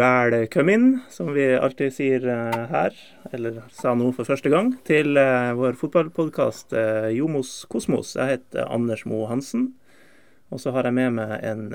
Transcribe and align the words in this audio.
Velkommen, 0.00 1.00
som 1.10 1.32
vi 1.32 1.42
alltid 1.56 1.92
sier 1.92 2.22
eh, 2.24 2.60
her, 2.70 2.94
eller 3.36 3.58
sa 3.76 3.90
nå 3.92 4.06
for 4.16 4.24
første 4.24 4.48
gang, 4.48 4.70
til 4.88 5.18
eh, 5.20 5.50
vår 5.58 5.76
fotballpodkast 5.76 6.72
eh, 6.72 7.08
Jomos 7.18 7.50
Kosmos. 7.68 8.14
Jeg 8.16 8.30
heter 8.30 8.70
Anders 8.72 9.02
Moe 9.04 9.28
Hansen. 9.28 9.66
Og 10.48 10.62
så 10.62 10.72
har 10.72 10.88
jeg 10.88 10.96
med 10.96 11.18
meg 11.18 11.34
en 11.44 11.66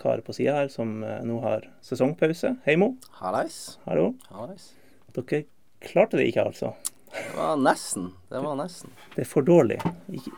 kar 0.00 0.22
på 0.24 0.32
sida 0.38 0.54
her 0.62 0.72
som 0.72 1.02
nå 1.04 1.42
har 1.44 1.68
sesongpause. 1.84 2.54
Hei, 2.64 2.78
Mo. 2.80 2.94
Hallais. 3.20 3.58
Hallo. 3.84 4.14
Hallais. 4.32 4.70
Dere 5.18 5.44
klarte 5.84 6.16
det 6.16 6.30
ikke, 6.30 6.48
altså. 6.48 6.72
Det 7.12 7.26
var 7.36 7.60
nesten. 7.68 8.14
Det 8.32 8.46
var 8.48 8.56
nesten. 8.62 8.96
Det 9.12 9.26
er 9.26 9.28
for 9.28 9.44
dårlig. 9.44 9.76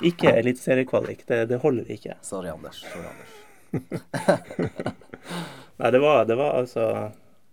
Ikke 0.02 0.34
eliteseriekvalik. 0.34 1.22
Det, 1.30 1.44
det 1.54 1.62
holder 1.62 1.94
ikke. 1.94 2.18
Sorry, 2.26 2.50
Anders. 2.50 2.82
Sorry, 2.90 3.06
Anders. 3.14 3.38
Nei, 5.80 5.90
det 5.94 6.00
var, 6.02 6.24
det 6.28 6.36
var 6.38 6.58
altså 6.60 6.84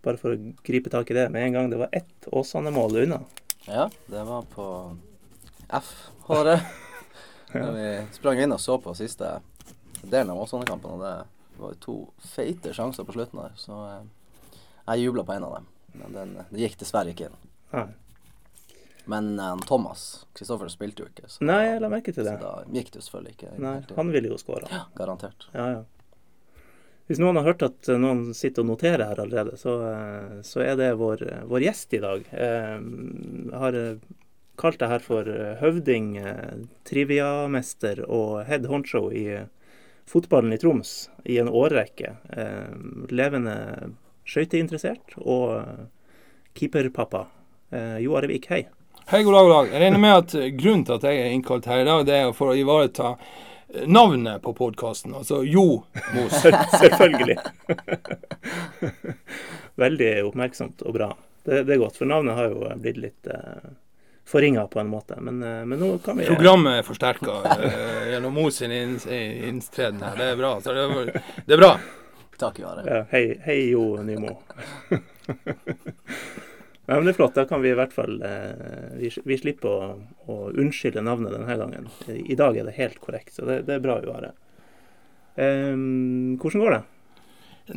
Bare 0.04 0.20
for 0.22 0.36
å 0.36 0.54
gripe 0.64 0.92
tak 0.94 1.10
i 1.12 1.16
det 1.18 1.26
med 1.34 1.48
en 1.48 1.56
gang. 1.56 1.70
Det 1.72 1.80
var 1.80 1.90
ett 1.96 2.28
Åsane-mål 2.32 3.00
unna. 3.02 3.18
Ja, 3.66 3.88
det 4.12 4.24
var 4.28 4.46
på 4.52 4.68
F-håret. 5.80 6.62
Da 7.54 7.72
vi 7.72 7.88
sprang 8.12 8.40
inn 8.44 8.52
og 8.52 8.60
så 8.60 8.76
på 8.84 8.92
siste 9.00 9.38
delen 10.04 10.34
av 10.34 10.42
Åsane-kampen, 10.44 10.98
og 10.98 11.04
det 11.04 11.62
var 11.62 11.78
to 11.80 11.96
feite 12.20 12.74
sjanser 12.76 13.08
på 13.08 13.16
slutten 13.16 13.40
der. 13.40 13.54
Så 13.56 13.78
eh, 13.88 14.60
jeg 14.92 15.06
jubla 15.08 15.24
på 15.24 15.34
en 15.38 15.46
av 15.48 15.54
dem. 15.56 15.70
Men 16.02 16.18
den, 16.18 16.34
det 16.52 16.66
gikk 16.66 16.76
dessverre 16.84 17.14
ikke 17.16 17.30
inn. 17.30 17.38
Nei. 17.72 17.86
Men 19.08 19.32
eh, 19.40 19.54
Thomas 19.68 20.04
Kristoffer 20.36 20.68
spilte 20.72 21.06
jo 21.06 21.10
ikke, 21.10 21.32
så, 21.32 21.40
Nei, 21.48 21.62
jeg 21.70 21.80
la 21.84 21.90
merke 21.96 22.12
til 22.14 22.28
det. 22.28 22.36
så 22.36 22.44
da 22.44 22.76
gikk 22.76 22.92
det 22.92 23.00
jo 23.02 23.06
selvfølgelig 23.08 23.36
ikke. 23.38 23.54
Nei, 23.64 23.76
han 24.02 24.12
ville 24.14 24.34
jo 24.36 24.40
skåra. 24.44 24.68
Ja, 24.72 24.84
garantert. 25.00 25.48
Ja, 25.56 25.70
ja. 25.78 25.86
Hvis 27.08 27.22
noen 27.24 27.38
har 27.40 27.46
hørt 27.48 27.64
at 27.64 27.88
eh, 27.88 28.00
noen 28.02 28.34
sitter 28.36 28.66
og 28.66 28.72
noterer 28.74 29.06
her 29.08 29.20
allerede, 29.24 29.56
så, 29.60 29.78
eh, 29.88 30.40
så 30.44 30.64
er 30.66 30.76
det 30.80 30.90
vår, 31.00 31.24
vår 31.48 31.64
gjest 31.70 31.94
i 31.96 32.02
dag. 32.04 32.26
Eh, 32.36 32.80
Jeg 33.48 33.62
har 33.64 33.78
eh, 33.80 34.02
kalt 34.60 34.80
det 34.82 34.90
her 34.92 35.04
for 35.06 35.30
eh, 35.32 35.54
høvding, 35.62 36.10
eh, 36.20 36.58
triviamester 36.90 38.04
og 38.08 38.44
head 38.50 38.68
honcho 38.68 39.08
i 39.16 39.24
eh, 39.38 39.48
fotballen 40.08 40.56
i 40.56 40.60
Troms 40.60 41.10
i 41.26 41.40
en 41.40 41.48
årrekke. 41.52 42.16
Eh, 42.36 42.76
Levende 43.16 43.56
skøyteinteressert 44.28 45.16
og 45.24 45.56
eh, 45.62 45.86
keeperpappa. 46.60 47.26
Eh, 47.72 47.98
Jo 48.04 48.20
Arevik, 48.20 48.50
hei. 48.52 48.66
Hei, 49.08 49.22
god 49.24 49.38
dag, 49.38 49.46
god 49.48 49.54
dag. 49.54 49.70
Jeg 49.72 49.82
regner 49.86 50.02
med 50.04 50.16
at 50.26 50.34
eh, 50.36 50.52
grunnen 50.60 50.84
til 50.88 50.98
at 51.00 51.08
jeg 51.08 51.22
er 51.24 51.36
innkalt 51.36 51.68
her 51.72 51.86
i 51.86 51.88
dag, 51.88 52.04
det 52.08 52.18
er 52.20 52.34
for 52.36 52.52
å 52.52 52.58
ivareta 52.60 53.14
eh, 53.16 53.46
navnet 53.86 54.42
på 54.42 54.54
podkasten, 54.54 55.16
altså 55.16 55.44
Jo 55.44 55.84
Mos. 56.16 56.38
Selvfølgelig. 56.82 57.38
Veldig 59.76 60.12
oppmerksomt 60.26 60.82
og 60.82 60.94
bra. 60.94 61.10
Det, 61.44 61.64
det 61.68 61.76
er 61.76 61.82
godt, 61.84 61.98
for 62.00 62.10
navnet 62.10 62.36
har 62.36 62.50
jo 62.52 62.72
blitt 62.82 62.98
litt 63.00 63.30
uh, 63.32 63.68
forringa 64.28 64.66
på 64.68 64.80
en 64.82 64.90
måte. 64.92 65.20
Men, 65.22 65.38
eh, 65.44 65.62
men 65.70 65.80
nå 65.80 65.94
kan 66.04 66.18
vi 66.20 66.26
Programmet 66.28 66.82
er 66.82 66.88
forsterka 66.88 67.38
uh, 67.46 68.10
gjennom 68.12 68.34
Mos 68.36 68.58
sin 68.60 68.74
inn- 68.76 68.98
inntreden 69.48 70.02
her. 70.04 70.18
Det 70.18 70.32
er 70.34 70.42
bra. 70.42 70.56
Så 70.62 70.74
det, 70.76 71.22
det 71.46 71.56
er 71.56 71.62
bra. 71.62 71.72
Takk, 72.38 72.60
Jare. 72.60 72.84
ja, 72.86 73.00
hei, 73.14 73.24
hei, 73.46 73.60
Jo 73.72 73.96
Nymo. 74.06 74.36
Nei, 76.88 76.96
men 76.96 77.06
Det 77.06 77.14
er 77.14 77.20
flott. 77.20 77.36
Da 77.36 77.46
kan 77.48 77.64
vi 77.64 77.72
i 77.74 77.78
hvert 77.78 77.94
fall 77.96 78.22
eh, 78.24 78.92
vi, 78.96 79.12
vi 79.28 79.38
slipper 79.40 79.70
å, 79.70 79.88
å 80.32 80.38
unnskylde 80.56 81.04
navnet 81.04 81.36
denne 81.36 81.58
gangen. 81.60 81.90
I, 82.08 82.36
dag 82.40 82.58
er 82.58 82.70
det 82.70 82.78
helt 82.78 83.02
korrekt, 83.04 83.34
så 83.36 83.48
det, 83.48 83.66
det 83.68 83.76
er 83.78 83.84
bra, 83.84 84.00
å 84.00 84.14
Are. 84.16 84.36
Um, 85.38 86.38
hvordan 86.42 86.64
går 86.64 86.74
det? 86.74 86.80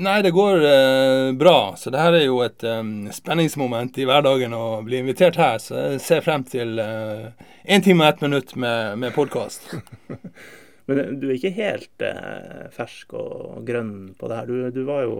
Nei, 0.00 0.14
det 0.22 0.30
går 0.32 0.62
eh, 0.62 1.32
bra. 1.36 1.56
Så 1.76 1.90
det 1.90 2.00
her 2.00 2.20
er 2.20 2.24
jo 2.28 2.38
et 2.46 2.62
um, 2.62 3.10
spenningsmoment 3.12 3.98
i 3.98 4.06
hverdagen 4.06 4.54
å 4.54 4.78
bli 4.86 5.02
invitert 5.02 5.40
her. 5.42 5.58
Så 5.58 5.74
jeg 5.76 6.00
ser 6.06 6.24
frem 6.24 6.46
til 6.46 6.78
én 6.80 7.84
time 7.84 8.06
og 8.06 8.14
ett 8.14 8.24
minutt 8.24 8.54
med, 8.54 8.98
med 9.02 9.14
podkast. 9.18 9.72
Men 10.90 11.20
du 11.20 11.28
er 11.28 11.36
ikke 11.36 11.54
helt 11.54 12.02
eh, 12.02 12.66
fersk 12.74 13.14
og 13.14 13.62
grønn 13.66 14.12
på 14.18 14.30
det 14.30 14.38
her. 14.38 14.48
Du, 14.48 14.70
du 14.74 14.82
var 14.88 15.04
jo 15.06 15.18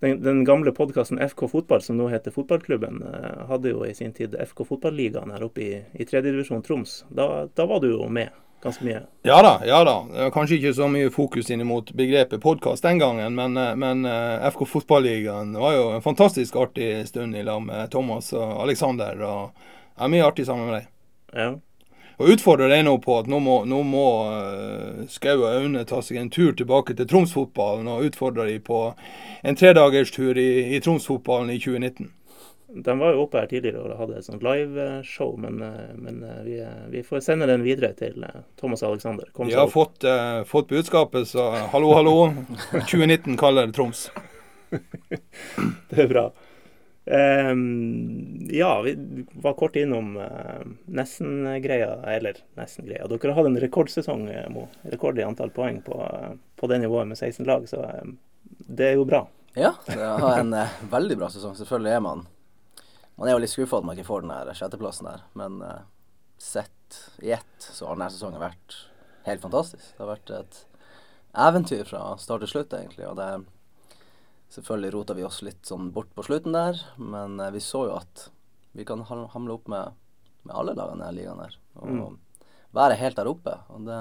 den, 0.00 0.22
den 0.22 0.44
gamle 0.44 0.72
podkasten 0.72 1.18
FK 1.18 1.48
Fotball, 1.48 1.82
som 1.82 1.96
nå 1.96 2.08
heter 2.12 2.34
Fotballklubben, 2.34 3.02
eh, 3.02 3.44
hadde 3.48 3.72
jo 3.72 3.84
i 3.86 3.94
sin 3.94 4.12
tid 4.12 4.36
FK 4.46 4.64
Fotballigaen 4.68 5.32
her 5.32 5.46
oppe 5.46 5.62
i, 5.64 5.70
i 5.92 6.04
tredjedivisjon 6.04 6.64
Troms. 6.66 7.04
Da, 7.08 7.46
da 7.54 7.66
var 7.66 7.80
du 7.80 7.90
jo 7.94 8.08
med 8.08 8.34
ganske 8.62 8.84
mye. 8.84 9.02
Ja 9.22 9.38
da, 9.42 9.60
ja 9.66 9.84
da. 9.84 10.30
Kanskje 10.34 10.58
ikke 10.58 10.74
så 10.76 10.88
mye 10.90 11.12
fokus 11.14 11.50
inn 11.52 11.64
mot 11.68 11.92
begrepet 11.96 12.42
podkast 12.42 12.84
den 12.84 13.00
gangen, 13.00 13.34
men, 13.38 13.56
eh, 13.56 13.72
men 13.76 14.04
eh, 14.04 14.48
FK 14.52 14.66
Fotballigaen 14.74 15.56
var 15.60 15.76
jo 15.76 15.88
en 15.94 16.04
fantastisk 16.04 16.56
artig 16.60 16.90
stund 17.08 17.36
i 17.36 17.44
lag 17.46 17.62
med 17.64 17.90
Thomas 17.92 18.32
og 18.36 18.62
Alexander. 18.66 19.22
og 19.22 19.72
er 19.96 20.12
Mye 20.12 20.26
artig 20.26 20.46
sammen 20.46 20.68
med 20.68 20.80
deg. 20.80 20.92
Ja. 21.32 21.48
Og 22.16 22.30
utfordrer 22.32 22.72
deg 22.72 22.84
nå 22.86 22.94
på 23.04 23.18
at 23.20 23.26
nå 23.28 23.40
må, 23.44 23.58
nå 23.68 23.82
må 23.84 24.06
uh, 24.30 25.02
Skau 25.12 25.42
og 25.42 25.48
Aune 25.50 25.84
ta 25.88 26.00
seg 26.04 26.20
en 26.20 26.30
tur 26.32 26.54
tilbake 26.56 26.96
til 26.96 27.08
Tromsfotballen, 27.10 27.90
og 27.92 28.08
utfordrer 28.08 28.48
de 28.48 28.60
på 28.64 28.80
en 29.44 29.58
tredagerstur 29.58 30.38
i, 30.40 30.50
i 30.76 30.80
Tromsfotballen 30.80 31.52
i 31.52 31.60
2019. 31.60 32.12
De 32.68 32.98
var 32.98 33.12
jo 33.12 33.22
oppe 33.22 33.40
her 33.40 33.46
tidligere 33.48 33.84
og 33.84 34.00
hadde 34.00 34.16
et 34.18 34.26
sånt 34.26 34.42
liveshow, 34.44 35.36
men, 35.40 35.60
eh, 35.62 35.92
men 35.96 36.18
eh, 36.26 36.40
vi, 36.44 36.56
vi 36.92 37.02
får 37.06 37.22
sende 37.24 37.46
den 37.48 37.62
videre 37.64 37.92
til 37.96 38.24
eh, 38.26 38.40
Thomas 38.60 38.82
Alexander. 38.84 39.28
Kom 39.32 39.48
De 39.48 39.56
har 39.56 39.70
fått, 39.72 40.04
eh, 40.04 40.42
fått 40.44 40.68
budskapet, 40.72 41.28
så 41.30 41.46
hallo, 41.72 41.94
hallo. 41.96 42.16
2019 42.90 43.38
kaller 43.40 43.70
Troms. 43.72 44.08
Det 44.70 46.02
er 46.04 46.10
bra. 46.10 46.26
Ehm, 47.06 48.48
ja, 48.50 48.82
vi 48.82 49.24
var 49.32 49.54
kort 49.54 49.76
innom 49.76 50.16
uh, 50.16 50.66
nesten-greia, 50.84 52.02
eller 52.02 52.36
nesten-greia. 52.54 53.06
Dere 53.06 53.30
har 53.30 53.38
hatt 53.38 53.50
en 53.52 53.60
rekordsesong, 53.62 54.28
eh, 54.28 54.48
Mo. 54.50 54.66
Rekord 54.82 55.18
i 55.18 55.22
antall 55.22 55.52
poeng 55.54 55.78
på, 55.86 56.00
eh, 56.02 56.32
på 56.56 56.66
det 56.66 56.80
nivået 56.82 57.06
med 57.06 57.18
16 57.18 57.46
lag, 57.46 57.68
så 57.70 57.84
eh, 57.84 58.10
det 58.42 58.88
er 58.88 58.98
jo 58.98 59.06
bra. 59.06 59.22
Ja, 59.54 59.76
det 59.86 60.02
har 60.02 60.40
en 60.40 60.50
uh, 60.52 60.74
veldig 60.90 61.16
bra 61.22 61.30
sesong. 61.30 61.54
Selvfølgelig 61.56 61.94
er 61.94 62.02
man 62.04 62.26
Man 63.16 63.30
er 63.30 63.32
jo 63.32 63.40
litt 63.40 63.54
skuffa 63.54 63.78
at 63.78 63.86
man 63.88 63.96
ikke 63.96 64.10
får 64.10 64.26
den 64.26 64.32
der 64.34 64.56
sjetteplassen 64.58 65.06
der, 65.08 65.22
men 65.32 65.62
uh, 65.64 65.86
sett 66.36 66.98
i 67.24 67.30
ett 67.32 67.62
så 67.62 67.86
har 67.86 67.96
denne 67.96 68.10
sesongen 68.12 68.42
vært 68.42 68.74
helt 69.24 69.40
fantastisk. 69.40 69.86
Det 69.94 70.02
har 70.02 70.10
vært 70.10 70.32
et 70.36 70.58
eventyr 71.46 71.86
fra 71.88 72.02
start 72.20 72.44
til 72.44 72.50
slutt, 72.50 72.76
egentlig. 72.76 73.06
Og 73.08 73.16
det 73.16 73.30
Selvfølgelig 74.54 74.92
rota 74.94 75.16
vi 75.18 75.24
oss 75.26 75.42
litt 75.44 75.66
sånn 75.66 75.90
bort 75.94 76.12
på 76.14 76.24
slutten 76.26 76.54
der, 76.54 76.78
men 77.00 77.40
eh, 77.42 77.52
vi 77.54 77.62
så 77.64 77.86
jo 77.88 77.96
at 77.98 78.28
vi 78.76 78.84
kan 78.86 79.02
hamle 79.08 79.56
opp 79.56 79.68
med, 79.72 79.96
med 80.44 80.54
alle 80.54 80.76
lagene 80.76 81.00
i 81.00 81.06
denne 81.06 81.16
ligaen 81.16 81.42
her. 81.42 81.56
Og 81.82 82.18
være 82.76 82.98
helt 83.00 83.16
der 83.18 83.30
oppe. 83.30 83.58
Og 83.72 83.88
det 83.88 84.00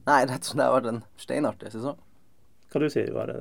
Nei, 0.00 0.22
rett 0.24 0.40
og 0.40 0.46
slett 0.48 0.56
det 0.56 0.64
har 0.64 0.72
vært 0.74 0.88
en 0.88 1.02
steinartig 1.20 1.70
sesong. 1.74 1.98
Hva 2.70 2.80
du 2.80 2.86
sier 2.92 3.10
Are? 3.18 3.34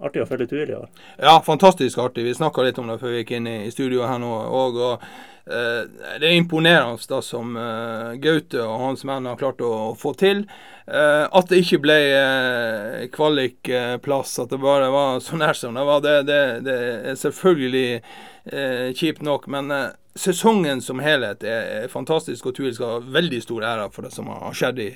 Artig 0.00 0.22
å 0.22 0.28
følge 0.28 0.46
tur 0.50 0.62
i 0.62 0.76
år. 0.76 0.86
Ja, 1.18 1.40
fantastisk 1.42 1.98
artig. 1.98 2.22
Vi 2.28 2.36
snakka 2.38 2.62
litt 2.62 2.78
om 2.78 2.86
det 2.86 3.00
før 3.00 3.10
vi 3.12 3.24
gikk 3.24 3.34
inn 3.40 3.48
i 3.50 3.70
studio 3.74 4.06
her 4.06 4.20
nå. 4.22 4.30
Og, 4.30 4.78
og 4.78 5.02
eh, 5.50 5.88
det 6.22 6.28
er 6.28 6.36
imponerende 6.38 7.10
da 7.10 7.18
som 7.24 7.58
eh, 7.58 8.12
Gaute 8.22 8.62
og 8.62 8.84
hans 8.84 9.02
menn 9.08 9.26
har 9.26 9.40
klart 9.40 9.60
å 9.66 9.90
få 9.98 10.14
til. 10.20 10.44
Eh, 10.86 11.24
at 11.26 11.50
det 11.50 11.60
ikke 11.64 11.82
ble 11.82 11.98
eh, 12.14 13.08
kvalikplass, 13.12 14.38
at 14.44 14.54
det 14.54 14.62
bare 14.62 14.92
var 14.94 15.18
så 15.24 15.40
nær 15.40 15.58
som 15.58 15.74
det 15.74 15.86
var, 15.90 16.06
det, 16.06 16.16
det, 16.30 16.40
det 16.66 16.78
er 17.10 17.18
selvfølgelig 17.20 17.88
eh, 17.98 18.86
kjipt 18.94 19.26
nok. 19.26 19.50
Men 19.50 19.74
eh, 19.74 19.90
sesongen 20.18 20.80
som 20.82 21.00
helhet 21.00 21.44
er, 21.46 21.88
fantastisk, 21.88 22.46
og 22.46 22.56
Tuil 22.56 22.74
skal 22.74 22.96
ha 22.96 23.12
veldig 23.18 23.42
stor 23.44 23.66
ære 23.66 23.90
for 23.94 24.06
det 24.06 24.14
som 24.14 24.30
har 24.32 24.56
skjedd 24.56 24.82
i 24.82 24.88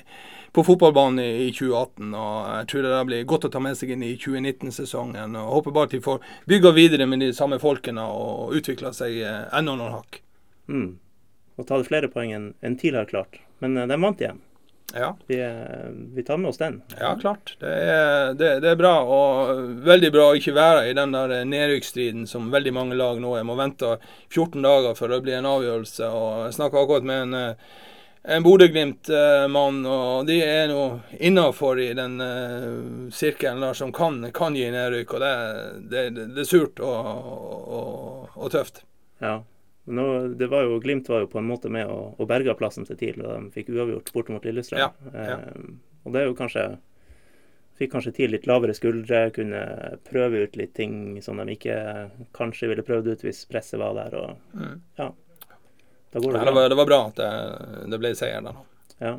på 0.55 0.63
fotballbanen 0.63 1.19
i 1.19 1.47
i 1.47 1.51
2018. 1.51 2.13
og 2.15 2.35
Jeg 2.47 2.67
tror 2.71 2.85
det 2.85 3.05
blir 3.09 3.25
godt 3.27 3.47
å 3.47 3.51
ta 3.51 3.59
med 3.59 3.75
seg 3.75 3.91
inn 3.91 4.05
i 4.07 4.13
2019-sesongen. 4.15 5.35
og 5.35 5.49
Håper 5.57 5.75
bare 5.75 5.89
at 5.89 5.95
de 5.97 6.03
får 6.03 6.21
bygga 6.47 6.71
videre 6.71 7.07
med 7.11 7.19
de 7.19 7.33
samme 7.35 7.59
folkene 7.59 8.05
og 8.07 8.55
utvikla 8.55 8.93
seg 8.95 9.19
eh, 9.19 9.41
enda 9.51 9.75
noen 9.75 9.97
hakk. 9.97 10.21
Mm. 10.71 10.93
Og 11.59 11.67
ta 11.67 11.81
flere 11.83 12.07
poeng 12.11 12.31
enn 12.35 12.47
en 12.63 12.77
TIL 12.79 12.95
har 12.95 13.09
klart. 13.11 13.41
Men 13.59 13.75
den 13.75 13.91
de 13.91 13.99
vant 13.99 14.23
igjen. 14.23 14.39
Ja, 14.93 15.17
Vi, 15.27 15.41
eh, 15.41 15.89
vi 16.15 16.23
tar 16.23 16.37
med 16.37 16.49
oss 16.49 16.57
den. 16.57 16.81
ja 16.99 17.15
klart. 17.21 17.55
Det 17.59 17.67
er, 17.67 18.33
det, 18.33 18.59
det 18.63 18.69
er 18.69 18.75
bra. 18.79 18.93
Og 19.03 19.63
veldig 19.83 20.11
bra 20.13 20.29
å 20.29 20.37
ikke 20.37 20.55
være 20.55 20.85
i 20.89 20.93
den 20.95 21.15
der 21.15 21.33
nedrykksstriden 21.47 22.27
som 22.27 22.51
veldig 22.53 22.73
mange 22.73 22.95
lag 22.95 23.19
nå 23.19 23.33
er. 23.35 23.47
Må 23.47 23.57
vente 23.59 23.97
14 24.29 24.61
dager 24.61 24.95
før 24.95 25.15
det 25.15 25.23
blir 25.25 25.39
en 25.39 25.49
avgjørelse. 25.49 26.07
og 26.07 26.45
Jeg 26.45 26.57
snakka 26.59 26.85
akkurat 26.85 27.09
med 27.11 27.25
en 27.25 27.37
eh, 27.41 27.73
en 28.27 28.41
Bodø-Glimt-mann, 28.41 29.83
og 29.85 30.25
de 30.25 30.39
er 30.41 30.63
nå 30.71 30.85
innafor 31.21 31.77
i 31.77 31.91
den 31.93 32.15
uh, 32.17 33.11
sirkelen 33.13 33.61
der 33.61 33.77
som 33.77 33.91
kan, 33.93 34.17
kan 34.33 34.55
gi 34.57 34.65
nedrykk. 34.73 35.13
og 35.13 35.21
det, 35.21 35.33
det, 35.91 36.05
det 36.33 36.41
er 36.41 36.49
surt 36.49 36.81
og, 36.81 37.27
og, 37.77 38.31
og 38.33 38.49
tøft. 38.49 38.81
Ja. 39.21 39.43
Nå, 39.85 40.05
det 40.39 40.47
var 40.49 40.65
jo, 40.65 40.79
Glimt 40.81 41.09
var 41.09 41.25
jo 41.25 41.27
på 41.29 41.37
en 41.37 41.45
måte 41.49 41.69
med 41.69 41.85
å, 41.91 42.15
å 42.17 42.25
berga 42.25 42.55
plassen 42.57 42.87
til 42.87 42.97
TIL, 42.97 43.21
og 43.21 43.31
de 43.35 43.51
fikk 43.53 43.69
uavgjort 43.75 44.11
borte 44.15 44.33
mot 44.33 44.45
Lillestrøm. 44.45 44.81
Ja, 44.81 44.91
ja. 45.13 45.35
Eh, 45.37 45.67
og 46.05 46.13
det 46.13 46.21
er 46.23 46.29
jo 46.29 46.37
kanskje 46.37 46.63
fikk 47.75 47.91
kanskje 47.91 48.13
til 48.15 48.31
litt 48.31 48.47
lavere 48.47 48.73
skuldre, 48.73 49.25
kunne 49.35 49.61
prøve 50.07 50.45
ut 50.45 50.55
litt 50.55 50.73
ting 50.77 51.19
som 51.21 51.41
de 51.41 51.57
ikke 51.57 51.75
kanskje 52.37 52.69
ville 52.71 52.85
prøvd 52.87 53.09
ut 53.11 53.25
hvis 53.27 53.43
presset 53.51 53.81
var 53.81 53.97
der. 53.97 54.15
og 54.15 54.55
Mm. 54.55 54.81
ja, 54.97 55.09
da 56.11 56.19
går 56.19 56.31
det 56.31 56.39
Ja, 56.39 56.45
det, 56.45 56.55
var, 56.55 56.69
det 56.69 56.77
var 56.79 56.85
bra 56.87 56.99
at 57.09 57.19
det, 57.19 57.31
det 57.91 57.99
ble 57.99 58.13
seier 58.15 58.41
der. 58.45 58.61
Ja. 58.99 59.13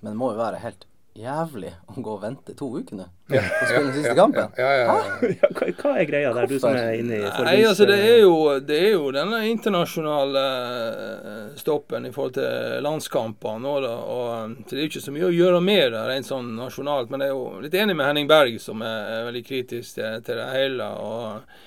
Men 0.00 0.10
det 0.12 0.18
må 0.18 0.32
jo 0.32 0.40
være 0.42 0.58
helt 0.64 0.86
jævlig 1.14 1.70
å 1.86 2.02
gå 2.02 2.12
og 2.16 2.22
vente 2.24 2.54
to 2.58 2.66
uker 2.74 2.98
nå 2.98 3.04
Ja, 3.34 3.40
på 3.46 3.62
å 3.62 3.68
spille 3.68 3.82
den 3.86 3.94
siste 3.94 4.14
kampen. 4.18 4.56
Ja, 4.58 4.70
ja, 4.74 4.80
ja, 4.82 4.94
ja. 4.98 5.28
Ja, 5.38 5.50
hva, 5.54 5.68
hva 5.78 5.92
er 6.00 6.08
greia 6.08 6.32
der, 6.34 6.48
du 6.50 6.56
som 6.58 6.74
er 6.74 6.96
inne 6.98 7.20
i 7.20 7.28
Nei, 7.46 7.54
altså 7.68 7.86
det 7.88 7.98
er 8.02 8.18
jo, 8.24 8.32
det 8.66 8.78
er 8.88 8.90
jo 8.96 9.12
denne 9.14 9.38
internasjonale 9.48 10.42
eh, 10.44 11.44
stoppen 11.60 12.08
i 12.08 12.12
forhold 12.14 12.34
til 12.36 12.82
landskamper 12.84 13.60
nå, 13.62 13.74
da. 13.84 13.92
Og, 14.14 14.24
eh, 14.34 14.56
så 14.64 14.74
det 14.74 14.80
er 14.80 14.82
jo 14.82 14.90
ikke 14.90 15.04
så 15.06 15.14
mye 15.14 15.28
å 15.28 15.36
gjøre 15.36 15.60
med 15.64 15.84
det 15.94 16.02
rent 16.10 16.28
sånn 16.28 16.50
nasjonalt. 16.58 17.12
Men 17.12 17.24
jeg 17.24 17.32
er 17.32 17.38
jo 17.38 17.62
litt 17.64 17.78
enig 17.78 17.96
med 17.96 18.10
Henning 18.10 18.30
Berg, 18.30 18.58
som 18.62 18.82
er, 18.84 18.98
er 19.14 19.28
veldig 19.30 19.44
kritisk 19.46 20.00
til, 20.00 20.18
til 20.26 20.42
det 20.42 20.50
hele. 20.50 20.90
og 20.98 21.62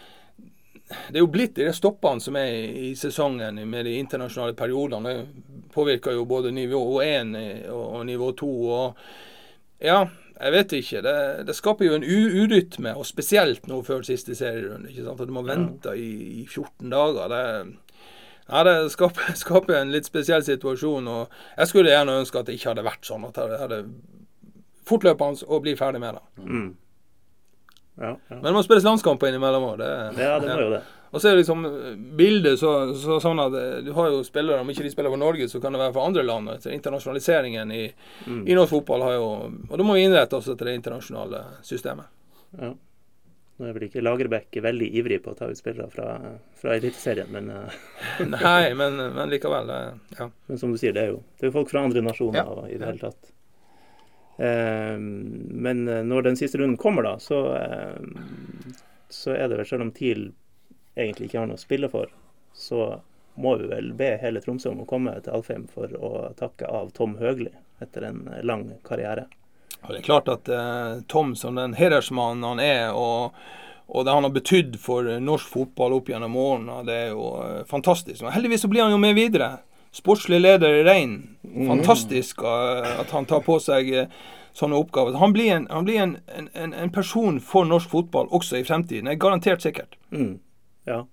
det 0.87 1.17
er 1.17 1.23
jo 1.23 1.31
blitt 1.31 1.57
de 1.57 1.71
stoppene 1.75 2.23
som 2.23 2.35
er 2.39 2.51
i, 2.51 2.91
i 2.91 2.91
sesongen 2.95 3.57
med 3.67 3.87
de 3.87 3.97
internasjonale 3.99 4.55
periodene. 4.59 5.15
Det 5.15 5.71
påvirker 5.73 6.15
jo 6.15 6.27
både 6.29 6.53
nivå 6.55 6.83
1 7.03 7.33
og, 7.71 7.81
og 7.97 8.05
nivå 8.07 8.31
2. 8.39 8.51
Og 8.77 9.01
ja, 9.83 10.07
jeg 10.37 10.53
vet 10.53 10.73
ikke. 10.77 11.01
Det, 11.05 11.15
det 11.47 11.55
skaper 11.57 11.87
jo 11.87 11.97
en 11.97 12.05
urytme, 12.05 12.93
og 12.97 13.05
spesielt 13.09 13.67
nå 13.69 13.81
før 13.85 14.05
siste 14.05 14.35
serierunde. 14.37 14.91
ikke 14.91 15.05
sant? 15.05 15.21
At 15.21 15.29
du 15.29 15.33
må 15.33 15.43
vente 15.47 15.93
i, 15.97 16.09
i 16.43 16.45
14 16.45 16.91
dager. 16.93 17.33
Det, 17.33 17.43
ja, 18.47 18.63
det 18.67 18.75
skaper, 18.93 19.33
skaper 19.43 19.79
en 19.79 19.93
litt 19.93 20.09
spesiell 20.09 20.45
situasjon. 20.45 21.07
og 21.07 21.39
Jeg 21.57 21.71
skulle 21.71 21.93
gjerne 21.93 22.19
ønske 22.21 22.41
at 22.41 22.49
det 22.49 22.57
ikke 22.59 22.73
hadde 22.73 22.85
vært 22.87 23.09
sånn. 23.09 23.25
At 23.29 23.39
det 23.39 23.61
hadde 23.63 23.81
fortløpende 24.87 25.49
å 25.49 25.61
bli 25.63 25.73
ferdig 25.79 26.03
med 26.03 26.19
det. 26.19 26.45
Mm. 26.45 26.67
Ja, 27.97 28.11
ja. 28.13 28.35
Men 28.35 28.45
det 28.45 28.53
må 28.53 28.61
spilles 28.61 28.85
landskamper 28.85 29.31
innimellom 29.31 29.71
òg. 29.71 29.81
ja, 29.81 30.37
det 30.37 30.53
må 30.53 30.61
jo 30.67 30.73
det. 30.75 30.83
Og 31.11 31.21
så 31.21 31.29
er 31.31 31.37
liksom 31.39 31.61
bildet 32.19 32.59
så, 32.59 32.71
så, 32.99 33.19
sånn 33.23 33.39
at 33.39 33.53
eh, 33.55 33.77
du 33.85 33.93
har 33.95 34.09
jo 34.11 34.23
spillere, 34.27 34.59
om 34.59 34.69
ikke 34.69 34.83
de 34.83 34.91
spiller 34.91 35.09
for 35.13 35.21
Norge, 35.21 35.47
så 35.47 35.61
kan 35.63 35.71
det 35.71 35.79
være 35.79 35.93
for 35.95 36.07
andre 36.09 36.23
land. 36.27 36.49
Etter 36.55 36.73
internasjonaliseringen 36.75 37.71
i, 37.71 37.85
Mm. 38.27 38.41
i 38.47 38.55
norsk 38.57 38.69
fotball 38.73 39.01
har 39.05 39.13
jo 39.15 39.27
Og 39.69 39.77
da 39.77 39.83
må 39.87 39.93
vi 39.95 40.03
innrette 40.03 40.35
oss 40.35 40.47
etter 40.51 40.65
det 40.65 40.75
internasjonale 40.81 41.43
systemet. 41.63 42.05
Ja. 42.59 42.73
Nå 43.57 43.65
er 43.65 43.73
vel 43.73 43.87
ikke 43.87 44.03
Lagerbäck 44.03 44.53
veldig 44.61 44.89
ivrig 44.99 45.21
på 45.23 45.31
å 45.31 45.37
ta 45.39 45.47
ut 45.49 45.57
spillere 45.57 45.87
fra, 45.89 46.17
fra 46.59 46.75
Eliteserien, 46.75 47.31
men, 47.31 47.49
eh, 47.49 48.25
Nei, 48.35 48.73
men, 48.81 48.97
men 49.15 49.29
likevel. 49.31 49.65
det- 49.67 50.19
Ja. 50.19 50.29
men 50.47 50.57
som 50.59 50.71
du 50.71 50.77
sier, 50.77 50.93
det 50.93 51.03
er 51.07 51.07
jo 51.15 51.23
det 51.39 51.47
er 51.47 51.49
jo 51.51 51.55
folk 51.61 51.69
fra 51.71 51.81
andre 51.87 52.01
nasjoner 52.05 52.43
Ja. 52.43 52.67
i 52.67 52.77
det 52.77 52.85
hele 52.85 52.99
tatt. 52.99 53.31
Eh, 54.37 54.97
men 54.99 55.87
eh, 55.87 56.03
når 56.03 56.23
den 56.27 56.35
siste 56.37 56.59
runden 56.59 56.77
kommer, 56.77 57.03
da, 57.03 57.15
så, 57.17 57.39
eh, 57.55 57.95
så 59.09 59.33
er 59.33 59.47
det 59.49 59.57
vel, 59.57 59.65
selv 59.65 59.81
om 59.87 59.91
TIL 59.95 60.27
egentlig 60.97 61.29
ikke 61.29 61.41
har 61.41 61.49
noe 61.49 61.59
å 61.59 61.61
spille 61.61 61.89
for, 61.93 62.11
så 62.57 62.99
må 63.37 63.55
vi 63.61 63.69
vel 63.69 63.91
be 63.97 64.15
hele 64.21 64.41
Tromsø 64.41 64.71
om 64.71 64.81
å 64.81 64.89
komme 64.89 65.13
til 65.21 65.37
Alfheim 65.37 65.67
for 65.69 65.93
å 65.93 66.11
takke 66.39 66.69
av 66.73 66.89
Tom 66.97 67.17
Høgli 67.21 67.51
etter 67.83 68.07
en 68.07 68.23
lang 68.41 68.65
karriere. 68.87 69.27
Og 69.83 69.93
det 69.93 69.99
er 69.99 70.07
klart 70.07 70.29
at 70.31 70.49
eh, 70.49 71.03
Tom 71.11 71.35
som 71.37 71.59
den 71.59 71.75
hedersmannen 71.77 72.45
han 72.47 72.61
er, 72.63 72.97
og, 72.97 73.37
og 73.87 74.07
det 74.07 74.15
han 74.15 74.25
har 74.25 74.33
betydd 74.33 74.79
for 74.81 75.05
norsk 75.21 75.51
fotball 75.53 75.99
opp 75.99 76.09
gjennom 76.09 76.37
årene, 76.41 76.81
det 76.87 76.97
er 77.03 77.11
jo 77.13 77.29
eh, 77.43 77.61
fantastisk. 77.69 78.23
Og 78.25 78.33
heldigvis 78.33 78.65
så 78.65 78.71
blir 78.73 78.87
han 78.87 78.95
jo 78.95 79.01
med 79.01 79.13
videre. 79.19 79.51
Sportslig 79.93 80.41
leder 80.41 80.79
i 80.79 80.83
Rein. 80.87 81.13
Fantastisk 81.69 82.41
eh, 82.41 82.89
at 83.03 83.13
han 83.13 83.29
tar 83.29 83.45
på 83.45 83.59
seg 83.61 83.93
eh, 83.93 84.09
sånne 84.57 84.81
oppgaver. 84.81 85.19
Han 85.21 85.33
blir, 85.33 85.53
en, 85.53 85.69
han 85.69 85.85
blir 85.85 86.01
en, 86.01 86.17
en, 86.33 86.73
en 86.73 86.91
person 86.93 87.37
for 87.39 87.69
norsk 87.69 87.93
fotball 87.93 88.29
også 88.33 88.57
i 88.57 88.65
fremtiden. 88.65 89.05
Det 89.05 89.15
er 89.15 89.21
garantert 89.21 89.61
sikkert. 89.65 89.97
Mm. 90.09 90.39
Ja. 90.87 91.03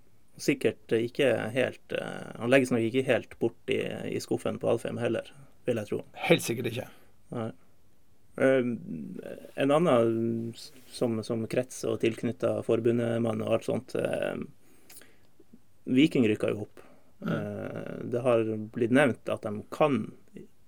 Sikkert 0.40 0.90
ikke 0.96 1.28
helt 1.54 1.92
eh, 1.94 2.30
Han 2.40 2.50
legges 2.50 2.72
nok 2.74 2.82
ikke 2.82 3.04
helt 3.06 3.36
bort 3.38 3.70
i, 3.70 3.82
i 4.10 4.22
skuffen 4.22 4.58
på 4.58 4.72
Alfheim 4.72 4.98
heller, 4.98 5.28
vil 5.68 5.78
jeg 5.78 5.90
tro. 5.90 6.00
Helt 6.26 6.42
sikkert 6.42 6.72
ikke. 6.72 6.88
Nei. 7.34 7.50
Eh, 8.42 8.72
en 9.62 9.76
annen 9.76 10.50
som, 10.90 11.20
som 11.26 11.46
krets 11.50 11.84
og 11.86 12.00
tilknytta 12.02 12.56
forbundemann 12.66 13.44
og 13.46 13.58
alt 13.58 13.68
sånt 13.68 13.94
eh, 14.00 14.34
Viking 15.84 16.26
rykka 16.30 16.50
jo 16.54 16.64
opp. 16.66 16.80
Mm. 17.24 18.10
det 18.10 18.20
har 18.20 18.42
blitt 18.74 18.92
nevnt 18.92 19.30
at 19.32 19.46
de 19.46 19.62
kan 19.72 20.02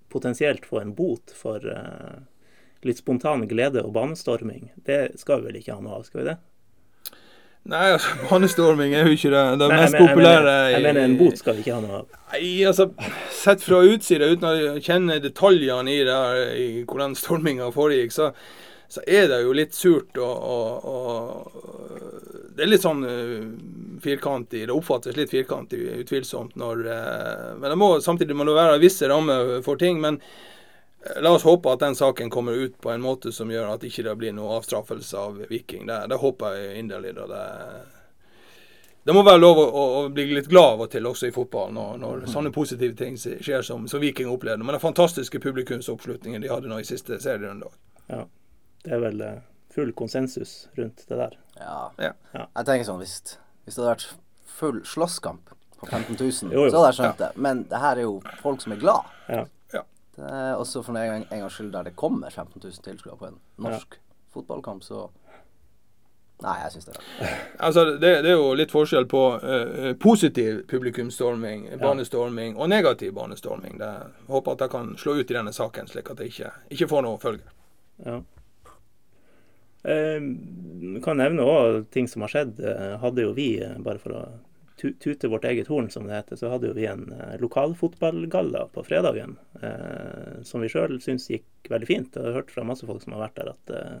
potensielt 0.09 0.65
få 0.65 0.79
en 0.79 0.93
bot 0.95 1.33
for 1.35 1.61
eh, 1.69 2.19
litt 2.87 3.01
spontan 3.01 3.47
glede 3.49 3.83
og 3.83 3.93
banestorming. 3.97 4.71
Det 4.75 5.17
skal 5.21 5.41
vi 5.41 5.51
vel 5.51 5.59
ikke 5.61 5.75
ha 5.75 5.83
noe 5.83 5.99
av, 5.99 6.05
skal 6.07 6.21
vi 6.21 6.29
det? 6.29 6.37
Nei, 7.67 7.87
altså, 7.97 8.13
banestorming 8.29 8.93
er 8.95 9.09
jo 9.09 9.15
ikke 9.17 9.31
det, 9.33 9.41
det 9.59 9.67
Nei, 9.67 9.79
mest 9.81 9.93
jeg, 9.97 10.01
men- 10.01 10.13
populære. 10.13 10.53
jeg, 10.71 10.77
mener, 10.81 10.93
mener 10.93 11.03
en 11.09 11.17
bot 11.19 11.41
skal 11.41 11.57
vi 11.57 11.65
ikke 11.65 11.73
ha 11.75 11.81
noe 11.83 11.97
av. 11.99 12.05
Nei, 12.31 12.51
altså, 12.69 12.85
Sett 13.37 13.63
fra 13.65 13.81
utsida, 13.83 14.29
uten 14.31 14.47
å 14.47 14.79
kjenne 14.83 15.19
detaljene 15.23 15.91
i, 15.91 15.99
det 16.07 16.21
i 16.61 16.67
hvordan 16.87 17.15
storminga 17.19 17.67
foregikk, 17.75 18.15
så, 18.15 18.29
så 18.87 19.03
er 19.07 19.27
det 19.31 19.41
jo 19.43 19.51
litt 19.55 19.75
surt 19.75 20.15
og, 20.15 20.47
og, 20.55 20.87
og 20.87 22.55
Det 22.57 22.65
er 22.65 22.71
litt 22.71 22.81
sånn 22.87 23.03
uh, 23.05 23.43
firkantig. 24.01 24.63
Det 24.65 24.73
oppfattes 24.73 25.15
litt 25.19 25.29
firkantig, 25.29 25.83
utvilsomt. 26.01 26.55
når 26.57 26.85
uh, 26.87 27.51
Men 27.59 27.69
det 27.73 27.77
må, 27.77 27.89
samtidig 28.01 28.35
må 28.39 28.47
det 28.47 28.55
være 28.57 28.79
visse 28.81 29.07
rammer 29.11 29.59
for 29.65 29.77
ting. 29.77 29.99
men 30.01 30.17
eh, 30.17 30.56
La 31.21 31.31
oss 31.35 31.43
håpe 31.45 31.71
at 31.71 31.79
den 31.83 31.95
saken 31.95 32.29
kommer 32.33 32.51
ut 32.57 32.77
på 32.81 32.91
en 32.91 33.01
måte 33.01 33.31
som 33.31 33.51
gjør 33.51 33.73
at 33.75 33.83
ikke 33.87 34.03
det 34.07 34.15
blir 34.19 34.33
noe 34.35 34.57
avstraffelse 34.57 35.17
av 35.17 35.37
Viking. 35.49 35.85
Det, 35.87 35.99
det 36.11 36.17
håper 36.21 36.55
jeg 36.57 36.79
inderlig. 36.81 37.13
Det, 37.15 37.41
det 39.07 39.15
må 39.15 39.23
være 39.23 39.39
lov 39.39 39.61
å, 39.61 39.65
å, 39.67 39.83
å 39.99 40.09
bli 40.11 40.25
litt 40.35 40.49
glad 40.51 40.73
av 40.77 40.85
og 40.87 40.91
til 40.91 41.05
også 41.07 41.29
i 41.29 41.35
fotball 41.35 41.71
når, 41.75 41.97
når 42.01 42.25
sånne 42.33 42.51
positive 42.55 42.97
ting 42.99 43.15
skjer 43.17 43.63
som, 43.63 43.85
som 43.87 44.03
Viking 44.03 44.27
opplevde. 44.33 44.65
Men 44.65 44.75
den 44.75 44.83
fantastiske 44.83 45.39
publikumsoppslutningen 45.43 46.43
de 46.43 46.51
hadde 46.51 46.71
nå 46.71 46.79
i 46.81 46.87
siste 46.87 47.19
serierunde. 47.23 47.69
Ja. 48.11 48.23
Det 48.83 48.95
er 48.95 49.03
vel 49.03 49.21
eh, 49.23 49.37
full 49.73 49.93
konsensus 49.97 50.67
rundt 50.77 51.05
det 51.07 51.19
der. 51.19 51.37
Ja. 51.59 51.77
Ja. 52.01 52.13
Ja. 52.33 52.47
Jeg 52.59 52.67
tenker 52.71 52.89
sånn, 52.89 53.03
hvis, 53.03 53.37
hvis 53.65 53.77
det 53.77 53.83
hadde 53.83 53.93
vært 53.93 54.09
full 54.57 54.81
slåsskamp 54.87 55.53
på 55.77 55.85
15 55.91 56.15
000, 56.17 56.51
Jo, 56.55 56.65
jo. 56.65 56.71
så 56.71 56.79
hadde 56.79 56.89
jeg 56.89 56.97
skjønt 56.99 57.19
det. 57.21 57.31
Men 57.47 57.63
det 57.69 57.79
her 57.83 57.99
er 57.99 58.07
jo 58.07 58.17
folk 58.41 58.63
som 58.63 58.73
er 58.73 58.81
glad. 58.81 59.13
Ja. 59.29 59.43
Er 60.17 60.55
også 60.57 60.81
for 60.81 60.97
en, 60.97 61.07
gang, 61.07 61.25
en 61.29 61.45
gangs 61.45 61.53
skyld 61.53 61.71
der 61.73 61.89
det 61.89 61.95
kommer 61.95 62.29
15 62.29 62.61
000 62.63 62.83
tilskuere 62.83 63.17
på 63.17 63.29
en 63.29 63.39
norsk 63.61 63.99
fotballkamp, 64.33 64.83
så 64.83 65.07
Nei, 66.37 66.53
jeg 66.61 66.75
syns 66.75 66.85
det 66.85 66.91
er 66.93 66.97
rart. 66.99 67.37
Altså, 67.65 67.83
det, 67.97 68.09
det 68.21 68.29
er 68.29 68.35
jo 68.37 68.51
litt 68.53 68.69
forskjell 68.69 69.07
på 69.09 69.21
uh, 69.41 69.93
positiv 69.97 70.59
publikumsstorming, 70.69 71.63
banestorming, 71.81 72.59
og 72.61 72.69
negativ 72.69 73.15
banestorming. 73.17 73.79
Det, 73.81 73.87
jeg 73.87 74.29
håper 74.35 74.53
at 74.53 74.65
jeg 74.67 74.73
kan 74.75 74.91
slå 75.01 75.15
ut 75.17 75.31
i 75.31 75.37
denne 75.39 75.53
saken, 75.53 75.89
slik 75.89 76.11
at 76.13 76.21
det 76.21 76.29
ikke, 76.29 76.51
ikke 76.77 76.89
får 76.93 77.07
noe 77.07 77.17
følge. 77.23 77.55
Ja. 78.05 78.19
Eh, 79.87 80.21
kan 81.03 81.21
nevne 81.21 81.45
òg 81.47 81.85
ting 81.95 82.09
som 82.11 82.25
har 82.25 82.33
skjedd. 82.33 82.59
Eh, 82.59 82.95
hadde 83.01 83.23
jo 83.23 83.33
vi, 83.37 83.55
eh, 83.63 83.77
bare 83.81 84.01
for 84.03 84.17
å 84.17 84.23
tute 84.77 85.29
vårt 85.31 85.45
eget 85.49 85.69
horn, 85.71 85.89
som 85.89 86.05
det 86.07 86.15
heter, 86.15 86.39
så 86.39 86.51
hadde 86.53 86.69
jo 86.69 86.75
vi 86.77 86.85
en 86.89 87.07
eh, 87.13 87.39
lokalfotballgalla 87.41 88.67
på 88.73 88.83
fredagen. 88.85 89.37
Eh, 89.61 90.43
som 90.47 90.61
vi 90.61 90.69
sjøl 90.71 90.99
syns 91.03 91.29
gikk 91.31 91.71
veldig 91.71 91.89
fint. 91.89 92.15
Jeg 92.15 92.29
har 92.29 92.39
hørt 92.41 92.53
fra 92.53 92.65
masse 92.67 92.85
folk 92.87 93.03
som 93.03 93.17
har 93.17 93.27
vært 93.27 93.41
der 93.41 93.51
at 93.55 93.73
eh, 93.73 93.97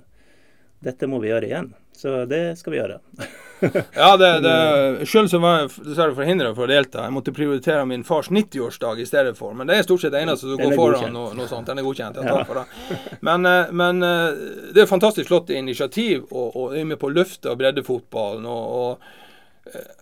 dette 0.87 1.09
må 1.09 1.21
vi 1.23 1.31
gjøre 1.31 1.49
igjen. 1.49 1.73
Så 1.97 2.23
det 2.29 2.43
skal 2.59 2.75
vi 2.75 2.81
gjøre. 2.81 3.01
Ja, 3.93 4.17
det, 4.17 4.39
det, 4.39 5.05
Selv 5.05 5.27
så 5.27 5.39
var 5.39 5.59
jeg 5.59 5.69
dessverre 5.85 6.15
forhindra 6.17 6.53
for 6.55 6.67
å 6.67 6.71
delta. 6.71 7.05
Jeg 7.07 7.15
måtte 7.15 7.33
prioritere 7.35 7.85
min 7.89 8.03
fars 8.07 8.29
90-årsdag 8.33 9.01
i 9.01 9.07
stedet 9.09 9.35
for. 9.37 9.55
Men 9.57 9.69
det 9.69 9.77
er 9.77 9.87
stort 9.87 10.03
sett 10.03 10.13
det 10.13 10.23
eneste 10.25 10.49
som 10.49 10.61
går 10.61 10.75
foran 10.77 11.13
noe, 11.13 11.33
noe 11.37 11.49
sånt. 11.49 11.69
Den 11.69 11.81
er 11.81 11.87
godkjent. 11.87 12.19
Jeg 12.21 12.29
tar 12.29 12.47
for 12.47 12.61
det. 12.61 12.99
Men, 13.25 13.45
eh, 13.49 13.71
men 13.83 14.03
eh, 14.05 14.41
det 14.75 14.83
er 14.83 14.89
fantastisk 14.89 15.31
flott 15.31 15.53
initiativ, 15.53 16.27
og, 16.31 16.51
og 16.55 16.75
er 16.77 16.85
med 16.89 17.01
på 17.01 17.09
å 17.09 17.15
løfte 17.15 17.55
breddefotballen. 17.57 18.45
og, 18.45 18.75
og 18.81 19.25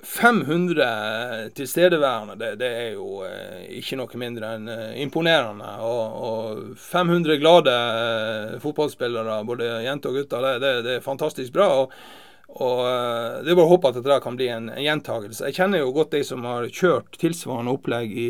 500 0.04 1.50
tilstedeværende, 1.56 2.36
det, 2.40 2.52
det 2.60 2.68
er 2.68 2.92
jo 2.96 3.22
eh, 3.28 3.64
ikke 3.80 3.98
noe 4.00 4.20
mindre 4.20 4.52
enn 4.58 4.70
eh, 4.72 5.00
imponerende. 5.04 5.72
Og, 5.86 6.20
og 6.28 6.76
500 6.82 7.40
glade 7.42 7.74
eh, 7.74 8.60
fotballspillere, 8.64 9.42
både 9.48 9.72
jenter 9.86 10.12
og 10.12 10.22
gutter, 10.22 10.46
det, 10.46 10.54
det, 10.64 10.76
det 10.88 10.94
er 10.98 11.10
fantastisk 11.10 11.56
bra. 11.56 11.72
og 11.82 11.98
og 12.56 12.78
Det 13.44 13.50
er 13.52 13.58
bare 13.58 13.66
å 13.66 13.72
håpe 13.74 13.90
at 13.90 13.98
dette 13.98 14.16
kan 14.24 14.36
bli 14.38 14.46
en, 14.54 14.70
en 14.72 14.84
gjentagelse. 14.86 15.50
Jeg 15.50 15.58
kjenner 15.58 15.82
jo 15.82 15.90
godt 15.92 16.14
de 16.14 16.22
som 16.24 16.46
har 16.48 16.70
kjørt 16.70 17.18
tilsvarende 17.20 17.74
opplegg 17.74 18.14
i, 18.16 18.28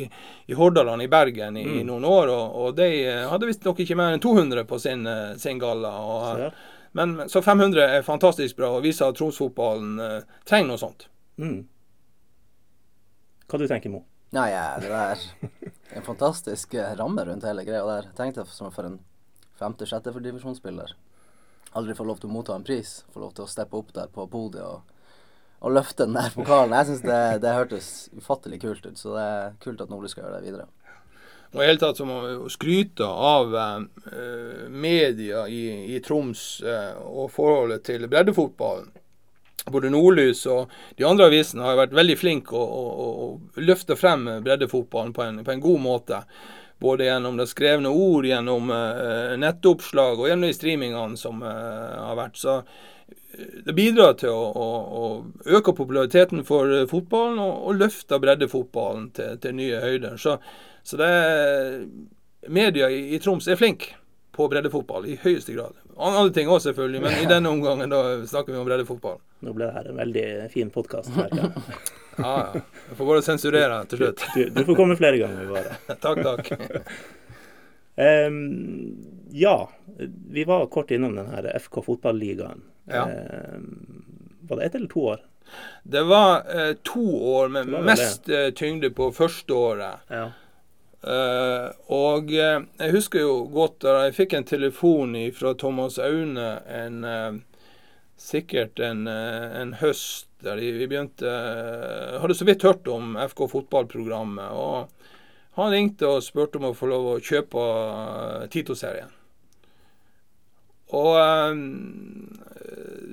i 0.50 0.56
Hordaland, 0.58 1.04
i 1.04 1.10
Bergen, 1.12 1.60
i, 1.62 1.65
i 1.82 1.84
noen 1.86 2.08
år. 2.10 2.32
Og, 2.34 2.56
og 2.63 2.80
de 2.80 2.88
hadde 3.30 3.51
visstnok 3.51 3.84
ikke 3.84 4.00
mer 4.00 4.15
enn 4.15 4.24
200 4.24 4.65
på 4.65 4.80
sin, 4.82 5.06
sin 5.38 5.62
galla. 5.62 5.92
Og, 6.01 6.48
men, 6.96 7.30
så 7.30 7.42
500 7.42 7.84
er 7.84 8.01
fantastisk 8.08 8.56
bra 8.56 8.70
og 8.77 8.86
viser 8.86 9.10
at 9.10 9.18
tromsfotballen 9.20 9.98
eh, 10.00 10.22
trenger 10.48 10.70
noe 10.70 10.80
sånt. 10.80 11.10
Mm. 11.42 11.65
Hva 13.46 13.60
du 13.62 13.68
tenker 13.70 13.94
Mo? 13.94 14.06
Nei, 14.36 14.50
ja, 14.51 14.63
det 14.82 14.89
er 14.92 15.22
en 15.96 16.06
fantastisk 16.06 16.74
eh, 16.74 16.96
ramme 16.98 17.24
rundt 17.27 17.46
hele 17.48 17.63
greia 17.68 17.84
der. 17.88 18.10
Tenkte 18.18 18.44
deg 18.44 18.51
som 18.51 18.72
for 18.74 18.88
en 18.88 19.00
femte-sjette 19.60 20.12
divisjonsspiller. 20.20 20.96
aldri 21.75 21.96
få 21.96 22.04
lov 22.08 22.20
til 22.20 22.30
å 22.30 22.34
motta 22.34 22.56
en 22.56 22.63
pris. 22.63 23.04
Få 23.13 23.22
lov 23.24 23.36
til 23.36 23.46
å 23.46 23.51
steppe 23.51 23.77
opp 23.77 23.94
der 23.96 24.08
på 24.12 24.25
podiet 24.32 24.63
og, 24.63 24.82
og 25.60 25.75
løfte 25.75 26.08
den 26.08 26.18
der 26.18 26.32
pokalen. 26.36 26.75
Jeg 26.80 26.89
syns 26.89 27.06
det, 27.06 27.22
det 27.44 27.54
hørtes 27.56 27.92
ufattelig 28.15 28.62
kult 28.63 28.86
ut, 28.86 28.98
så 29.00 29.15
det 29.15 29.27
er 29.36 29.56
kult 29.63 29.84
at 29.84 29.92
Nordli 29.92 30.12
skal 30.12 30.25
gjøre 30.25 30.42
det 30.42 30.50
videre. 30.50 30.68
Og 31.56 31.62
i 31.63 31.68
hele 31.70 31.80
tatt 31.80 32.00
så 32.00 32.08
må 32.08 32.20
vi 32.25 32.51
skryte 32.51 33.08
av 33.08 33.54
eh, 33.56 34.65
media 34.68 35.46
i, 35.48 35.96
i 35.96 36.01
Troms 36.04 36.46
eh, 36.65 36.98
og 37.00 37.30
forholdet 37.32 37.86
til 37.88 38.08
breddefotballen. 38.12 38.92
Både 39.71 39.89
Nordlys 39.89 40.43
og 40.51 40.74
de 41.00 41.07
andre 41.07 41.29
avisene 41.31 41.65
har 41.65 41.79
vært 41.79 41.95
veldig 41.97 42.17
flinke 42.19 42.53
å, 42.53 42.65
å, 42.65 43.07
å 43.25 43.63
løfte 43.65 43.97
frem 43.97 44.27
breddefotballen 44.45 45.15
på 45.15 45.24
en, 45.25 45.39
på 45.45 45.53
en, 45.55 45.63
god 45.63 45.81
måte. 45.81 46.19
Både 46.81 47.07
gjennom 47.07 47.39
det 47.39 47.47
skrevne 47.50 47.89
ord, 47.89 48.27
gjennom 48.29 48.69
uh, 48.69 49.33
nettoppslag 49.41 50.19
og 50.19 50.29
gjennom 50.29 50.51
de 50.51 50.57
streamingene 50.57 51.17
som 51.17 51.41
uh, 51.41 51.95
har 52.12 52.19
vært. 52.19 52.38
Så 52.38 52.59
eh, 52.59 53.57
det 53.65 53.74
bidrar 53.74 54.19
til 54.19 54.35
å, 54.35 54.69
å, 55.01 55.09
øke 55.50 55.74
populariteten 55.74 56.45
for 56.45 56.75
fotballen 56.91 57.41
og, 57.41 57.65
og 57.65 57.81
løfte 57.81 58.21
breddefotballen 58.21 59.09
til, 59.17 59.41
til 59.41 59.57
nye 59.63 59.81
høyder. 59.81 60.21
Så 60.21 60.38
så 60.85 60.97
det 60.97 61.88
media 62.47 62.89
i, 62.93 63.15
i 63.15 63.19
Troms 63.19 63.47
er 63.50 63.57
flinke 63.57 63.95
på 64.36 64.48
breddefotball 64.51 65.08
i 65.08 65.15
høyeste 65.22 65.56
grad. 65.56 65.75
Andre 65.96 66.30
ting 66.36 66.50
òg, 66.51 66.60
selvfølgelig, 66.65 67.01
men 67.06 67.18
i 67.22 67.27
denne 67.34 67.51
omgangen 67.51 67.92
da 67.92 68.01
snakker 68.27 68.54
vi 68.54 68.60
om 68.60 68.68
breddefotball. 68.68 69.20
Nå 69.46 69.56
ble 69.56 69.70
det 69.70 69.75
her 69.77 69.92
en 69.92 70.01
veldig 70.01 70.25
fin 70.54 70.72
podkast. 70.74 71.12
ja, 71.20 71.50
ja. 72.20 72.38
Jeg 72.56 72.98
får 73.00 73.12
bare 73.12 73.25
sensurere 73.25 73.82
til 73.92 74.04
slutt. 74.04 74.25
Du, 74.36 74.42
du, 74.56 74.63
får 74.68 74.80
komme 74.80 74.98
flere 75.00 75.22
ganger, 75.24 75.51
bare. 75.51 75.77
takk, 76.06 76.24
takk. 76.25 76.51
um, 78.00 78.42
ja, 79.36 79.58
vi 80.36 80.48
var 80.48 80.68
kort 80.74 80.92
innom 80.96 81.15
den 81.15 81.32
her 81.32 81.51
FK 81.60 81.82
fotballigaen. 81.86 82.65
Ja. 82.92 83.08
Um, 83.56 84.04
var 84.46 84.60
det 84.60 84.70
ett 84.70 84.75
eller 84.75 84.92
to 84.92 85.08
år? 85.15 85.24
Det 85.84 86.01
var 86.04 86.44
uh, 86.56 86.74
to 86.84 87.06
år, 87.36 87.50
med 87.50 87.68
mest 87.68 88.30
uh, 88.30 88.50
tyngde 88.58 88.89
på 88.89 89.12
første 89.15 89.54
året. 89.54 90.08
Ja. 90.10 90.30
Uh, 91.05 91.69
og 91.93 92.31
uh, 92.33 92.63
jeg 92.81 92.93
husker 92.95 93.21
jo 93.21 93.33
godt 93.53 93.83
da 93.83 94.07
jeg 94.07 94.15
fikk 94.15 94.31
en 94.33 94.47
telefon 94.50 95.12
fra 95.38 95.51
Thomas 95.53 96.00
Aune 96.01 96.47
en, 96.65 96.95
uh, 97.05 97.67
sikkert 98.17 98.81
en, 98.81 99.03
en, 99.05 99.75
høst 99.83 100.31
der 100.41 100.57
vi 100.57 100.88
begynte 100.88 101.29
Hadde 102.24 102.38
så 102.38 102.47
vidt 102.47 102.65
hørt 102.65 102.89
om 102.89 103.13
FK 103.21 103.45
fotballprogrammet. 103.51 104.50
Og 104.50 105.59
han 105.59 105.71
ringte 105.74 106.09
og 106.09 106.25
spurte 106.25 106.57
om 106.57 106.71
å 106.71 106.75
få 106.77 106.89
lov 106.89 107.07
å 107.12 107.21
kjøpe 107.21 107.62
Tito-serien. 108.53 109.13
Og 110.95 111.17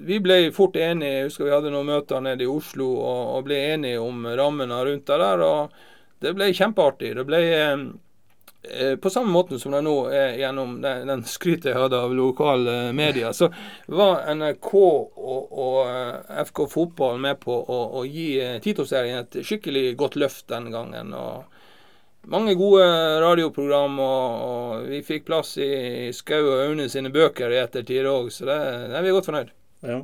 vi 0.06 0.18
ble 0.20 0.38
fort 0.54 0.76
enige. 0.76 1.12
Jeg 1.16 1.30
husker 1.30 1.49
vi 1.49 1.54
hadde 1.54 1.72
noen 1.72 1.88
møter 1.88 2.20
nede 2.25 2.44
i 2.44 2.50
Oslo 2.52 2.90
og, 2.99 3.22
og 3.38 3.49
ble 3.49 3.62
enige 3.72 4.02
om 4.02 4.26
rammene 4.28 4.84
rundt 4.84 5.08
det 5.08 5.18
der. 5.25 5.46
og 5.46 5.80
det 6.23 6.33
ble 6.38 6.49
kjempeartig. 6.55 7.12
Det 7.19 7.25
ble 7.29 7.41
eh, 7.57 7.85
eh, 8.71 8.95
på 9.02 9.11
samme 9.11 9.33
måte 9.35 9.59
som 9.61 9.75
det 9.75 9.83
nå 9.85 9.97
er 10.14 10.37
gjennom 10.41 10.76
den, 10.85 11.07
den 11.11 11.25
skrytet 11.29 11.73
jeg 11.73 11.81
hadde 11.81 12.00
av 12.00 12.14
lokale 12.17 12.76
medier, 12.97 13.35
så 13.37 13.50
var 13.91 14.26
NRK 14.35 14.71
og, 14.75 15.57
og 15.67 15.81
eh, 15.87 16.45
FK 16.47 16.67
Fotball 16.71 17.19
med 17.23 17.41
på 17.43 17.57
å, 17.57 17.81
å 18.00 18.05
gi 18.07 18.37
Tito-serien 18.62 19.25
et 19.25 19.43
skikkelig 19.47 19.97
godt 20.00 20.21
løft 20.23 20.49
den 20.52 20.71
gangen. 20.75 21.12
og 21.17 21.49
mange 22.31 22.55
gode 22.55 22.85
radioprogram, 23.21 23.99
og, 23.99 24.43
og, 24.47 24.87
vi 24.87 25.02
fikk 25.02 25.26
plass 25.26 25.57
i 25.59 26.11
Skau 26.14 26.52
og 26.52 26.61
Aune 26.69 26.88
sine 26.91 27.11
bøker 27.11 27.50
i 27.50 27.59
ettertid 27.59 28.07
òg, 28.07 28.31
så 28.31 28.47
det, 28.47 28.59
det, 28.93 28.99
er 28.99 29.07
vi 29.07 29.14
godt 29.17 29.29
fornøyd. 29.31 29.50
Ja, 29.83 29.97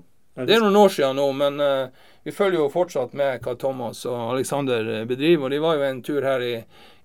det 0.43 0.57
er 0.57 0.65
noen 0.65 0.81
år 0.81 0.95
siden 0.95 1.19
nå, 1.19 1.29
men 1.39 1.63
uh, 1.63 2.08
vi 2.29 2.33
følger 2.37 2.61
jo 2.61 2.69
fortsatt 2.69 3.15
med 3.17 3.41
hva 3.41 3.55
Thomas 3.57 4.03
og 4.05 4.35
Alexander 4.35 5.07
bedriver. 5.09 5.47
Og 5.47 5.55
de 5.55 5.61
var 5.65 5.79
jo 5.79 5.87
en 5.87 6.03
tur 6.05 6.27
her 6.27 6.43
i, 6.45 6.57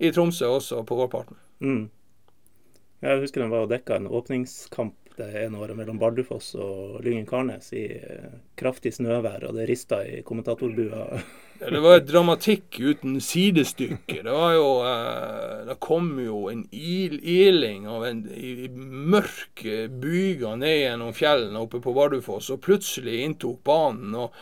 i 0.03 0.11
Tromsø 0.11 0.49
også 0.57 0.81
på 0.83 0.97
vårparten. 0.99 1.39
Mm. 1.63 1.85
Jeg 3.03 3.21
husker 3.21 3.43
de 3.43 3.47
var 3.51 3.63
og 3.63 3.71
dekka 3.71 4.01
en 4.01 4.09
åpningskamp 4.11 4.99
det 5.15 5.29
ene 5.45 5.59
året 5.61 5.77
mellom 5.77 5.99
Bardufoss 6.01 6.55
og 6.57 6.99
Lyngen-Karnes 7.05 7.69
i 7.77 7.83
eh, 7.99 8.31
kraftig 8.59 8.93
snøvær, 8.95 9.45
og 9.47 9.55
det 9.55 9.67
rista 9.69 9.99
i 10.03 10.23
kommentatorbua. 10.25 11.03
ja, 11.61 11.69
det 11.69 11.81
var 11.83 11.99
et 11.99 12.09
dramatikk 12.09 12.79
uten 12.81 13.19
sidestykke. 13.21 14.23
Det 14.25 14.33
var 14.33 14.55
jo 14.57 14.67
eh, 14.89 15.61
Det 15.69 15.77
kom 15.85 16.09
jo 16.19 16.47
en 16.51 16.65
il 16.73 17.19
iling 17.21 17.87
av 17.87 18.07
en 18.09 18.25
i, 18.33 18.67
mørk 18.73 19.63
byger 20.03 20.59
ned 20.59 20.77
gjennom 20.79 21.15
fjellene 21.15 21.63
oppe 21.63 21.79
på 21.83 21.95
Bardufoss, 21.95 22.49
og 22.51 22.63
plutselig 22.65 23.21
inntok 23.23 23.61
banen. 23.63 24.17
og 24.17 24.33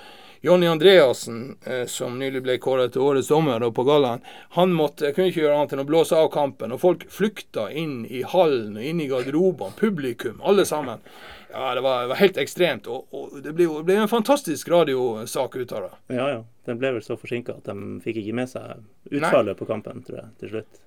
Jonny 0.43 0.67
Andreassen, 0.67 1.57
eh, 1.65 1.85
som 1.85 2.19
nylig 2.19 2.41
ble 2.41 2.55
kåret 2.57 2.95
til 2.95 3.03
årets 3.05 3.27
dommer 3.29 3.61
på 3.71 3.83
gallaen, 3.85 4.23
han 4.57 4.71
måtte, 4.73 5.11
kunne 5.13 5.29
ikke 5.29 5.43
gjøre 5.43 5.59
annet 5.59 5.75
enn 5.75 5.83
å 5.83 5.85
blåse 5.85 6.17
av 6.17 6.31
kampen. 6.33 6.73
Og 6.73 6.81
folk 6.81 7.05
flykta 7.13 7.67
inn 7.69 8.07
i 8.09 8.23
hallen 8.25 8.79
og 8.79 8.87
inn 8.89 9.03
i 9.03 9.09
garderobene. 9.11 9.77
Publikum, 9.77 10.41
alle 10.41 10.65
sammen. 10.65 11.05
Ja, 11.51 11.75
Det 11.75 11.81
var, 11.85 12.01
det 12.01 12.07
var 12.07 12.21
helt 12.23 12.41
ekstremt. 12.41 12.89
Og, 12.89 13.05
og 13.13 13.37
det, 13.37 13.53
ble, 13.53 13.69
det, 13.69 13.85
ble, 13.85 13.99
en 14.01 14.09
fantastisk 14.09 14.69
radiosak 14.73 15.55
ut 15.55 15.71
av 15.77 15.85
det. 15.85 15.93
Ja, 16.17 16.29
ja. 16.33 16.43
Den 16.65 16.81
ble 16.81 16.95
vel 16.97 17.05
så 17.05 17.17
forsinka 17.21 17.59
at 17.59 17.69
de 17.69 18.01
fikk 18.01 18.23
ikke 18.23 18.37
med 18.37 18.49
seg 18.49 18.81
utfallet 19.11 19.53
Nei. 19.53 19.59
på 19.61 19.69
kampen, 19.69 20.01
tror 20.07 20.23
jeg, 20.23 20.33
til 20.41 20.55
slutt. 20.55 20.83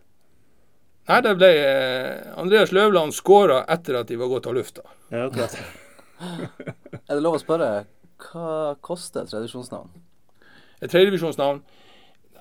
Nei, 1.10 1.18
det 1.22 1.32
ble 1.38 1.50
eh, 1.60 2.38
Andreas 2.40 2.72
Løvland 2.74 3.14
skåra 3.14 3.62
etter 3.70 4.00
at 4.00 4.10
de 4.10 4.18
var 4.18 4.30
gått 4.34 4.46
av 4.50 4.58
lufta. 4.58 4.82
Ja, 5.14 5.28
akkurat. 5.28 5.58
er 7.06 7.12
det 7.12 7.22
lov 7.22 7.36
å 7.38 7.42
spørre 7.42 7.84
hva 8.20 8.74
koster 8.84 9.24
et 9.24 9.32
tredjevisjonsnavn? 9.32 9.90
Et 10.82 10.90
tredjevisjonsnavn? 10.90 11.62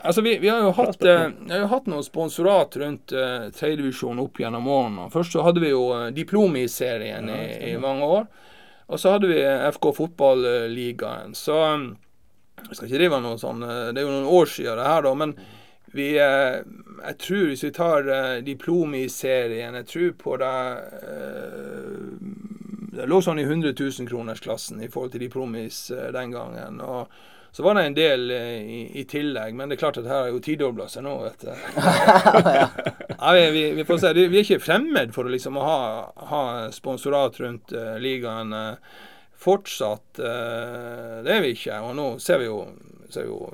Altså, 0.04 0.22
vi, 0.22 0.38
vi, 0.38 0.50
har 0.50 0.60
jo 0.60 0.72
hatt, 0.72 1.04
eh, 1.04 1.30
har 1.50 1.70
hatt 1.72 1.86
noen 1.88 2.04
sponsorat 2.04 2.76
rundt 2.82 3.14
eh, 3.16 3.46
tredjevisjon 3.56 4.20
opp 4.20 4.40
gjennom 4.42 4.68
årene. 4.68 5.10
Først 5.14 5.36
så 5.36 5.46
hadde 5.46 5.62
vi 5.64 5.70
jo 5.72 5.86
eh, 5.96 6.10
Diplomi-serien 6.16 7.30
i, 7.30 7.44
i, 7.70 7.74
mange 7.80 8.10
år. 8.18 8.26
Og 8.92 9.00
så 9.00 9.14
hadde 9.14 9.30
vi 9.32 9.38
eh, 9.40 9.68
FK 9.72 9.92
Fotballigaen. 9.96 11.38
Så 11.38 11.56
eh, 11.70 11.86
jeg 12.64 12.76
skal 12.76 12.90
ikke 12.90 13.00
drive 13.00 13.20
noe 13.24 13.40
sånn 13.42 13.64
Det 13.66 14.00
er 14.00 14.06
jo 14.06 14.12
noen 14.12 14.34
år 14.40 14.50
siden 14.50 14.78
det 14.80 14.88
her, 14.88 15.06
da. 15.06 15.14
Men 15.20 15.34
vi 15.94 16.06
Jeg 16.16 17.16
tror 17.22 17.48
hvis 17.50 17.64
vi 17.66 17.72
tar 17.76 18.08
Diplomi-serien 18.46 19.76
Jeg 19.78 19.90
tror 19.90 20.14
på 20.22 20.38
det 20.42 20.54
det 22.94 23.10
lå 23.10 23.22
sånn 23.24 23.42
i 23.42 23.46
100 23.48 23.74
000-kronersklassen 23.74 24.82
i 24.84 24.90
forhold 24.92 25.16
til 25.16 25.24
de 25.26 25.32
promis 25.34 25.86
eh, 25.92 26.12
den 26.14 26.34
gangen. 26.36 26.82
og 26.82 27.14
så 27.56 27.64
var 27.64 27.76
det 27.76 27.82
en 27.86 27.94
del 27.94 28.32
eh, 28.32 28.62
i, 28.66 28.80
i, 28.98 29.04
tillegg, 29.06 29.54
men 29.54 29.70
det 29.70 29.76
er 29.76 29.82
klart 29.84 30.00
at 30.02 30.08
her 30.10 30.24
har 30.24 30.30
jo 30.34 30.40
tidobla 30.42 30.88
seg 30.90 31.04
nå. 31.06 31.12
vet 31.22 31.44
du. 31.46 31.52
ja, 33.20 33.34
vi, 33.54 33.66
vi, 33.78 33.86
får 33.86 34.00
se. 34.02 34.14
Vi 34.18 34.26
er 34.26 34.42
ikke 34.42 34.64
fremmed 34.64 35.14
for 35.14 35.30
å 35.30 35.34
liksom 35.34 35.60
ha, 35.62 35.76
ha 36.32 36.42
sponsorat 36.74 37.38
rundt 37.44 37.76
uh, 37.78 37.94
ligaen. 38.02 38.58
Uh, 38.58 39.06
fortsatt 39.38 40.18
uh, 40.18 41.22
det 41.22 41.36
er 41.36 41.46
vi 41.46 41.54
ikke. 41.54 41.78
Og 41.86 41.94
nå 42.00 42.08
ser 42.26 42.42
vi 42.42 42.50
jo, 42.50 42.64
ser 43.14 43.30
vi 43.30 43.36
jo 43.36 43.46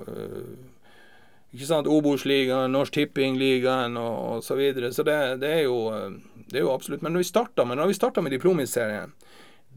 ikke 1.52 1.68
sant, 1.68 1.92
Obos-ligaen, 1.92 2.72
Norsk 2.72 2.96
Tipping-ligaen 2.96 4.00
og, 4.00 4.16
og, 4.16 4.48
så 4.48 4.56
videre. 4.56 4.94
Så 4.96 5.04
det, 5.04 5.18
det, 5.44 5.52
er 5.58 5.68
jo, 5.68 5.82
det, 6.46 6.62
er 6.62 6.64
jo, 6.64 6.72
absolutt 6.72 7.04
Men 7.04 7.18
når 7.18 7.26
vi 7.26 7.34
starta 7.34 7.68
med, 7.68 7.84
når 7.84 7.92
vi 7.92 8.22
med 8.22 8.38
Diplomis-serien, 8.38 9.12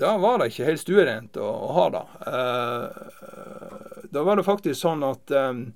da 0.01 0.17
var 0.19 0.39
det 0.39 0.51
ikke 0.51 0.69
helt 0.71 0.81
stuerent 0.83 1.37
å, 1.37 1.47
å 1.47 1.73
ha 1.77 1.87
det. 1.93 2.05
Uh, 2.27 2.87
da 4.13 4.25
var 4.27 4.39
det 4.39 4.47
faktisk 4.47 4.81
sånn 4.81 5.05
at 5.07 5.33
um, 5.37 5.67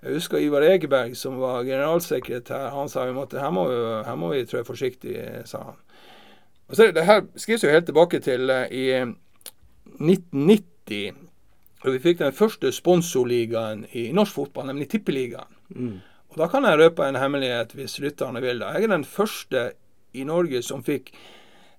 Jeg 0.00 0.16
husker 0.16 0.40
Ivar 0.40 0.64
Egeberg, 0.64 1.16
som 1.16 1.36
var 1.40 1.66
generalsekretær, 1.68 2.70
han 2.72 2.88
sa 2.88 3.04
vi 3.04 3.16
måtte, 3.16 3.40
her 3.40 3.52
må 3.52 3.66
vi, 3.68 3.78
her 4.06 4.16
må 4.16 4.32
vi 4.32 4.46
trå 4.48 4.62
forsiktig, 4.64 5.16
sa 5.48 5.64
han. 5.70 5.80
Og 6.70 6.78
så, 6.78 6.88
det 6.94 7.04
her 7.04 7.24
skrives 7.34 7.66
jo 7.66 7.72
helt 7.72 7.88
tilbake 7.90 8.22
til 8.24 8.48
uh, 8.48 8.64
i 8.72 8.86
1990. 10.00 11.26
Og 11.80 11.94
vi 11.94 12.02
fikk 12.04 12.20
den 12.20 12.36
første 12.36 12.72
sponsorligaen 12.72 13.86
i 13.96 14.10
norsk 14.16 14.36
fotball, 14.36 14.68
nemlig 14.68 14.90
Tippeligaen. 14.92 15.52
Mm. 15.72 15.98
Og 16.30 16.38
Da 16.38 16.46
kan 16.48 16.64
jeg 16.64 16.78
røpe 16.78 17.06
en 17.08 17.18
hemmelighet 17.18 17.72
hvis 17.74 17.98
lytterne 18.00 18.40
vil. 18.40 18.60
da. 18.60 18.72
Jeg 18.74 18.84
er 18.84 18.92
den 18.92 19.04
første 19.04 19.72
i 20.14 20.24
Norge 20.24 20.62
som 20.62 20.84
fikk 20.84 21.12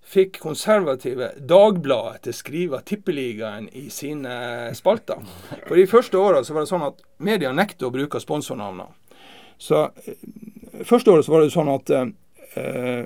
fikk 0.01 0.39
konservative 0.43 1.31
Dagbladet 1.47 2.25
til 2.25 2.33
å 2.33 2.37
skrive 2.37 2.81
Tippeligaen 2.85 3.69
i 3.77 3.87
sine 3.93 4.33
spalter. 4.75 5.21
For 5.67 5.77
de 5.77 5.87
første 5.89 6.19
åra 6.19 6.41
var 6.41 6.63
det 6.63 6.71
sånn 6.71 6.87
at 6.87 7.01
media 7.23 7.53
nektet 7.55 7.87
å 7.87 7.93
bruke 7.93 8.19
sponsornavnene. 8.19 8.89
Så 9.61 9.85
eh, 10.05 10.21
Første 10.87 11.11
året 11.11 11.25
så 11.27 11.33
var 11.33 11.41
det 11.43 11.51
sånn 11.53 11.69
at 11.69 11.91
eh, 11.91 13.01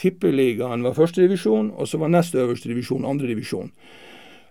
Tippeligaen 0.00 0.84
var 0.86 0.94
førstedivisjon, 0.96 1.72
og 1.76 1.88
så 1.90 1.98
var 2.00 2.12
nest 2.14 2.36
øverste 2.38 2.70
divisjon 2.70 3.04
andredivisjon. 3.04 3.72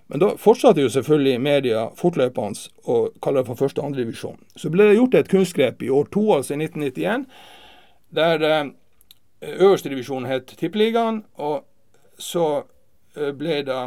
Men 0.10 0.22
da 0.22 0.34
fortsatte 0.41 0.84
jo 0.84 0.91
selvfølgelig 0.91 1.39
media 1.41 1.86
fortløpende 1.98 2.67
å 2.89 2.98
kalle 3.24 3.41
det 3.41 3.50
for 3.50 3.62
første 3.62 3.81
og 3.81 3.91
andredivisjon. 3.91 4.38
Så 4.58 4.69
ble 4.74 4.89
det 4.89 4.98
gjort 4.98 5.17
et 5.17 5.31
kunstgrep 5.31 5.81
i 5.86 5.89
år 5.93 6.12
to, 6.13 6.25
altså 6.36 6.53
i 6.53 6.60
1991, 6.62 7.25
der 8.19 8.46
eh, 8.50 8.72
øverste 9.55 9.89
divisjon 9.89 10.27
het 10.29 10.53
Tippeligaen, 10.60 11.24
og 11.38 11.63
så 12.19 12.45
eh, 13.15 13.31
ble 13.35 13.61
det 13.67 13.81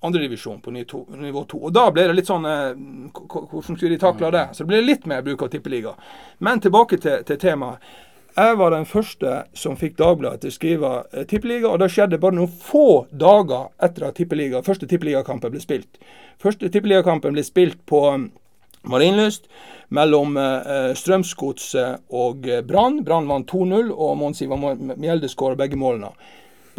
andredivisjon 0.00 0.60
på 0.60 0.70
nivå 0.70 1.44
to. 1.44 1.58
Og 1.58 1.72
da 1.72 1.90
ble 1.92 2.06
det 2.08 2.16
litt 2.16 2.30
sånn 2.30 2.46
eh, 2.48 2.70
Hvordan 3.12 3.76
skulle 3.76 3.94
de 3.94 4.00
takle 4.00 4.30
det? 4.32 4.46
Så 4.54 4.64
det 4.64 4.72
ble 4.72 4.84
litt 4.84 5.08
mer 5.10 5.24
bruk 5.26 5.44
av 5.44 5.50
tippeliga. 5.52 5.96
Men 6.38 6.62
tilbake 6.64 7.00
til, 7.00 7.24
til 7.28 7.40
temaet. 7.40 7.84
Jeg 8.30 8.56
var 8.56 8.70
den 8.70 8.86
første 8.86 9.30
som 9.58 9.74
fikk 9.76 9.96
Dagbladet 9.98 10.44
til 10.44 10.52
å 10.52 10.54
skrive 10.54 10.90
eh, 11.12 11.26
tippeliga, 11.28 11.72
og 11.72 11.80
det 11.82 11.90
skjedde 11.92 12.20
bare 12.22 12.38
noen 12.38 12.52
få 12.62 13.04
dager 13.10 13.68
etter 13.82 14.06
at 14.08 14.16
tippeliga, 14.16 14.62
første 14.64 14.88
tippeligakampen 14.88 15.52
ble 15.52 15.60
spilt. 15.60 15.98
Første 16.40 16.70
tippeligakampen 16.72 17.34
ble 17.36 17.44
spilt 17.44 17.82
på 17.90 18.04
marinlyst 18.06 18.36
Marienlyst 18.80 19.50
mellom 19.92 20.38
eh, 20.40 20.92
Strømsgodset 20.96 22.06
og 22.16 22.46
Brann. 22.64 23.02
Brann 23.04 23.28
vant 23.28 23.50
2-0, 23.50 23.90
og 23.92 24.14
Mons 24.16 24.40
Ivar 24.40 24.78
Mjelde 24.94 25.28
skåra 25.28 25.58
begge 25.58 25.76
målene. 25.76 26.14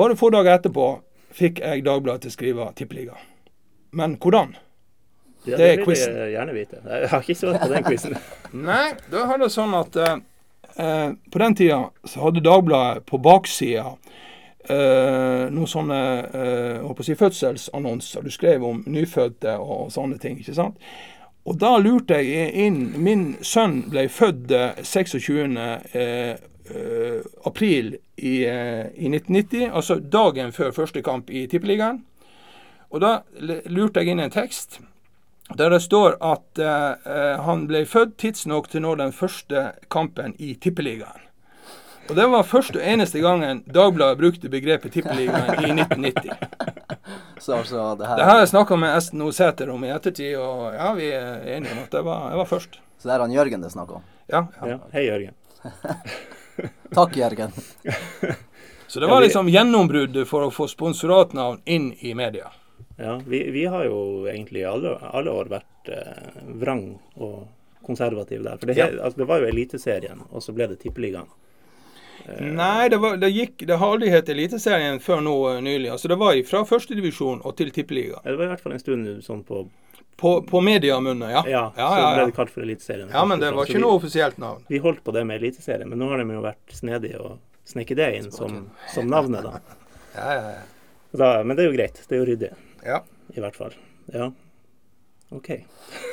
Bare 0.02 0.18
få 0.18 0.32
dager 0.34 0.56
etterpå 0.58 0.88
fikk 1.38 1.62
jeg 1.62 1.86
Dagbladet 1.86 2.26
til 2.26 2.32
å 2.34 2.36
skrive 2.36 2.68
tippeliga. 2.80 3.20
Men 3.96 4.18
hvordan? 4.22 4.56
Ja, 5.46 5.58
Det 5.58 5.68
er 5.68 5.78
vil 5.78 5.86
quizen. 5.90 6.16
jeg 6.18 6.34
gjerne 6.36 6.54
vite. 6.56 6.82
Jeg 6.86 7.10
har 7.12 7.22
ikke 7.24 7.36
svart 7.38 7.62
på 7.62 7.70
den 7.72 7.86
quizen. 7.88 8.18
Nei, 8.70 8.88
da 9.14 9.26
har 9.30 9.42
det 9.42 9.50
sånn 9.54 9.74
at 9.78 9.96
eh, 9.98 10.18
eh, 10.78 11.08
på 11.34 11.42
den 11.42 11.56
tida 11.58 11.80
så 12.06 12.26
hadde 12.28 12.44
Dagbladet 12.46 13.06
på 13.10 13.18
baksida 13.26 13.96
eh, 14.70 15.48
noen 15.54 15.70
sånne 15.70 16.02
eh, 16.30 16.78
håper 16.86 17.06
å 17.06 17.08
si 17.08 17.18
fødselsannonser. 17.18 18.26
Du 18.26 18.34
skrev 18.34 18.66
om 18.68 18.84
nyfødte 18.86 19.58
og 19.62 19.90
sånne 19.94 20.20
ting. 20.22 20.38
ikke 20.42 20.58
sant? 20.58 20.78
Og 21.50 21.58
da 21.58 21.74
lurte 21.82 22.20
jeg 22.22 22.52
inn 22.68 22.92
Min 23.02 23.24
sønn 23.42 23.80
ble 23.90 24.06
født 24.14 24.52
eh, 24.54 24.82
26. 24.86 25.58
Eh, 25.58 26.36
eh, 26.72 27.22
april 27.50 27.96
i, 28.22 28.46
eh, 28.46 28.86
i 28.96 29.10
1990, 29.10 29.72
altså 29.74 30.00
dagen 30.00 30.54
før 30.56 30.72
første 30.72 31.02
kamp 31.02 31.30
i 31.30 31.48
Tippeligaen. 31.48 32.04
Og 32.92 33.02
da 33.02 33.22
lurte 33.72 34.02
jeg 34.02 34.14
inn 34.14 34.20
en 34.24 34.34
tekst 34.34 34.82
der 35.58 35.70
det 35.70 35.82
står 35.84 36.16
at 36.24 36.60
eh, 36.60 36.92
eh, 37.06 37.42
han 37.44 37.66
ble 37.68 37.84
født 37.90 38.16
tidsnok 38.22 38.70
til 38.72 38.86
nå 38.86 38.96
den 39.00 39.12
første 39.16 39.72
kampen 39.92 40.36
i 40.40 40.54
Tippeligaen. 40.56 41.28
Og 42.10 42.16
det 42.18 42.26
var 42.32 42.48
første 42.48 42.80
og 42.80 42.88
eneste 42.88 43.22
gangen 43.24 43.62
Dagbladet 43.72 44.20
brukte 44.20 44.50
begrepet 44.52 44.94
Tippeligaen 44.96 45.64
i 45.64 45.74
1990. 45.76 46.32
Så 47.42 47.64
så 47.66 47.96
det 47.98 48.06
her, 48.06 48.18
Det 48.18 48.26
har 48.26 48.40
jeg 48.40 48.50
snakka 48.52 48.76
med 48.78 48.98
Esten 48.98 49.22
O. 49.22 49.32
Sæter 49.34 49.70
om 49.74 49.84
i 49.84 49.90
ettertid, 49.90 50.36
og 50.38 50.76
ja, 50.76 50.92
vi 50.94 51.08
er 51.10 51.40
enige 51.56 51.72
om 51.74 51.80
at 51.82 51.92
det 51.92 52.04
var, 52.06 52.28
jeg 52.30 52.38
var 52.38 52.46
først. 52.46 52.78
så 53.00 53.10
det 53.10 53.16
er 53.16 53.24
han 53.24 53.34
Jørgen 53.34 53.64
det 53.64 53.72
er 53.72 53.74
snakk 53.74 53.96
om. 53.98 54.04
Ja, 54.30 54.44
ja. 54.62 54.68
Ja. 54.68 54.78
Hei, 54.94 55.08
Jørgen. 55.08 55.34
Takk, 56.96 57.18
Jørgen. 57.18 57.52
Så 58.88 59.00
det 59.00 59.08
var 59.08 59.22
liksom 59.24 59.48
gjennombrudd 59.50 60.18
for 60.28 60.48
å 60.48 60.52
få 60.52 60.68
sponsoratnavn 60.68 61.62
inn 61.66 61.92
i 62.04 62.12
media. 62.18 62.50
Ja, 63.00 63.16
vi, 63.26 63.40
vi 63.56 63.66
har 63.72 63.86
jo 63.88 64.28
egentlig 64.30 64.66
alle, 64.68 64.98
alle 65.16 65.32
år 65.32 65.48
vært 65.50 65.90
eh, 65.90 66.42
vrang 66.62 66.84
og 67.16 67.48
konservative 67.88 68.44
der. 68.46 68.60
For 68.60 68.68
det, 68.70 68.76
Ja. 68.78 68.90
altså, 69.00 69.24
det 69.24 69.28
var 69.32 69.40
jo 69.42 69.48
Eliteserien, 69.50 70.20
og 70.30 70.44
så 70.44 70.54
ble 70.54 70.68
det 70.74 70.82
Tippeligaen. 70.84 71.30
Nei, 72.40 72.90
det, 72.94 73.00
var, 73.02 73.16
det, 73.18 73.32
gikk, 73.34 73.64
det 73.66 73.80
har 73.82 73.96
aldri 73.96 74.12
hett 74.14 74.28
Eliteserien 74.30 75.00
før 75.02 75.24
nå 75.26 75.36
eh, 75.56 75.62
nylig. 75.66 75.90
Altså 75.96 76.12
Det 76.12 76.20
var 76.22 76.38
fra 76.46 76.62
førstedivisjon 76.70 77.42
og 77.48 77.56
til 77.58 77.72
Tippeliga. 77.74 78.20
Det 78.28 78.36
var 78.38 78.46
i 78.46 78.52
hvert 78.52 78.62
fall 78.62 78.76
en 78.76 78.84
stund 78.84 79.10
sånn 79.26 79.42
på 79.48 79.64
På, 80.22 80.36
på 80.46 80.62
mediamunnet, 80.62 81.32
ja. 81.32 81.44
Ja, 81.50 81.62
ja, 81.76 81.88
så 81.90 82.02
ja, 82.02 82.10
ble 82.14 82.26
det 82.30 82.36
kalt 82.38 82.52
for 82.54 82.62
Eliteserien. 82.62 83.10
ja, 83.10 83.24
men 83.26 83.40
det 83.42 83.48
var 83.58 83.66
ikke 83.66 83.82
noe 83.82 83.98
offisielt 83.98 84.38
navn. 84.38 84.62
Vi 84.70 84.78
holdt 84.84 85.02
på 85.04 85.16
det 85.16 85.24
med 85.26 85.40
Eliteserien, 85.42 85.90
men 85.90 85.98
nå 85.98 86.12
har 86.12 86.22
de 86.22 86.36
jo 86.36 86.44
vært 86.44 86.76
snedige 86.78 87.22
og 87.26 87.40
sneket 87.66 87.98
det 87.98 88.10
inn 88.20 88.28
som, 88.36 88.60
som 88.94 89.10
navnet, 89.10 89.48
da. 89.48 89.62
Ja, 90.12 90.28
ja, 90.36 90.52
ja. 90.52 90.62
da. 91.18 91.32
Men 91.42 91.58
det 91.58 91.64
er 91.64 91.72
jo 91.72 91.74
greit. 91.74 92.02
Det 92.06 92.18
er 92.18 92.22
jo 92.22 92.28
ryddig, 92.28 92.52
ja. 92.86 93.00
i 93.34 93.42
hvert 93.42 93.58
fall. 93.58 93.74
Ja. 94.14 94.30
OK. 95.34 95.50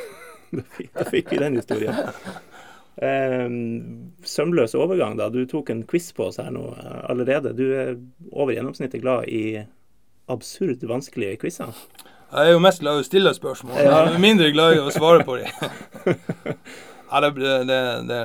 da, 0.56 0.64
fikk, 0.78 0.92
da 0.94 1.06
fikk 1.12 1.32
vi 1.34 1.40
den 1.42 1.58
historien. 1.60 1.98
Um, 2.96 3.56
sømløs 4.24 4.72
overgang, 4.78 5.18
da. 5.20 5.28
Du 5.34 5.42
tok 5.50 5.74
en 5.74 5.84
quiz 5.90 6.08
på 6.16 6.30
oss 6.30 6.40
her 6.40 6.48
nå 6.54 6.64
eh, 6.80 7.00
allerede. 7.12 7.52
Du 7.58 7.66
er 7.68 7.98
over 8.32 8.56
gjennomsnittet 8.56 9.04
glad 9.04 9.28
i 9.28 9.66
absurd 10.32 10.82
vanskelige 10.88 11.42
quizer. 11.44 11.76
Jeg 12.28 12.48
er 12.48 12.52
jo 12.52 12.60
mest 12.60 12.82
glad 12.82 12.98
i 12.98 13.02
å 13.02 13.06
stille 13.06 13.30
spørsmål. 13.32 13.78
Ja. 13.80 14.02
Er 14.12 14.18
mindre 14.20 14.50
glad 14.52 14.76
i 14.76 14.82
å 14.84 14.90
svare 14.92 15.24
på 15.24 15.38
dem. 15.40 15.48
ja, 17.10 17.20
det, 17.24 17.30
det, 17.40 17.78
det, 18.10 18.18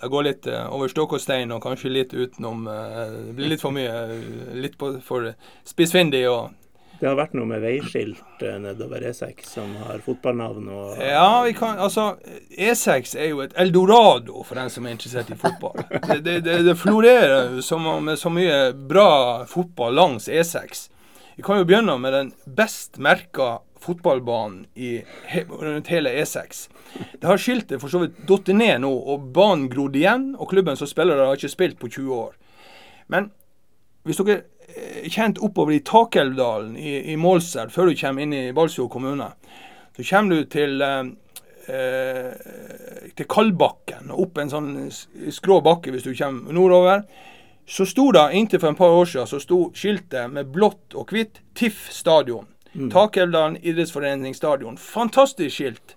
det, 0.00 0.08
går 0.10 0.26
litt 0.26 0.48
eh, 0.50 0.64
over 0.74 0.90
stokk 0.90 1.14
og 1.18 1.22
stein, 1.22 1.52
og 1.54 1.62
kanskje 1.62 1.92
litt 1.94 2.14
utenom. 2.18 2.66
eh, 2.66 3.04
Det 3.28 3.36
blir 3.38 3.52
litt 3.54 3.62
for 3.62 3.74
mye. 3.76 3.92
eh, 4.10 4.58
Litt 4.58 4.74
på, 4.80 4.96
for 5.06 5.30
spissfindig 5.70 6.24
og 6.32 6.50
Det 6.98 7.06
har 7.08 7.14
vært 7.18 7.34
noe 7.38 7.46
med 7.46 7.62
veiskilt 7.62 8.42
nedover 8.62 9.02
E6 9.06 9.46
som 9.54 9.70
har 9.86 10.02
fotballnavn 10.02 10.68
og 10.74 10.98
Ja, 11.02 11.42
vi 11.46 11.52
kan 11.58 11.78
Altså, 11.82 12.16
E6 12.58 13.14
er 13.18 13.30
jo 13.32 13.40
et 13.44 13.54
eldorado 13.60 14.42
for 14.46 14.58
den 14.58 14.70
som 14.70 14.86
er 14.86 14.94
interessert 14.96 15.30
i 15.30 15.38
fotball. 15.38 15.78
Det, 16.08 16.20
det, 16.26 16.36
det, 16.46 16.58
det 16.66 16.74
florerer 16.78 17.60
så, 17.62 17.78
med 17.78 18.18
så 18.18 18.30
mye 18.34 18.58
bra 18.74 19.44
fotball 19.50 19.94
langs 19.94 20.26
E6. 20.28 20.88
Vi 21.36 21.42
kan 21.42 21.58
jo 21.58 21.66
begynne 21.66 21.96
med 21.98 22.12
den 22.14 22.32
best 22.44 22.98
merka 23.02 23.58
fotballbanen 23.84 24.66
i, 24.74 25.02
rundt 25.48 25.90
hele 25.92 26.12
E6. 26.22 26.68
Det 27.20 27.26
har 27.26 27.40
skiltet 27.40 27.82
for 27.82 27.92
så 27.92 28.04
vidt 28.04 28.22
datt 28.28 28.48
ned 28.54 28.84
nå, 28.84 28.90
og 28.90 29.28
banen 29.34 29.68
grodd 29.72 29.96
igjen. 29.98 30.30
Og 30.38 30.48
klubben 30.52 30.78
som 30.78 30.88
spiller 30.90 31.18
der, 31.18 31.26
har 31.28 31.40
ikke 31.40 31.52
spilt 31.52 31.80
på 31.80 31.90
20 31.90 32.14
år. 32.16 32.36
Men 33.12 33.28
hvis 34.06 34.20
dere 34.20 34.44
er 34.74 35.10
kjent 35.12 35.42
oppover 35.44 35.76
i 35.76 35.82
Takelvdalen 35.84 36.78
i, 36.80 36.96
i 37.12 37.18
Målselv, 37.20 37.74
før 37.74 37.90
du 37.90 37.98
kommer 37.98 38.24
inn 38.24 38.34
i 38.36 38.54
Balsfjord 38.56 38.92
kommune, 38.94 39.28
så 39.96 40.06
kommer 40.08 40.38
du 40.38 40.48
til 40.50 40.82
eh, 40.82 41.12
eh, 41.68 42.32
til 43.14 43.28
Kalbakken, 43.30 44.10
og 44.10 44.26
opp 44.26 44.40
en 44.40 44.50
sånn 44.50 44.72
skrå 45.34 45.60
bakke 45.64 45.92
hvis 45.94 46.06
du 46.06 46.14
kommer 46.16 46.54
nordover. 46.56 47.04
Så 47.66 47.86
sto 47.88 48.10
det 48.12 48.26
inntil 48.36 48.60
for 48.60 48.68
en 48.68 48.76
par 48.78 48.92
år 48.92 49.08
siden 49.08 49.28
så 49.28 49.40
sto 49.40 49.60
skiltet 49.76 50.32
med 50.32 50.50
blått 50.52 50.94
og 50.94 51.12
hvitt 51.12 51.40
TIFF 51.56 51.88
stadion. 51.92 52.46
Takelvdalen 52.92 53.56
idrettsforeningsstadion. 53.62 54.76
Fantastisk 54.76 55.54
skilt. 55.56 55.94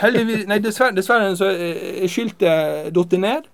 Heldigvis 0.00 0.46
Nei, 0.50 0.58
dessverre, 0.60 0.92
dessverre 0.96 1.30
så 1.38 1.48
er 1.48 2.10
skiltet 2.10 2.90
datt 2.94 3.16
ned. 3.16 3.46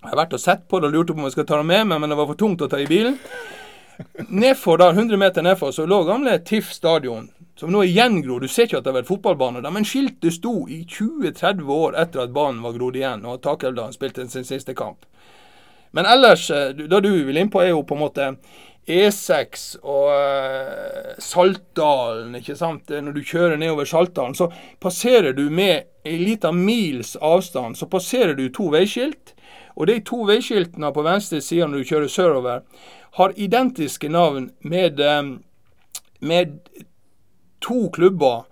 Jeg 0.00 0.12
har 0.12 0.18
vært 0.22 0.34
og 0.36 0.40
sett 0.42 0.66
på 0.68 0.80
det 0.80 0.90
og 0.90 0.96
lurte 0.96 1.14
på 1.14 1.20
om 1.20 1.28
jeg 1.28 1.36
skal 1.36 1.46
ta 1.48 1.60
det 1.60 1.68
med 1.68 1.86
meg, 1.88 2.00
men 2.00 2.12
det 2.12 2.18
var 2.18 2.28
for 2.28 2.40
tungt 2.40 2.62
å 2.64 2.68
ta 2.72 2.80
i 2.80 2.88
bilen. 2.88 3.18
Nedfor 4.32 4.80
der, 4.80 4.96
100 4.96 5.20
meter 5.20 5.44
nedfor, 5.44 5.74
så 5.76 5.84
lå 5.88 6.02
gamle 6.08 6.38
TIFF 6.44 6.72
stadion, 6.72 7.28
som 7.60 7.72
nå 7.72 7.82
er 7.84 7.92
gjengrodd. 7.92 8.44
Du 8.44 8.48
ser 8.48 8.68
ikke 8.68 8.80
at 8.80 8.86
det 8.86 8.94
har 8.94 8.98
vært 9.02 9.10
fotballbane 9.10 9.60
der, 9.60 9.74
men 9.74 9.84
skiltet 9.88 10.38
sto 10.38 10.54
i 10.72 10.82
20-30 10.88 11.68
år 11.76 11.98
etter 12.00 12.24
at 12.24 12.32
banen 12.32 12.62
var 12.64 12.76
grodd 12.78 12.96
igjen, 12.96 13.26
og 13.28 13.42
Takelvdalen 13.44 13.96
spilte 13.96 14.24
sin 14.32 14.48
siste 14.48 14.76
kamp. 14.76 15.04
Men 15.90 16.06
ellers, 16.06 16.50
eh, 16.50 16.68
det 16.68 17.00
du 17.00 17.24
vil 17.24 17.36
inn 17.36 17.50
på, 17.50 17.62
er 17.62 17.72
jo 17.72 17.82
på 17.86 17.96
en 17.96 18.04
måte 18.04 18.28
E6 18.90 19.64
og 19.82 20.10
eh, 20.14 21.16
Saltdalen, 21.22 22.36
ikke 22.38 22.56
sant. 22.58 22.90
Når 22.90 23.16
du 23.16 23.22
kjører 23.22 23.58
nedover 23.60 23.88
Saltdalen, 23.88 24.36
så 24.38 24.50
passerer 24.82 25.34
du 25.36 25.48
med 25.50 25.90
en 26.06 26.22
liten 26.24 26.62
mils 26.64 27.16
avstand, 27.16 27.78
så 27.78 27.90
passerer 27.90 28.36
du 28.38 28.48
to 28.54 28.70
veiskilt. 28.72 29.34
Og 29.76 29.88
de 29.88 30.00
to 30.04 30.24
veiskiltene 30.28 30.92
på 30.94 31.04
venstre 31.06 31.40
side 31.44 31.68
når 31.68 31.82
du 31.82 31.90
kjører 31.92 32.10
sørover, 32.12 32.62
har 33.18 33.34
identiske 33.36 34.08
navn 34.08 34.50
med, 34.62 35.00
eh, 35.00 35.34
med 36.20 36.60
to 37.60 37.88
klubber 37.92 38.46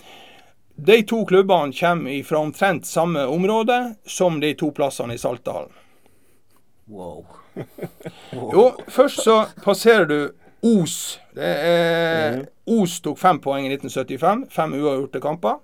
De 0.77 1.01
to 1.09 1.23
klubbene 1.25 1.73
kommer 1.73 2.23
fra 2.23 2.37
omtrent 2.43 2.85
samme 2.85 3.25
område 3.25 3.95
som 4.05 4.39
de 4.39 4.53
to 4.53 4.71
plassene 4.71 5.13
i 5.15 5.17
Saltdalen. 5.17 5.71
Wow. 6.87 7.36
Jo, 8.53 8.71
først 8.87 9.23
så 9.23 9.37
passerer 9.63 10.05
du 10.09 10.19
Os. 10.61 11.19
Det 11.37 11.51
er, 11.69 12.41
Os 12.65 12.97
tok 13.05 13.19
fem 13.21 13.39
poeng 13.39 13.67
i 13.67 13.71
1975. 13.75 14.47
Fem 14.53 14.73
uavgjorte 14.73 15.21
kamper. 15.21 15.59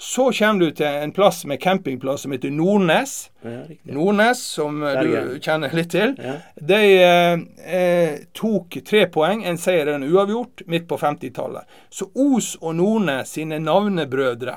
Så 0.00 0.28
kommer 0.32 0.60
du 0.60 0.70
til 0.70 0.86
en 0.86 1.10
plass 1.12 1.42
med 1.44 1.58
campingplass 1.60 2.22
som 2.22 2.32
heter 2.32 2.52
Nordnes. 2.54 3.30
Ja. 3.42 3.64
Nordnes, 3.82 4.38
som 4.38 4.78
du 4.78 5.40
kjenner 5.42 5.74
litt 5.74 5.90
til. 5.90 6.14
Ja. 6.22 6.36
De 6.54 6.78
eh, 7.02 7.40
eh, 7.66 8.20
tok 8.30 8.78
tre 8.86 9.08
poeng, 9.10 9.42
en 9.42 9.58
seier 9.58 9.90
og 9.90 9.98
en 9.98 10.06
uavgjort, 10.06 10.62
midt 10.70 10.86
på 10.86 11.00
50-tallet. 11.02 11.66
Så 11.90 12.12
Os 12.14 12.54
og 12.60 12.78
Nordnes 12.78 13.34
sine 13.34 13.58
navnebrødre 13.58 14.54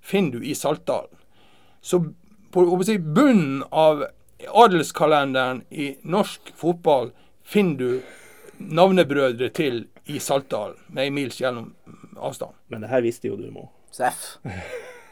finner 0.00 0.38
du 0.38 0.48
i 0.48 0.56
Saltdalen. 0.56 1.12
Så 1.84 2.00
på 2.50 2.64
å 2.64 2.80
si, 2.80 2.96
bunnen 2.96 3.60
av 3.68 4.06
adelskalenderen 4.46 5.64
i 5.70 5.96
norsk 6.02 6.52
fotball 6.56 7.10
finner 7.44 7.78
du 7.78 8.02
navnebrødre 8.58 9.48
til 9.54 9.86
i 10.08 10.18
Saltdal, 10.20 10.74
med 10.88 11.04
ei 11.04 11.10
mils 11.12 11.40
gjennom 11.40 11.74
avstand. 12.16 12.54
Men 12.68 12.84
det 12.84 12.90
her 12.92 13.02
visste 13.04 13.28
jo 13.28 13.36
du, 13.36 13.48
nå. 13.52 13.66
Seff. 13.92 14.38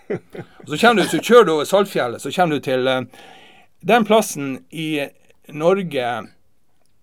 Og 0.06 0.70
så, 0.70 0.92
du, 0.94 1.02
så 1.02 1.18
kjører 1.18 1.44
du 1.44 1.52
over 1.56 1.68
Saltfjellet, 1.68 2.22
så 2.22 2.30
kommer 2.32 2.56
du 2.56 2.64
til 2.64 2.88
eh, 2.88 3.02
den 3.86 4.06
plassen 4.06 4.56
i 4.70 5.06
Norge 5.50 6.10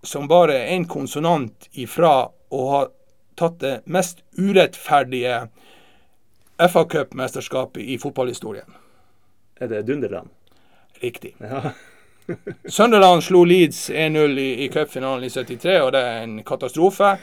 som 0.04 0.28
bare 0.28 0.56
er 0.58 0.74
én 0.74 0.86
konsonant 0.88 1.68
ifra 1.72 2.14
å 2.52 2.64
ha 2.70 2.82
tatt 3.38 3.60
det 3.62 3.74
mest 3.90 4.20
urettferdige 4.38 5.46
FA 6.70 6.84
Cup-mesterskapet 6.90 7.82
i 7.82 7.98
fotballhistorien. 7.98 8.76
Er 9.60 9.70
det 9.72 9.86
Dunderland? 9.88 10.30
Riktig. 11.02 11.34
Ja. 11.40 11.72
Sunderland 12.68 13.24
slo 13.24 13.44
Leeds 13.44 13.90
1-0 13.90 14.38
i, 14.38 14.64
i 14.64 14.68
cupfinalen 14.68 15.24
i 15.24 15.30
73, 15.30 15.80
og 15.80 15.92
det 15.92 16.00
er 16.00 16.22
en 16.22 16.38
katastrofe. 16.46 17.16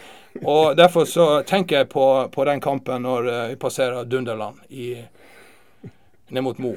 Og 0.43 0.75
Derfor 0.77 1.05
så 1.05 1.27
tenker 1.47 1.81
jeg 1.81 1.89
på, 1.89 2.05
på 2.33 2.45
den 2.45 2.61
kampen 2.61 3.01
når 3.03 3.29
eh, 3.31 3.47
vi 3.53 3.57
passerer 3.59 4.05
Dunderland 4.05 4.61
i, 4.69 4.93
ned 6.29 6.43
mot 6.43 6.57
Mo. 6.57 6.75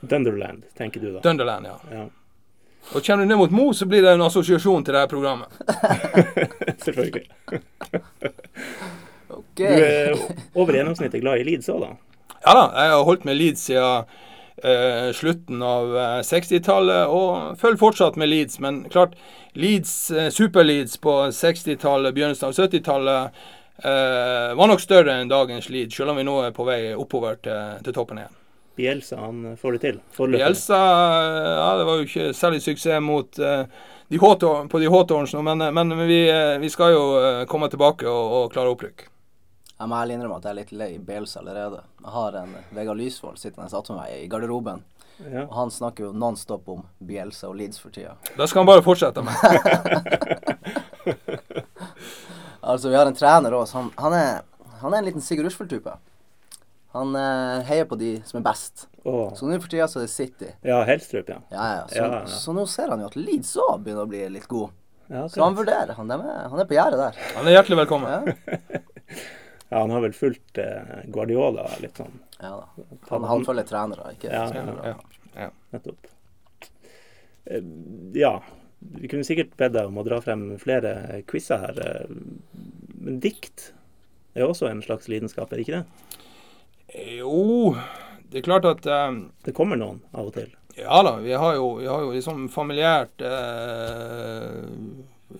Dunderland, 0.00 0.64
tenker 0.78 1.00
du 1.00 1.12
da. 1.12 1.20
Dunderland, 1.20 1.66
ja. 1.66 1.76
Ja, 1.92 2.06
Og 2.94 3.04
kommer 3.04 3.24
du 3.24 3.28
ned 3.28 3.36
mot 3.36 3.50
Mo, 3.50 3.72
så 3.72 3.86
blir 3.86 4.02
det 4.02 4.14
en 4.16 4.24
assosiasjon 4.24 4.84
til 4.84 4.94
det 4.94 5.00
her 5.00 5.10
programmet. 5.10 5.48
selvfølgelig. 6.84 7.26
okay. 9.28 9.76
Du 9.76 9.84
er 9.84 10.16
over 10.54 10.72
gjennomsnittet 10.72 11.20
glad 11.20 11.44
i 11.44 11.44
Leeds 11.52 11.68
òg, 11.68 11.84
da? 11.84 11.92
Ja 12.40 12.56
da, 12.56 12.64
jeg 12.72 12.92
har 12.96 13.04
holdt 13.04 13.24
med 13.28 13.36
Leeds 13.36 13.68
siden 13.68 14.08
eh, 14.64 15.12
slutten 15.16 15.62
av 15.62 15.94
eh, 15.96 16.18
60-tallet, 16.26 17.06
og 17.08 17.60
følger 17.60 17.80
fortsatt 17.80 18.18
med 18.20 18.30
Leeds. 18.32 18.60
Men 18.64 18.82
klart, 18.92 19.16
Leeds, 19.52 19.94
eh, 20.10 20.28
Super-Leeds 20.34 20.98
på 21.04 21.16
60-tallet, 21.36 22.14
begynnelsen 22.16 22.50
av 22.50 22.58
70-tallet 22.58 23.40
eh, 23.84 24.50
var 24.58 24.72
nok 24.72 24.82
større 24.82 25.20
enn 25.20 25.32
dagens 25.32 25.70
Leeds, 25.72 25.96
selv 25.96 26.14
om 26.14 26.20
vi 26.20 26.26
nå 26.28 26.36
er 26.46 26.54
på 26.56 26.68
vei 26.68 26.82
oppover 26.94 27.40
til, 27.44 27.80
til 27.86 27.96
toppen 27.96 28.22
igjen. 28.22 28.36
Bielsa, 28.80 29.16
han 29.20 29.56
får 29.60 29.72
det 29.72 29.80
til. 29.84 29.96
Forløpende. 30.16 30.46
Bielsa 30.46 30.76
ja, 30.78 31.70
det 31.78 31.86
var 31.88 31.98
jo 31.98 32.06
ikke 32.06 32.28
særlig 32.36 32.62
suksess 32.64 33.02
mot 33.04 33.38
eh, 33.38 33.64
de 34.10 34.18
på 34.18 34.78
de 34.78 34.90
Hawthorns 34.90 35.34
nå, 35.34 35.42
men, 35.42 35.62
men 35.74 36.06
vi, 36.08 36.24
eh, 36.30 36.58
vi 36.58 36.70
skal 36.72 36.94
jo 36.94 37.04
eh, 37.20 37.44
komme 37.50 37.68
tilbake 37.70 38.08
og, 38.08 38.32
og 38.38 38.52
klare 38.54 38.72
opprykk. 38.72 39.06
Jeg 39.80 39.88
må 39.88 39.96
ærlig 39.96 40.16
innrømme 40.18 40.36
at 40.36 40.44
jeg 40.44 40.52
er 40.52 40.58
litt 40.58 40.72
lei 40.76 40.88
Bales 41.00 41.32
allerede. 41.40 41.78
Jeg 42.04 42.12
har 42.12 42.34
en 42.42 42.50
Vegard 42.76 42.98
Lysvold 43.00 43.38
sittende 43.40 43.70
attmed 43.78 43.96
meg 43.96 44.10
i 44.18 44.26
garderoben. 44.28 44.82
Ja. 45.24 45.46
Og 45.46 45.54
han 45.56 45.72
snakker 45.72 46.04
jo 46.04 46.10
nonstop 46.16 46.68
om 46.72 46.82
Bielsa 47.00 47.48
og 47.48 47.56
Leeds 47.56 47.80
for 47.80 47.92
tida. 47.94 48.12
Da 48.36 48.44
skal 48.48 48.60
han 48.62 48.68
bare 48.68 48.84
fortsette 48.84 49.24
med. 49.24 49.36
Altså, 52.60 52.90
vi 52.92 52.96
har 52.96 53.08
en 53.08 53.16
trener 53.16 53.54
òg. 53.56 53.64
Han, 53.72 53.86
han, 53.96 54.14
han 54.82 54.92
er 54.92 54.98
en 55.00 55.06
liten 55.06 55.22
Sigurd 55.24 55.46
Rushfeldt-type. 55.48 55.94
Han 56.92 57.14
eh, 57.16 57.62
heier 57.70 57.86
på 57.88 57.96
de 57.98 58.10
som 58.28 58.40
er 58.40 58.44
best. 58.44 58.84
Oh. 59.00 59.30
Så 59.34 59.48
nå 59.48 59.56
for 59.62 59.72
tida 59.72 59.86
så 59.88 60.02
er 60.02 60.04
det 60.04 60.12
City. 60.12 60.50
Ja, 60.66 60.82
Helstrup, 60.84 61.32
ja. 61.32 61.38
Ja, 61.48 61.68
ja. 61.78 61.86
Så, 61.88 61.96
Ja, 61.96 62.06
ja. 62.20 62.26
så 62.44 62.54
nå 62.54 62.66
ser 62.68 62.92
han 62.92 63.00
jo 63.00 63.08
at 63.08 63.16
Leeds 63.16 63.54
òg 63.64 63.80
begynner 63.80 64.04
å 64.04 64.10
bli 64.12 64.20
litt 64.36 64.48
god. 64.50 64.76
ja 65.08 65.24
Så 65.32 65.40
han 65.42 65.56
vurderer. 65.56 65.94
Han, 65.96 66.12
dem 66.12 66.20
er, 66.28 66.42
han 66.52 66.62
er 66.62 66.68
på 66.68 66.76
gjerdet 66.76 67.00
der. 67.00 67.20
Han 67.38 67.48
er 67.48 67.56
hjertelig 67.56 67.80
velkommen. 67.80 68.34
Ja, 69.70 69.76
ja, 69.76 69.80
han 69.84 69.90
har 69.94 70.00
vel 70.02 70.12
fulgt 70.16 70.58
eh, 70.58 71.04
Guardiola 71.14 71.68
litt 71.80 71.96
sånn. 72.00 72.16
ja 72.40 72.50
da. 72.58 72.84
Han, 73.10 73.24
han 73.30 73.44
følger 73.46 73.66
trenere, 73.68 74.12
ikke 74.16 74.30
Ja, 74.32 74.46
spillere. 74.50 74.94
ja. 75.36 75.50
Nettopp. 75.70 76.08
Eh, 77.46 77.62
ja, 78.18 78.32
vi 78.80 79.08
kunne 79.12 79.24
sikkert 79.28 79.54
bedt 79.60 79.74
deg 79.76 79.86
om 79.90 79.98
å 80.00 80.04
dra 80.06 80.18
frem 80.24 80.56
flere 80.58 81.22
quizer 81.30 81.62
her. 81.68 81.78
eh, 81.86 82.14
Men 83.00 83.20
dikt 83.22 83.72
er 84.34 84.46
også 84.46 84.68
en 84.70 84.82
slags 84.82 85.08
lidenskap, 85.08 85.52
er 85.52 85.56
det 85.60 85.66
ikke 85.68 85.80
det? 85.80 85.86
Jo, 87.20 87.76
det 88.30 88.40
er 88.40 88.46
klart 88.46 88.66
at 88.66 88.86
eh, 88.86 89.20
Det 89.46 89.54
kommer 89.54 89.78
noen 89.78 90.02
av 90.12 90.26
og 90.30 90.34
til. 90.34 90.50
Ja 90.78 91.00
da, 91.02 91.16
vi 91.22 91.32
har 91.34 91.54
jo, 91.58 91.76
vi 91.80 91.86
har 91.90 92.02
jo 92.04 92.12
liksom 92.14 92.48
familiært 92.50 93.22
eh, 93.26 94.66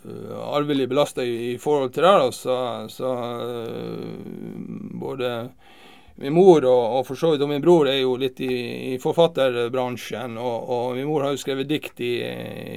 arvelig 0.07 0.89
belasta 0.89 1.25
i, 1.25 1.53
i 1.53 1.59
forhold 1.59 1.93
til 1.93 2.03
det. 2.03 2.13
da, 2.19 2.33
Så, 2.33 2.57
så 2.89 3.13
eh, 3.41 4.05
både 5.01 5.51
min 6.21 6.35
mor 6.37 6.65
og, 6.69 6.99
og 6.99 7.07
for 7.07 7.17
så 7.17 7.33
vidt 7.33 7.49
min 7.49 7.63
bror 7.63 7.89
er 7.89 8.01
jo 8.03 8.17
litt 8.21 8.41
i, 8.41 8.95
i 8.95 8.99
forfatterbransjen. 9.01 10.37
Og, 10.39 10.69
og 10.69 10.99
min 10.99 11.09
mor 11.09 11.25
har 11.25 11.35
jo 11.35 11.41
skrevet 11.41 11.69
dikt 11.69 12.01
i, 12.01 12.15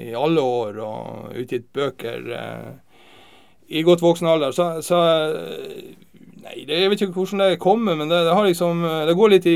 i 0.10 0.16
alle 0.16 0.42
år 0.42 0.80
og 0.84 1.38
utgitt 1.44 1.72
bøker 1.74 2.32
eh, 2.40 2.72
i 3.68 3.84
godt 3.84 4.04
voksen 4.04 4.28
alder. 4.28 4.52
Så, 4.56 4.70
så 4.86 5.04
Nei, 6.44 6.66
det, 6.68 6.76
jeg 6.76 6.90
vet 6.92 7.02
ikke 7.06 7.16
hvordan 7.16 7.40
det 7.40 7.60
kommer, 7.64 7.96
men 7.96 8.10
det, 8.12 8.18
det, 8.28 8.34
liksom, 8.50 8.82
det 9.08 9.14
går 9.16 9.30
litt 9.32 9.46
i, 9.48 9.54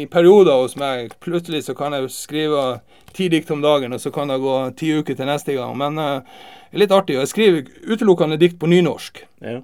i, 0.00 0.04
perioder 0.08 0.56
hos 0.56 0.72
meg. 0.80 1.12
Plutselig 1.20 1.66
så 1.66 1.74
kan 1.76 1.92
jeg 1.92 2.08
skrive 2.14 2.62
ti 3.16 3.28
dikt 3.32 3.50
om 3.50 3.64
dagen, 3.64 3.92
og 3.92 4.00
så 4.00 4.12
kan 4.14 4.30
det 4.30 4.40
gå 4.42 4.56
ti 4.78 4.92
uker 5.00 5.18
til 5.18 5.28
neste 5.28 5.56
gang. 5.56 5.76
Men 5.78 5.98
det 5.98 6.08
er 6.72 6.84
litt 6.84 6.94
artig. 6.94 7.18
og 7.18 7.26
Jeg 7.26 7.34
skriver 7.34 7.92
utelukkende 7.94 8.38
dikt 8.40 8.58
på 8.60 8.70
nynorsk. 8.70 9.24
Ja. 9.44 9.60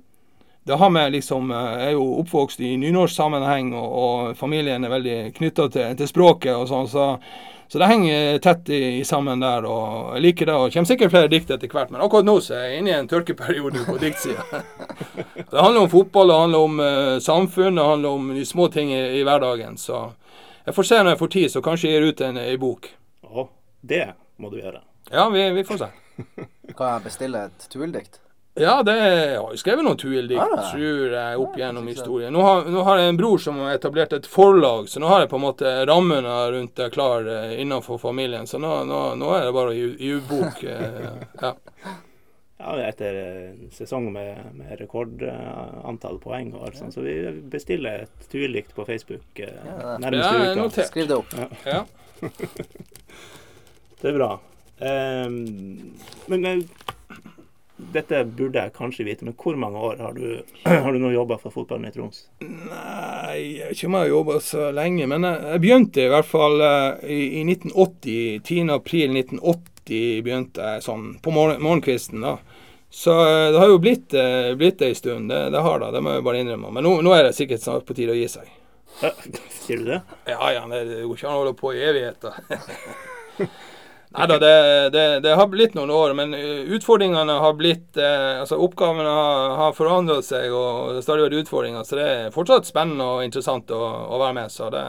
Det 0.66 0.74
har 0.74 0.90
med 0.90 1.12
liksom, 1.12 1.50
eh, 1.50 1.78
Jeg 1.78 1.86
er 1.86 1.92
jo 1.92 2.06
oppvokst 2.20 2.60
i 2.60 2.76
nynorsk 2.76 3.14
sammenheng, 3.14 3.74
og, 3.74 3.92
og 3.92 4.36
familien 4.36 4.84
er 4.84 4.90
veldig 4.90 5.18
knytta 5.36 5.68
til, 5.70 5.92
til 5.96 6.08
språket 6.10 6.56
og 6.56 6.66
sånn. 6.66 6.88
Så, 6.90 7.04
så 7.70 7.78
det 7.78 7.86
henger 7.86 8.40
tett 8.42 8.72
i, 8.74 8.80
i 8.98 9.04
sammen 9.06 9.44
der. 9.44 9.62
og 9.62 10.16
Jeg 10.16 10.24
liker 10.24 10.50
det. 10.50 10.54
og 10.54 10.72
kommer 10.74 10.90
sikkert 10.90 11.14
flere 11.14 11.30
dikt 11.30 11.54
etter 11.54 11.70
hvert, 11.70 11.92
men 11.94 12.02
akkurat 12.02 12.26
nå 12.26 12.40
så 12.42 12.58
er 12.58 12.66
jeg 12.66 12.80
inne 12.80 12.90
i 12.90 12.98
en 12.98 13.06
tørkeperiode 13.06 13.86
på 13.86 13.94
diktsida. 14.02 14.42
Det 15.50 15.62
handler 15.62 15.84
om 15.84 15.90
fotball, 15.90 16.28
det 16.28 16.36
handler 16.36 16.58
om 16.58 16.80
uh, 16.80 17.18
samfunn, 17.22 17.76
det 17.78 17.84
handler 17.84 18.08
om 18.08 18.32
de 18.34 18.44
små 18.44 18.66
ting 18.68 18.90
i, 18.90 19.20
i 19.20 19.22
hverdagen. 19.22 19.76
Så 19.78 20.00
jeg 20.66 20.74
får 20.74 20.88
se 20.88 20.98
når 20.98 21.12
jeg 21.12 21.20
får 21.20 21.30
tid, 21.36 21.50
så 21.52 21.62
kanskje 21.62 21.90
jeg 21.90 22.00
gir 22.00 22.08
ut 22.08 22.22
en, 22.26 22.40
en 22.42 22.58
bok. 22.60 22.88
Det 23.86 24.04
må 24.42 24.50
du 24.52 24.58
gjøre. 24.60 24.82
Ja, 25.14 25.28
vi, 25.30 25.42
vi 25.56 25.64
får 25.64 25.82
se. 25.84 25.90
Kan 26.76 26.86
jeg 26.96 27.02
bestille 27.04 27.44
et 27.50 27.66
tueldikt? 27.72 28.20
Ja, 28.56 28.78
det 28.82 28.94
jeg 28.96 29.36
har 29.36 29.50
jeg 29.52 29.60
skrevet 29.60 29.84
noen 29.84 29.98
tueldikt, 30.00 30.40
tror 30.70 31.10
jeg, 31.12 31.40
opp 31.42 31.58
Ja, 31.58 31.66
gjennom 31.66 31.88
historien. 31.92 32.32
Nå 32.32 32.40
har, 32.40 32.62
nå 32.72 32.84
har 32.86 33.02
jeg 33.02 33.12
en 33.12 33.18
bror 33.20 33.42
som 33.44 33.58
har 33.60 33.74
etablert 33.76 34.14
et 34.16 34.28
forlag, 34.32 34.88
så 34.88 35.02
nå 35.02 35.10
har 35.10 35.20
jeg 35.26 35.28
på 35.28 35.36
en 35.36 35.44
måte 35.44 35.72
rammene 35.90 36.36
rundt 36.54 36.72
det 36.80 36.86
klar 36.94 37.28
eh, 37.28 37.52
innenfor 37.60 38.00
familien. 38.00 38.48
Så 38.48 38.56
nå, 38.62 38.70
nå, 38.88 39.00
nå 39.20 39.28
er 39.36 39.44
det 39.44 39.52
bare 39.58 39.74
å 39.74 39.76
gi 39.76 40.08
ut 40.16 40.28
bok. 40.30 40.64
eh, 40.64 41.20
ja. 41.44 41.52
Ja, 42.56 42.72
etter 42.88 43.18
sesong 43.76 44.08
med, 44.14 44.40
med 44.56 44.80
rekordantall 44.80 46.16
poeng 46.24 46.54
og 46.56 46.64
alt 46.70 46.80
sånt, 46.80 46.96
så 46.96 47.04
vi 47.04 47.18
bestiller 47.52 48.06
et 48.06 48.28
tueldikt 48.32 48.72
på 48.74 48.88
Facebook 48.88 49.44
eh, 49.44 49.52
nærmeste 50.00 50.32
Ja, 50.32 50.56
uka. 50.64 50.88
Skriv 50.88 51.12
det 51.12 51.20
opp. 51.20 51.36
ja. 51.68 51.84
Det 54.06 54.12
er 54.12 54.18
bra. 54.20 54.34
Um, 54.78 55.96
men 56.30 56.44
dette 57.76 58.20
burde 58.24 58.60
jeg 58.62 58.72
kanskje 58.76 59.04
vite, 59.08 59.26
men 59.26 59.34
hvor 59.34 59.56
mange 59.58 59.80
år 59.82 59.96
har 59.98 60.12
du, 60.14 60.44
har 60.62 60.92
du 60.94 61.00
nå 61.02 61.10
jobba 61.10 61.40
for 61.42 61.50
fotballen 61.50 61.88
i 61.88 61.90
Troms? 61.90 62.20
Nei, 62.38 63.40
jeg 63.58 63.64
vet 63.64 63.74
ikke 63.74 63.90
om 63.90 63.96
jeg 63.98 64.04
har 64.04 64.12
jobba 64.12 64.38
så 64.46 64.68
lenge, 64.76 65.08
men 65.10 65.26
jeg, 65.26 65.42
jeg 65.50 65.62
begynte 65.64 66.04
i 66.04 66.12
hvert 66.14 66.30
fall 66.30 66.62
eh, 66.68 67.02
i, 67.02 67.18
i 67.40 67.42
1980. 67.48 68.46
10. 68.46 68.72
april 68.76 69.18
1980 69.24 70.22
begynte 70.22 70.70
jeg 70.70 70.86
sånn 70.86 71.08
på 71.18 71.34
morgen, 71.34 71.58
morgenkvisten. 71.66 72.22
da. 72.22 72.36
Så 72.94 73.18
eh, 73.26 73.50
det 73.56 73.58
har 73.58 73.74
jo 73.74 73.82
blitt, 73.82 74.14
eh, 74.14 74.54
blitt 74.54 74.86
ei 74.86 74.94
stund, 74.94 75.34
det, 75.34 75.48
det 75.50 75.66
har 75.66 75.82
det. 75.82 75.90
Det 75.98 76.06
må 76.06 76.14
jeg 76.14 76.28
bare 76.30 76.46
innrømme. 76.46 76.70
Men 76.78 76.86
nå, 76.86 77.00
nå 77.02 77.18
er 77.18 77.26
det 77.26 77.34
sikkert 77.42 77.66
snart 77.66 77.90
på 77.90 77.98
tide 77.98 78.14
å 78.14 78.20
gi 78.22 78.30
seg. 78.38 78.54
Ja, 79.02 79.10
sier 79.64 79.82
du 79.82 79.90
det? 79.96 80.04
Ja 80.30 80.54
ja, 80.60 80.68
det 80.70 80.84
det 80.94 81.02
går 81.02 81.18
ikke 81.18 81.32
an 81.32 81.40
å 81.40 81.40
holde 81.42 81.58
på 81.58 81.74
i 81.74 81.88
evigheter. 81.90 82.38
Nei 84.16 84.26
da, 84.30 84.38
det, 84.40 84.90
det, 84.94 85.04
det 85.20 85.34
har 85.36 85.48
blitt 85.52 85.74
noen 85.76 85.90
år, 85.92 86.14
men 86.16 86.32
eh, 86.34 86.62
utfordringene 86.72 87.34
har 87.42 87.56
blitt 87.58 87.98
eh, 88.00 88.38
Altså 88.40 88.56
oppgavene 88.64 89.10
har, 89.12 89.50
har 89.58 89.74
forandret 89.76 90.24
seg, 90.24 90.54
og 90.56 90.94
det 90.94 91.02
har 91.02 91.04
stadig 91.04 91.26
vært 91.26 91.42
utfordringer. 91.42 91.84
Så 91.84 91.98
det 91.98 92.06
er 92.12 92.32
fortsatt 92.32 92.68
spennende 92.68 93.04
og 93.04 93.26
interessant 93.26 93.70
å, 93.76 93.82
å 93.84 94.20
være 94.22 94.38
med. 94.38 94.54
Så 94.54 94.70
det, 94.72 94.86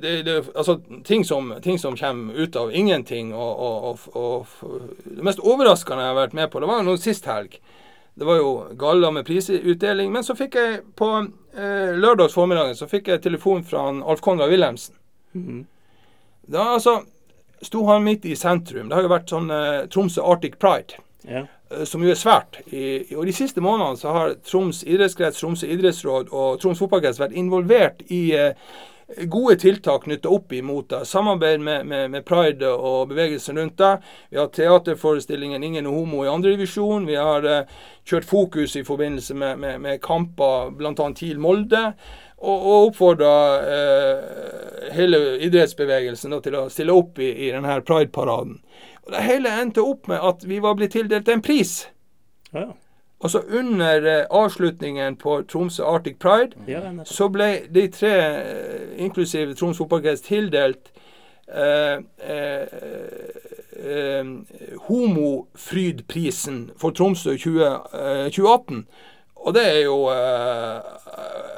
det, 0.00 0.38
Altså 0.54 0.78
ting 1.04 1.26
som, 1.28 1.52
ting 1.62 1.78
som 1.78 1.98
kommer 1.98 2.40
ut 2.40 2.56
av 2.56 2.72
ingenting, 2.72 3.34
og, 3.36 3.52
og, 3.68 4.08
og, 4.16 4.56
og 4.64 4.88
Det 5.04 5.28
mest 5.28 5.44
overraskende 5.44 6.06
jeg 6.06 6.14
har 6.14 6.20
vært 6.22 6.40
med 6.40 6.50
på, 6.50 6.64
det 6.64 6.72
var 6.72 6.82
nå 6.86 6.96
sist 6.96 7.28
helg. 7.28 7.60
Det 8.16 8.24
var 8.26 8.40
jo 8.40 8.50
galla 8.80 9.10
med 9.10 9.28
prisutdeling. 9.28 10.08
Men 10.12 10.24
så 10.24 10.34
fikk 10.36 10.56
jeg 10.56 10.82
på 10.96 11.12
eh, 11.20 11.92
lørdags 12.00 12.34
formiddagen 12.36 12.76
så 12.76 12.88
fikk 12.88 13.12
jeg 13.12 13.22
telefon 13.28 13.62
fra 13.64 13.90
Alf 13.92 14.24
Konrad 14.24 14.50
Wilhelmsen. 14.52 14.96
Mhm. 15.36 15.64
Da 16.50 16.72
altså 16.74 17.02
sto 17.62 17.84
han 17.86 18.04
midt 18.04 18.24
i 18.24 18.36
sentrum. 18.36 18.88
Det 18.88 18.96
har 18.96 19.06
jo 19.06 19.14
vært 19.14 19.32
sånn 19.32 19.50
eh, 19.54 19.86
Tromsø 19.92 20.24
Arctic 20.24 20.58
Pride. 20.58 21.00
Ja. 21.28 21.46
eh, 21.70 21.84
som 21.84 22.02
jo 22.04 22.10
er 22.10 22.18
svært. 22.18 22.60
I, 22.72 23.14
og 23.14 23.26
De 23.26 23.34
siste 23.36 23.60
månedene 23.60 24.00
så 24.00 24.14
har 24.14 24.38
Troms 24.46 24.84
idrettskrets, 24.86 25.40
Tromsø 25.40 25.68
idrettsråd 25.68 26.32
og 26.32 26.60
Troms 26.62 26.80
fotballkrets 26.80 27.20
vært 27.20 27.36
involvert 27.36 28.00
i 28.08 28.22
eh, 28.36 28.54
gode 29.30 29.56
tiltak 29.60 30.04
knytta 30.04 30.30
opp 30.30 30.52
imot 30.52 30.88
det. 30.90 31.04
Samarbeid 31.04 31.60
med, 31.60 31.86
med, 31.86 32.10
med, 32.10 32.24
Pride 32.24 32.68
og 32.70 33.08
bevegelsen 33.10 33.58
rundt 33.58 33.78
det. 33.78 33.96
Vi 34.30 34.38
har 34.38 34.46
teaterforestillingen 34.46 35.62
'Ingen 35.62 35.86
homo' 35.86 36.24
i 36.24 36.28
andredivisjon. 36.28 37.06
Vi 37.06 37.14
har 37.14 37.44
uh, 37.44 37.66
kjørt 38.06 38.24
fokus 38.24 38.76
i 38.76 38.84
forbindelse 38.84 39.34
med, 39.34 39.58
med, 39.58 39.80
med 39.80 40.00
kamper, 40.00 40.70
bl.a. 40.70 41.12
TIL 41.14 41.38
Molde. 41.38 41.92
Og, 42.40 42.56
og 42.56 42.86
oppfordra 42.88 43.32
eh, 43.68 44.92
hele 44.96 45.18
idrettsbevegelsen 45.44 46.32
da, 46.32 46.40
til 46.40 46.56
å 46.56 46.68
stille 46.72 46.94
opp 46.96 47.18
i, 47.20 47.28
i 47.46 47.50
denne 47.52 47.80
Pride-paraden. 47.84 48.60
Og 49.04 49.12
Det 49.12 49.24
hele 49.26 49.52
endte 49.60 49.84
opp 49.84 50.08
med 50.08 50.22
at 50.24 50.46
vi 50.48 50.60
var 50.64 50.78
blitt 50.78 50.94
tildelt 50.96 51.28
en 51.28 51.42
pris. 51.44 51.82
Ja. 52.54 52.70
Og 53.20 53.30
så 53.30 53.42
under 53.48 54.06
eh, 54.06 54.26
avslutningen 54.30 55.16
på 55.16 55.42
Tromsø 55.42 55.84
Arctic 55.84 56.16
Pride, 56.18 56.56
så 57.04 57.28
ble 57.28 57.50
de 57.74 57.88
tre, 57.92 58.14
eh, 58.16 59.04
inklusive 59.04 59.54
Troms 59.54 59.76
fotballkrets, 59.78 60.24
tildelt 60.24 60.88
eh, 61.52 62.00
eh, 62.24 62.64
eh, 63.76 64.24
Homofrydprisen 64.88 66.70
for 66.80 66.96
Tromsø 66.96 67.36
20, 67.36 67.64
eh, 67.66 68.30
2018. 68.32 68.86
Og 69.40 69.54
det 69.56 69.62
er 69.64 69.78
jo 69.86 69.96
eh, 70.12 70.90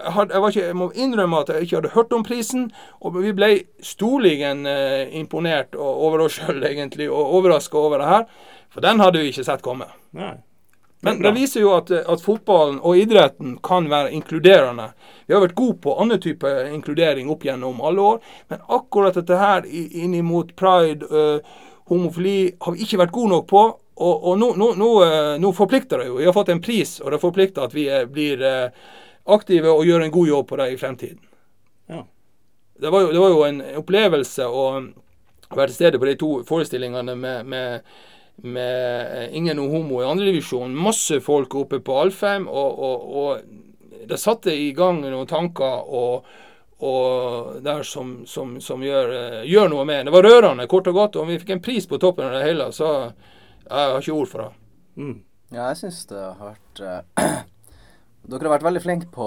jeg, 0.03 0.29
ikke, 0.31 0.67
jeg, 0.67 0.77
må 0.79 0.91
innrømme 0.95 1.43
at 1.43 1.51
jeg 1.51 1.67
ikke 1.67 1.81
hadde 1.81 1.95
hørt 1.97 2.15
om 2.15 2.23
prisen. 2.27 2.71
Og 3.01 3.19
vi 3.19 3.35
ble 3.37 3.51
storligen 3.83 4.67
eh, 4.71 5.11
imponert 5.19 5.77
over 5.79 6.27
oss 6.27 6.39
sjøl, 6.39 6.63
egentlig, 6.73 7.11
og 7.11 7.37
overraska 7.41 7.79
over 7.79 8.03
det 8.03 8.09
her. 8.11 8.25
For 8.73 8.85
den 8.85 9.03
hadde 9.03 9.21
vi 9.21 9.33
ikke 9.33 9.47
sett 9.47 9.65
komme. 9.65 9.91
Nei. 10.17 10.37
Men 11.03 11.19
det 11.19 11.33
viser 11.35 11.65
jo 11.65 11.73
at, 11.75 11.91
at, 11.91 12.21
fotballen 12.23 12.77
og 12.79 12.95
idretten 12.95 13.57
kan 13.67 13.89
være 13.91 14.13
inkluderende. 14.15 14.93
Vi 15.27 15.35
har 15.35 15.43
vært 15.43 15.57
gode 15.59 15.81
på 15.83 15.97
annen 15.99 16.21
type 16.23 16.47
inkludering 16.69 17.31
opp 17.33 17.43
gjennom 17.43 17.81
alle 17.83 18.05
år, 18.07 18.21
men 18.53 18.63
akkurat 18.71 19.19
dette 19.19 19.41
her 19.41 19.67
inn 19.67 20.15
mot 20.23 20.53
pride, 20.55 21.09
øh, 21.11 21.41
homofili, 21.91 22.53
har 22.63 22.77
vi 22.77 22.87
ikke 22.87 23.01
vært 23.03 23.15
gode 23.19 23.33
nok 23.35 23.49
på. 23.51 23.65
Og, 23.97 24.25
og 24.31 24.39
nå, 24.41 24.53
nå, 24.57 24.73
nå, 24.81 24.91
øh, 25.05 25.35
nå, 25.41 25.53
forplikter 25.57 26.01
det 26.01 26.09
jo. 26.09 26.19
Vi 26.21 26.29
har 26.29 26.37
fått 26.37 26.53
en 26.55 26.63
pris, 26.65 26.97
og 27.01 27.13
det 27.13 27.21
forplikter 27.23 27.67
at 27.67 27.75
vi 27.77 27.89
er, 27.93 28.07
blir 28.11 28.41
aktive 29.25 29.71
og 29.71 29.85
gjør 29.87 30.07
en 30.07 30.15
god 30.15 30.31
jobb 30.31 30.49
på 30.49 30.59
det 30.61 30.71
i 30.73 30.79
fremtiden. 30.81 31.21
Ja. 31.93 32.01
Det, 32.81 32.91
var 32.91 33.05
jo, 33.05 33.13
det 33.13 33.21
var 33.21 33.35
jo 33.35 33.45
en 33.47 33.61
opplevelse 33.83 34.49
å 34.49 34.65
være 35.53 35.69
til 35.69 35.77
stede 35.77 36.01
på 36.01 36.09
de 36.09 36.17
to 36.19 36.33
forestillingene 36.49 37.15
med, 37.19 37.53
med 37.53 37.93
med 38.37 39.29
Ingen 39.33 39.59
og 39.63 39.71
homo 39.71 40.01
i 40.03 40.07
andredivisjon. 40.09 40.75
Masse 40.75 41.21
folk 41.23 41.55
oppe 41.55 41.81
på 41.85 41.99
Alfheim. 42.01 42.49
Og, 42.49 42.79
og, 42.79 43.13
og 43.19 44.09
det 44.09 44.19
satte 44.19 44.55
i 44.55 44.73
gang 44.77 45.03
noen 45.05 45.29
tanker 45.31 45.85
og, 45.87 46.25
og 46.83 47.61
der 47.63 47.85
som, 47.87 48.23
som, 48.27 48.57
som 48.61 48.83
gjør, 48.83 49.13
eh, 49.19 49.43
gjør, 49.51 49.71
noe 49.71 49.85
med. 49.87 50.09
Det 50.09 50.15
var 50.15 50.27
rørende, 50.27 50.67
kort 50.71 50.91
og 50.91 50.99
godt. 50.99 51.21
Og 51.21 51.29
vi 51.31 51.39
fikk 51.43 51.55
en 51.57 51.65
pris 51.65 51.87
på 51.87 52.01
toppen 52.03 52.27
av 52.29 52.39
det 52.39 52.49
hele, 52.49 52.71
så 52.75 53.13
jeg 53.69 53.93
har 53.93 54.01
ikke 54.01 54.17
ord 54.17 54.31
for 54.31 54.45
det. 54.45 54.51
Mm. 54.97 55.19
Ja, 55.53 55.67
jeg 55.71 55.81
syns 55.83 56.05
det 56.11 56.23
har 56.23 56.55
vært 56.55 56.83
uh, 56.83 57.43
Dere 58.33 58.47
har 58.47 58.55
vært 58.55 58.67
veldig 58.69 58.83
flinke 58.85 59.09
på 59.13 59.27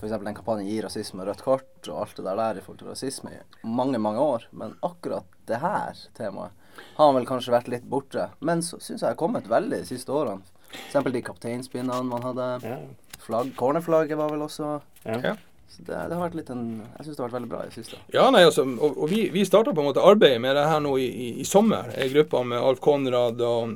f.eks. 0.00 0.12
den 0.12 0.36
kampanjen 0.36 0.68
Gi 0.68 0.80
rasisme 0.84 1.24
rødt 1.24 1.44
kort 1.44 1.88
og 1.88 2.00
alt 2.02 2.18
det 2.18 2.26
der, 2.26 2.40
der 2.40 2.58
i 2.58 2.64
forhold 2.64 2.82
til 2.82 2.90
rasisme 2.90 3.32
i 3.32 3.40
mange, 3.68 4.00
mange 4.02 4.20
år. 4.20 4.48
Men 4.52 4.74
akkurat 4.84 5.28
det 5.48 5.60
her 5.62 6.00
temaet 6.18 6.52
har 6.96 7.06
han 7.06 7.14
vel 7.14 7.28
kanskje 7.28 7.54
vært 7.54 7.70
litt 7.70 7.86
borte. 7.86 8.28
Men 8.44 8.62
så 8.66 8.80
syns 8.82 9.04
jeg 9.04 9.12
har 9.12 9.20
kommet 9.20 9.48
veldig 9.50 9.80
de 9.84 9.88
siste 9.88 10.12
årene. 10.12 10.42
F.eks. 10.90 11.10
de 11.14 11.24
kapteinspinnene 11.24 12.10
man 12.10 12.26
hadde. 12.26 12.48
Ja. 12.66 12.78
Flagg, 13.24 13.54
Cornerflagget 13.56 14.18
var 14.20 14.32
vel 14.34 14.42
også 14.44 14.76
ja. 15.06 15.36
Så 15.68 15.82
det, 15.82 15.94
det, 15.94 16.14
har 16.14 16.22
vært 16.22 16.36
litt 16.38 16.50
en, 16.54 16.66
Jeg 16.98 17.06
syns 17.06 17.16
det 17.16 17.22
har 17.22 17.28
vært 17.28 17.38
veldig 17.38 17.50
bra 17.50 17.62
i 17.64 17.70
det 17.70 17.78
siste. 17.78 17.98
Ja, 18.14 18.28
nei, 18.34 18.44
altså, 18.46 18.66
og, 18.66 18.98
og 18.98 19.10
vi, 19.10 19.24
vi 19.34 19.46
starta 19.48 19.74
på 19.74 19.82
en 19.82 19.90
måte 19.90 20.04
arbeidet 20.04 20.42
med 20.42 20.54
det 20.58 20.68
her 20.70 20.84
nå 20.84 20.94
i, 21.02 21.08
i, 21.08 21.28
i 21.42 21.48
sommer. 21.48 21.90
Ei 21.98 22.10
gruppe 22.12 22.44
med 22.46 22.62
Alf 22.62 22.82
Konrad 22.84 23.42
og 23.42 23.74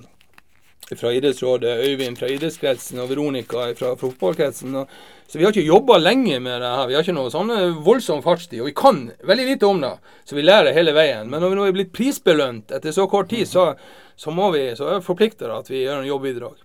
fra 0.96 1.12
idrettsrådet, 1.12 1.78
Øyvind 1.84 2.18
fra 2.18 2.28
idrettskretsen 2.32 3.00
og 3.02 3.10
Veronica 3.10 3.66
fra 3.76 3.92
fotballkretsen. 3.98 4.76
Og, 4.80 4.92
så 5.28 5.38
vi 5.38 5.44
har 5.44 5.52
ikke 5.52 5.66
jobba 5.66 5.98
lenge 6.00 6.38
med 6.40 6.62
det 6.62 6.70
her. 6.72 6.86
Vi 6.88 6.96
har 6.96 7.04
ikke 7.04 7.16
noe 7.16 7.32
sånn 7.32 7.52
voldsom 7.84 8.22
fartstid. 8.24 8.62
Og 8.62 8.70
vi 8.70 8.76
kan 8.76 9.02
veldig 9.28 9.48
lite 9.50 9.68
om 9.68 9.82
det, 9.84 9.94
så 10.24 10.38
vi 10.38 10.46
lærer 10.46 10.76
hele 10.76 10.94
veien. 10.96 11.28
Men 11.28 11.44
når 11.44 11.52
vi 11.52 11.58
nå 11.58 11.66
er 11.68 11.76
blitt 11.76 11.92
prisbelønt 11.96 12.72
etter 12.72 12.94
så 12.96 13.08
kort 13.10 13.28
tid, 13.32 13.44
så, 13.48 13.72
så 14.16 14.32
må 14.32 14.50
vi, 14.56 14.64
så 14.78 14.94
er 14.94 15.04
forplikter 15.04 15.52
at 15.52 15.68
vi 15.68 15.84
gjør 15.84 16.00
en 16.02 16.08
jobbbidrag. 16.08 16.62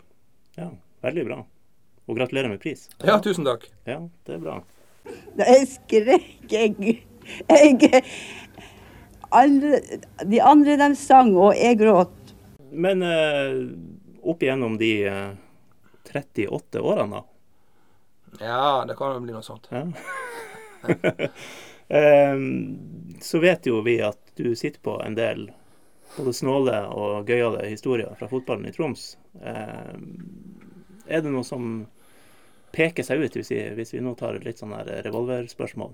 Ja, 0.62 0.70
veldig 1.04 1.28
bra. 1.28 1.42
Og 2.08 2.20
gratulerer 2.20 2.52
med 2.52 2.64
pris. 2.64 2.88
Ja, 3.04 3.20
tusen 3.24 3.48
takk. 3.48 3.68
Ja, 3.88 4.00
det 4.28 4.38
er 4.38 4.44
bra. 4.44 4.62
Jeg 5.38 5.68
skrek, 5.68 6.52
jeg, 6.52 6.76
jeg 7.50 8.04
alle, 9.34 9.80
De 10.26 10.42
andre 10.42 10.78
de 10.78 10.90
sang, 10.96 11.34
og 11.36 11.56
jeg 11.58 11.80
gråt. 11.82 12.34
Men 12.74 13.02
eh, 13.06 13.58
opp 14.24 14.44
igjennom 14.44 14.78
de 14.78 14.92
eh, 15.10 15.32
38 16.14 16.82
årene, 16.82 17.22
da? 17.22 17.24
Ja, 18.42 18.86
det 18.88 18.98
kan 18.98 19.16
jo 19.16 19.24
bli 19.26 19.34
noe 19.36 19.46
sånt. 19.46 19.70
Ja. 19.74 19.86
eh, 22.00 22.38
så 23.22 23.42
vet 23.42 23.70
jo 23.70 23.82
vi 23.86 24.00
at 24.06 24.22
du 24.38 24.54
sitter 24.58 24.82
på 24.84 24.98
en 25.06 25.18
del 25.18 25.48
både 26.18 26.34
snåle 26.34 26.78
og 26.94 27.30
gøyale 27.30 27.66
historier 27.70 28.14
fra 28.18 28.30
fotballen 28.30 28.70
i 28.70 28.74
Troms. 28.76 29.14
Eh, 29.42 29.94
er 31.08 31.24
det 31.24 31.34
noe 31.34 31.46
som 31.46 31.86
peker 32.74 33.06
seg 33.06 33.22
ut, 33.22 33.38
hvis 33.38 33.52
vi, 33.54 33.62
hvis 33.78 33.94
vi 33.94 34.02
nå 34.04 34.16
tar 34.20 34.40
litt 34.42 34.62
sånn 34.62 34.74
revolverspørsmål? 35.06 35.94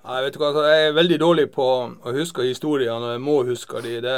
Jeg 0.00 0.24
vet 0.24 0.36
ikke 0.36 0.40
hva, 0.46 0.50
altså, 0.54 0.62
Jeg 0.70 0.86
er 0.86 0.94
veldig 0.96 1.18
dårlig 1.20 1.50
på 1.52 1.66
å 1.92 2.12
huske 2.16 2.46
historier 2.46 3.02
når 3.02 3.18
jeg 3.18 3.22
må 3.24 3.36
huske 3.44 3.82
de. 3.84 3.98
Det, 4.06 4.16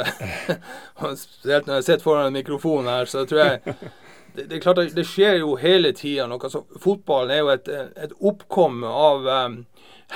spesielt 1.19 1.67
når 1.67 1.81
jeg 1.81 1.87
sitter 1.89 2.05
foran 2.05 2.29
en 2.29 2.37
mikrofon 2.37 2.87
her, 2.87 3.09
så 3.09 3.25
tror 3.27 3.41
jeg 3.41 3.59
det, 4.33 4.45
det, 4.47 4.55
er 4.55 4.63
klart 4.63 4.79
at 4.81 4.95
det 4.95 5.05
skjer 5.05 5.41
jo 5.41 5.57
hele 5.59 5.91
tida 5.97 6.29
noe. 6.29 6.39
Altså, 6.39 6.63
fotballen 6.81 7.35
er 7.35 7.43
jo 7.43 7.51
et, 7.53 7.67
et 8.07 8.15
oppkom 8.31 8.79
av 8.87 9.27
um, 9.27 9.59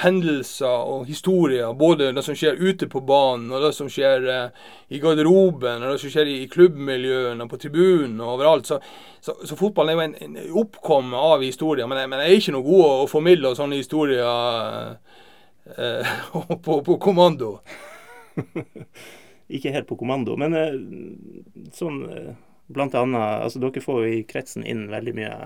hendelser 0.03 0.86
og 0.88 1.05
historier. 1.10 1.73
Både 1.77 2.12
det 2.15 2.23
som 2.25 2.38
skjer 2.38 2.60
ute 2.62 2.89
på 2.91 3.01
banen, 3.05 3.49
og 3.51 3.65
det 3.65 3.73
som 3.77 3.89
skjer 3.91 4.27
uh, 4.29 4.65
i 4.93 5.01
garderoben, 5.03 5.83
og 5.83 5.93
det 5.95 6.01
som 6.03 6.13
skjer 6.13 6.29
i, 6.31 6.39
i 6.43 6.49
klubbmiljøene, 6.51 7.49
på 7.49 7.60
tribunen 7.62 8.19
og 8.21 8.36
overalt. 8.36 8.69
Så, 8.69 8.79
så, 9.19 9.38
så, 9.43 9.57
fotballen 9.60 9.93
er 9.93 9.97
jo 9.97 10.05
en, 10.05 10.17
en 10.27 10.60
oppkomme 10.63 11.27
av 11.33 11.45
historier. 11.45 11.89
Men 11.89 12.05
men 12.10 12.21
jeg, 12.23 12.33
er 12.33 12.43
ikke 12.43 12.57
noe 12.57 12.67
god 12.67 12.86
å 12.91 13.10
formidle 13.12 13.55
sånne 13.57 13.81
historier. 13.81 14.99
Eh, 15.77 16.07
på, 16.63 16.83
på, 16.83 16.97
kommando. 16.97 17.60
Ikke 19.47 19.71
helt 19.71 19.88
på 19.88 19.95
kommando, 19.95 20.36
men 20.39 20.55
eh, 20.55 20.75
sånn 21.75 22.01
eh, 22.12 22.33
blant 22.67 22.95
annet 22.99 23.43
Altså, 23.45 23.62
dere 23.63 23.83
får 23.83 24.01
jo 24.03 24.10
i 24.12 24.25
kretsen 24.27 24.65
inn 24.67 24.88
veldig 24.91 25.13
mye 25.15 25.38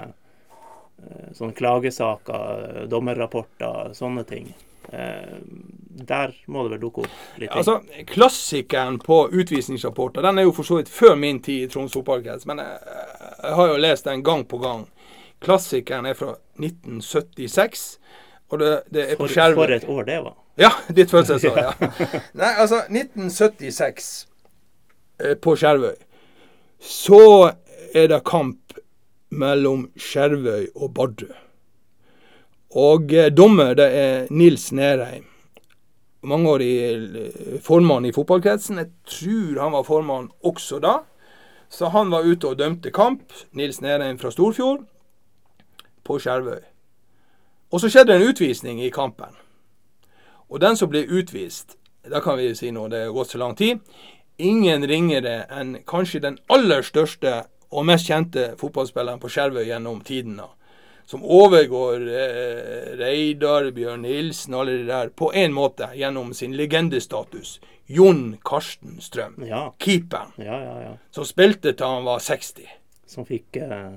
eh, 1.41 1.45
sånne 1.45 1.57
klagesaker, 1.57 2.85
dommerrapporter, 2.91 3.95
sånne 3.97 4.23
ting. 4.29 4.53
Eh, 4.91 5.37
der 5.91 6.33
må 6.47 6.63
det 6.63 6.75
vel 6.75 6.81
dukke 6.81 7.05
opp 7.05 7.39
litt? 7.39 7.51
Altså, 7.51 7.79
Klassikeren 8.09 8.97
på 8.99 9.23
utvisningsrapporter 9.29 10.25
den 10.25 10.41
er 10.41 10.47
jo 10.47 10.53
for 10.55 10.67
så 10.67 10.79
vidt 10.79 10.89
før 10.91 11.15
min 11.19 11.39
tid 11.43 11.67
i 11.67 11.69
Troms 11.71 11.93
fotballkrets, 11.95 12.47
men 12.49 12.59
jeg, 12.63 12.79
jeg, 13.37 13.53
har 13.59 13.71
jo 13.71 13.79
lest 13.79 14.09
den 14.09 14.23
gang 14.25 14.45
på 14.47 14.59
gang. 14.61 14.85
Klassikeren 15.41 16.05
er 16.09 16.17
fra 16.17 16.35
1976. 16.59 17.87
Og 18.51 18.59
det, 18.59 18.71
det 18.91 19.03
er 19.05 19.15
på 19.15 19.29
for, 19.29 19.55
For 19.55 19.71
et 19.71 19.87
år 19.87 20.03
det 20.03 20.19
var. 20.25 20.35
Ja, 20.59 20.71
ditt 20.91 21.11
fødselsår. 21.11 21.57
ja. 21.57 21.71
Nei, 22.41 22.51
altså 22.59 22.81
1976 22.89 24.09
eh, 25.23 25.37
på 25.39 25.55
Skjervøy. 25.55 25.95
Så 26.81 27.21
er 27.95 28.09
det 28.11 28.23
kamp 28.27 28.60
mellom 29.31 29.87
Skjervøy 29.95 30.71
og 30.75 30.93
Bardu. 30.95 31.27
Og 32.77 33.13
eh, 33.13 33.31
dommer 33.31 33.75
det 33.75 33.89
er 33.95 34.31
Nils 34.31 34.71
Nerheim. 34.71 35.27
Mangeårig 36.23 36.73
eh, 36.85 37.59
formann 37.63 38.05
i 38.05 38.13
fotballkretsen. 38.15 38.79
Jeg 38.79 38.91
tror 39.07 39.61
han 39.63 39.75
var 39.75 39.87
formann 39.87 40.29
også 40.43 40.79
da. 40.83 40.99
Så 41.71 41.89
han 41.91 42.11
var 42.11 42.27
ute 42.27 42.47
og 42.47 42.59
dømte 42.59 42.91
kamp. 42.91 43.33
Nils 43.51 43.81
Nerheim 43.81 44.19
fra 44.19 44.31
Storfjord. 44.31 44.85
På 46.03 46.19
Skjervøy. 46.19 46.63
Og 47.71 47.79
så 47.79 47.89
skjedde 47.89 48.15
en 48.15 48.27
utvisning 48.27 48.81
i 48.83 48.91
kampen. 48.91 49.35
Og 50.51 50.59
den 50.59 50.75
som 50.75 50.89
ble 50.91 51.05
utvist, 51.07 51.77
da 52.03 52.19
kan 52.19 52.35
vi 52.37 52.49
si 52.55 52.71
nå, 52.75 52.89
det 52.91 53.05
har 53.05 53.13
gått 53.15 53.31
så 53.31 53.39
lang 53.39 53.55
tid, 53.55 53.79
ingen 54.41 54.83
ringere 54.89 55.45
enn 55.53 55.77
kanskje 55.87 56.19
den 56.25 56.39
aller 56.51 56.83
største 56.83 57.45
og 57.71 57.85
mest 57.87 58.09
kjente 58.11 58.51
fotballspilleren 58.59 59.19
på 59.21 59.29
Skjervøy 59.31 59.63
gjennom 59.69 60.01
tidene. 60.07 60.47
Som 61.07 61.23
overgår 61.25 62.03
eh, 62.07 62.91
Reidar, 62.99 63.71
Bjørn 63.75 64.03
Nilsen, 64.05 64.53
alle 64.55 64.77
de 64.79 64.85
der, 64.87 65.09
på 65.17 65.31
en 65.35 65.51
måte 65.55 65.89
gjennom 65.97 66.33
sin 66.37 66.53
legendestatus. 66.55 67.57
Jon 67.91 68.37
Karsten 68.47 69.01
Strøm. 69.03 69.39
Ja. 69.47 69.65
Keeperen. 69.83 70.31
Ja, 70.39 70.59
ja, 70.63 70.75
ja. 70.85 70.91
Som 71.11 71.25
spilte 71.27 71.73
til 71.73 71.85
han 71.87 72.05
var 72.07 72.21
60. 72.23 72.67
som 73.11 73.25
fikk 73.27 73.57
eh, 73.59 73.95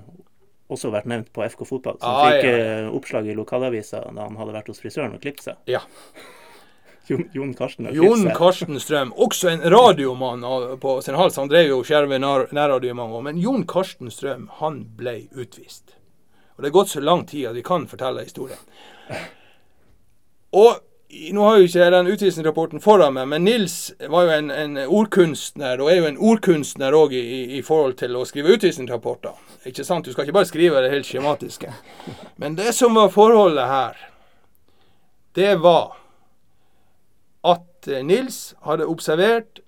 også 0.74 0.90
vært 0.90 1.06
nevnt 1.06 1.28
på 1.34 1.44
FK 1.46 1.62
Fotball. 1.68 2.00
Som 2.00 2.08
Ah, 2.10 2.32
fikk 2.32 2.48
eh, 2.50 2.88
oppslag 2.90 3.28
i 3.30 3.37
lokalavisa 3.38 4.00
da 4.08 4.24
han 4.26 4.40
hadde 4.40 4.56
vært 4.56 4.72
hos 4.72 4.82
frisøren 4.82 5.14
og 5.14 5.22
klippet 5.22 5.44
seg. 5.52 5.60
Ja. 5.70 5.84
Jon, 7.06 7.24
Jon 7.34 7.52
Karsten 7.54 7.90
Jon. 7.92 8.24
Karsten 8.36 8.80
Strøm, 8.80 9.12
også 9.12 9.50
en 9.52 9.60
radiomann 9.74 10.44
på 10.80 10.94
sin 11.04 11.18
hals. 11.18 11.36
Han 11.36 11.50
drev 11.52 11.68
jo 11.68 11.82
Skjervøy 11.84 12.16
nær- 12.22 12.48
nærradio 12.56 12.90
i 12.94 12.96
mange 12.96 13.18
år. 13.18 13.22
Men 13.28 13.38
Jon 13.42 13.66
Karsten 13.68 14.10
Strøm, 14.10 14.48
han 14.60 14.84
ble 14.96 15.26
utvist. 15.36 15.96
Og 16.56 16.62
det 16.62 16.70
er 16.70 16.76
gått 16.78 16.94
så 16.94 17.02
lang 17.04 17.26
tid 17.26 17.48
at 17.50 17.56
vi 17.58 17.62
kan 17.66 17.84
fortelle 17.90 18.24
historien. 18.24 18.60
Og 20.54 20.80
nå 21.34 21.42
har 21.46 21.58
jo 21.58 21.66
ikke 21.68 21.90
den 21.92 22.08
utvisningsrapporten 22.10 22.80
foran 22.82 23.14
meg, 23.14 23.28
men 23.30 23.44
Nils 23.46 23.74
var 24.10 24.24
jo 24.26 24.32
en, 24.34 24.48
en 24.50 24.78
ordkunstner, 24.86 25.78
og 25.82 25.90
er 25.92 25.98
jo 26.00 26.06
en 26.08 26.18
ordkunstner 26.18 26.94
òg 26.96 27.12
i, 27.14 27.20
i, 27.20 27.42
i 27.58 27.62
forhold 27.62 27.98
til 28.00 28.16
å 28.18 28.24
skrive 28.26 28.54
utvisningsrapporter. 28.56 29.36
Ikke 29.68 29.84
sant? 29.86 30.06
Du 30.08 30.14
skal 30.14 30.26
ikke 30.26 30.38
bare 30.38 30.48
skrive 30.50 30.82
det 30.82 30.90
helt 30.94 31.06
skjematiske. 31.06 31.70
Men 32.42 32.56
det 32.58 32.72
som 32.74 32.96
var 32.98 33.12
forholdet 33.14 33.68
her, 33.70 34.00
det 35.38 35.52
var 35.62 35.92
eh, 37.88 38.05
Nils 38.07 38.55
hadde 38.66 38.88
observert 38.90 39.61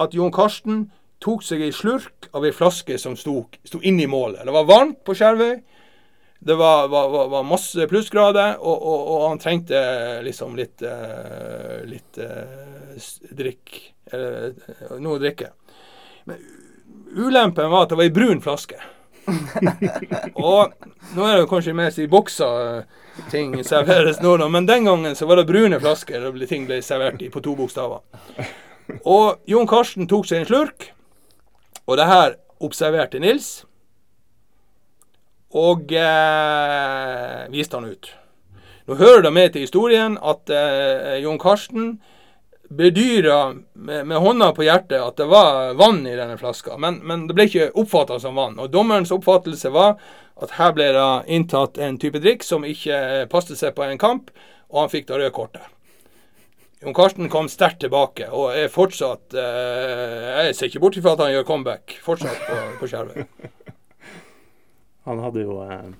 at 0.00 0.14
Jon 0.16 0.32
Karsten 0.34 0.86
tok 1.22 1.44
seg 1.46 1.62
ei 1.62 1.74
slurk 1.74 2.28
av 2.34 2.46
ei 2.46 2.54
flaske 2.54 2.96
som 2.98 3.14
sto, 3.18 3.44
sto 3.64 3.80
inne 3.82 4.06
i 4.06 4.10
målet. 4.10 4.42
Det 4.46 4.54
var 4.54 4.68
varmt 4.68 5.02
på 5.06 5.14
Skjervøy. 5.18 5.60
Det 6.42 6.54
var, 6.58 6.88
var, 6.90 7.28
var, 7.30 7.44
masse 7.46 7.84
plussgrader, 7.86 8.56
og, 8.58 8.80
og, 8.82 9.02
og 9.12 9.20
han 9.28 9.38
trengte 9.38 9.78
liksom 10.26 10.56
litt 10.58 10.82
eh, 10.82 11.84
litt 11.86 12.18
eh, 12.18 13.12
drikk. 13.30 13.76
Eller 14.10 14.48
eh, 14.50 14.96
noe 14.98 15.20
å 15.20 15.22
drikke. 15.22 15.52
Men 16.26 16.42
ulempen 17.14 17.70
var 17.70 17.86
at 17.86 17.92
det 17.92 18.00
var 18.00 18.10
ei 18.10 18.14
brun 18.16 18.42
flaske. 18.42 18.80
og 20.48 20.72
nå 21.14 21.26
er 21.26 21.38
det 21.38 21.48
kanskje 21.50 21.74
mest 21.76 22.00
i 22.02 22.08
bokser 22.10 22.62
eh, 22.62 23.00
ting 23.30 23.54
serveres 23.66 24.18
nå, 24.22 24.34
da, 24.40 24.48
men 24.50 24.66
den 24.66 24.88
gangen 24.88 25.16
så 25.18 25.28
var 25.28 25.38
det 25.38 25.48
brune 25.50 25.78
flasker 25.82 26.26
og 26.28 26.40
ting 26.50 26.66
ble 26.68 26.80
servert 26.82 27.22
i 27.22 27.30
på 27.32 27.42
to 27.44 27.54
bokstaver. 27.58 28.02
Og 29.06 29.42
Jon 29.48 29.68
Karsten 29.70 30.08
tok 30.10 30.26
seg 30.28 30.42
en 30.42 30.48
slurk, 30.48 30.88
og 31.86 32.00
det 32.00 32.08
her 32.08 32.34
observerte 32.62 33.20
Nils. 33.22 33.62
Og 35.52 35.92
eh, 35.92 37.44
viste 37.52 37.76
han 37.76 37.90
ut. 37.92 38.08
Nå 38.88 38.96
hører 38.98 39.26
det 39.26 39.32
med 39.36 39.52
til 39.52 39.66
historien 39.66 40.16
at 40.18 40.50
eh, 40.50 41.20
Jon 41.22 41.38
Karsten 41.40 41.98
bedyra 42.76 43.54
med, 43.72 44.06
med 44.06 44.18
hånda 44.24 44.52
på 44.56 44.64
hjertet 44.66 45.00
at 45.02 45.18
det 45.20 45.28
var 45.30 45.74
vann 45.78 46.02
i 46.06 46.16
denne 46.16 46.38
flaska, 46.40 46.78
men, 46.80 47.00
men 47.06 47.26
det 47.28 47.36
ble 47.36 47.46
ikke 47.48 47.70
oppfatta 47.82 48.18
som 48.22 48.38
vann. 48.38 48.58
Og 48.60 48.72
dommerens 48.72 49.12
oppfattelse 49.14 49.72
var 49.74 49.98
at 50.42 50.56
her 50.58 50.72
ble 50.76 50.88
det 50.96 51.10
inntatt 51.36 51.78
en 51.78 51.98
type 52.00 52.22
drikk 52.22 52.46
som 52.46 52.66
ikke 52.66 53.26
passet 53.32 53.60
seg 53.60 53.76
på 53.76 53.84
en 53.86 54.00
kamp, 54.00 54.32
og 54.72 54.84
han 54.84 54.92
fikk 54.92 55.08
det 55.10 55.20
røde 55.20 55.34
kortet. 55.36 55.68
Jon 56.82 56.96
Karsten 56.96 57.28
kom 57.30 57.46
sterkt 57.46 57.78
tilbake 57.84 58.26
og 58.34 58.56
er 58.58 58.70
fortsatt 58.72 59.36
eh, 59.38 60.48
Jeg 60.48 60.56
ser 60.58 60.66
ikke 60.66 60.80
bort 60.82 60.96
ifra 60.98 61.12
at 61.14 61.20
han 61.22 61.30
gjør 61.30 61.44
comeback 61.46 61.94
fortsatt 62.02 62.40
på, 62.48 62.56
på 62.80 62.88
Skjervøy. 62.90 63.22
Han 65.06 65.18
hadde 65.22 65.44
jo 65.44 65.60
eh, 65.62 65.92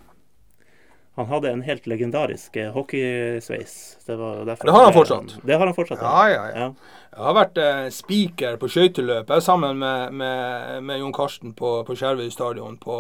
Han 1.17 1.27
hadde 1.29 1.51
en 1.53 1.61
helt 1.63 1.85
legendarisk 1.87 2.55
eh, 2.57 2.71
hockeysveis. 2.73 3.73
Det, 4.07 4.17
Det 4.17 4.73
har 4.73 4.85
han 4.85 4.95
fortsatt. 4.95 5.35
Det 5.45 5.59
har 5.59 5.67
han 5.67 5.75
fortsatt. 5.77 6.01
Ja, 6.01 6.29
ja, 6.31 6.45
ja. 6.49 6.59
ja. 6.59 6.69
Jeg 7.13 7.25
har 7.27 7.35
vært 7.37 7.59
eh, 7.61 7.89
spiker 7.93 8.57
på 8.57 8.71
skøyteløp 8.73 9.29
sammen 9.45 9.77
med, 9.83 10.15
med, 10.17 10.79
med 10.89 11.03
Jon 11.03 11.13
Karsten 11.13 11.53
på, 11.59 11.75
på 11.85 11.97
Skjervøy 12.01 12.31
stadion 12.33 12.79
på 12.81 12.97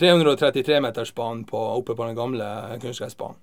333-metersbanen 0.00 1.44
oppe 1.52 1.94
på 1.94 2.06
den 2.08 2.16
gamle 2.16 2.48
kunstgressbanen. 2.80 3.36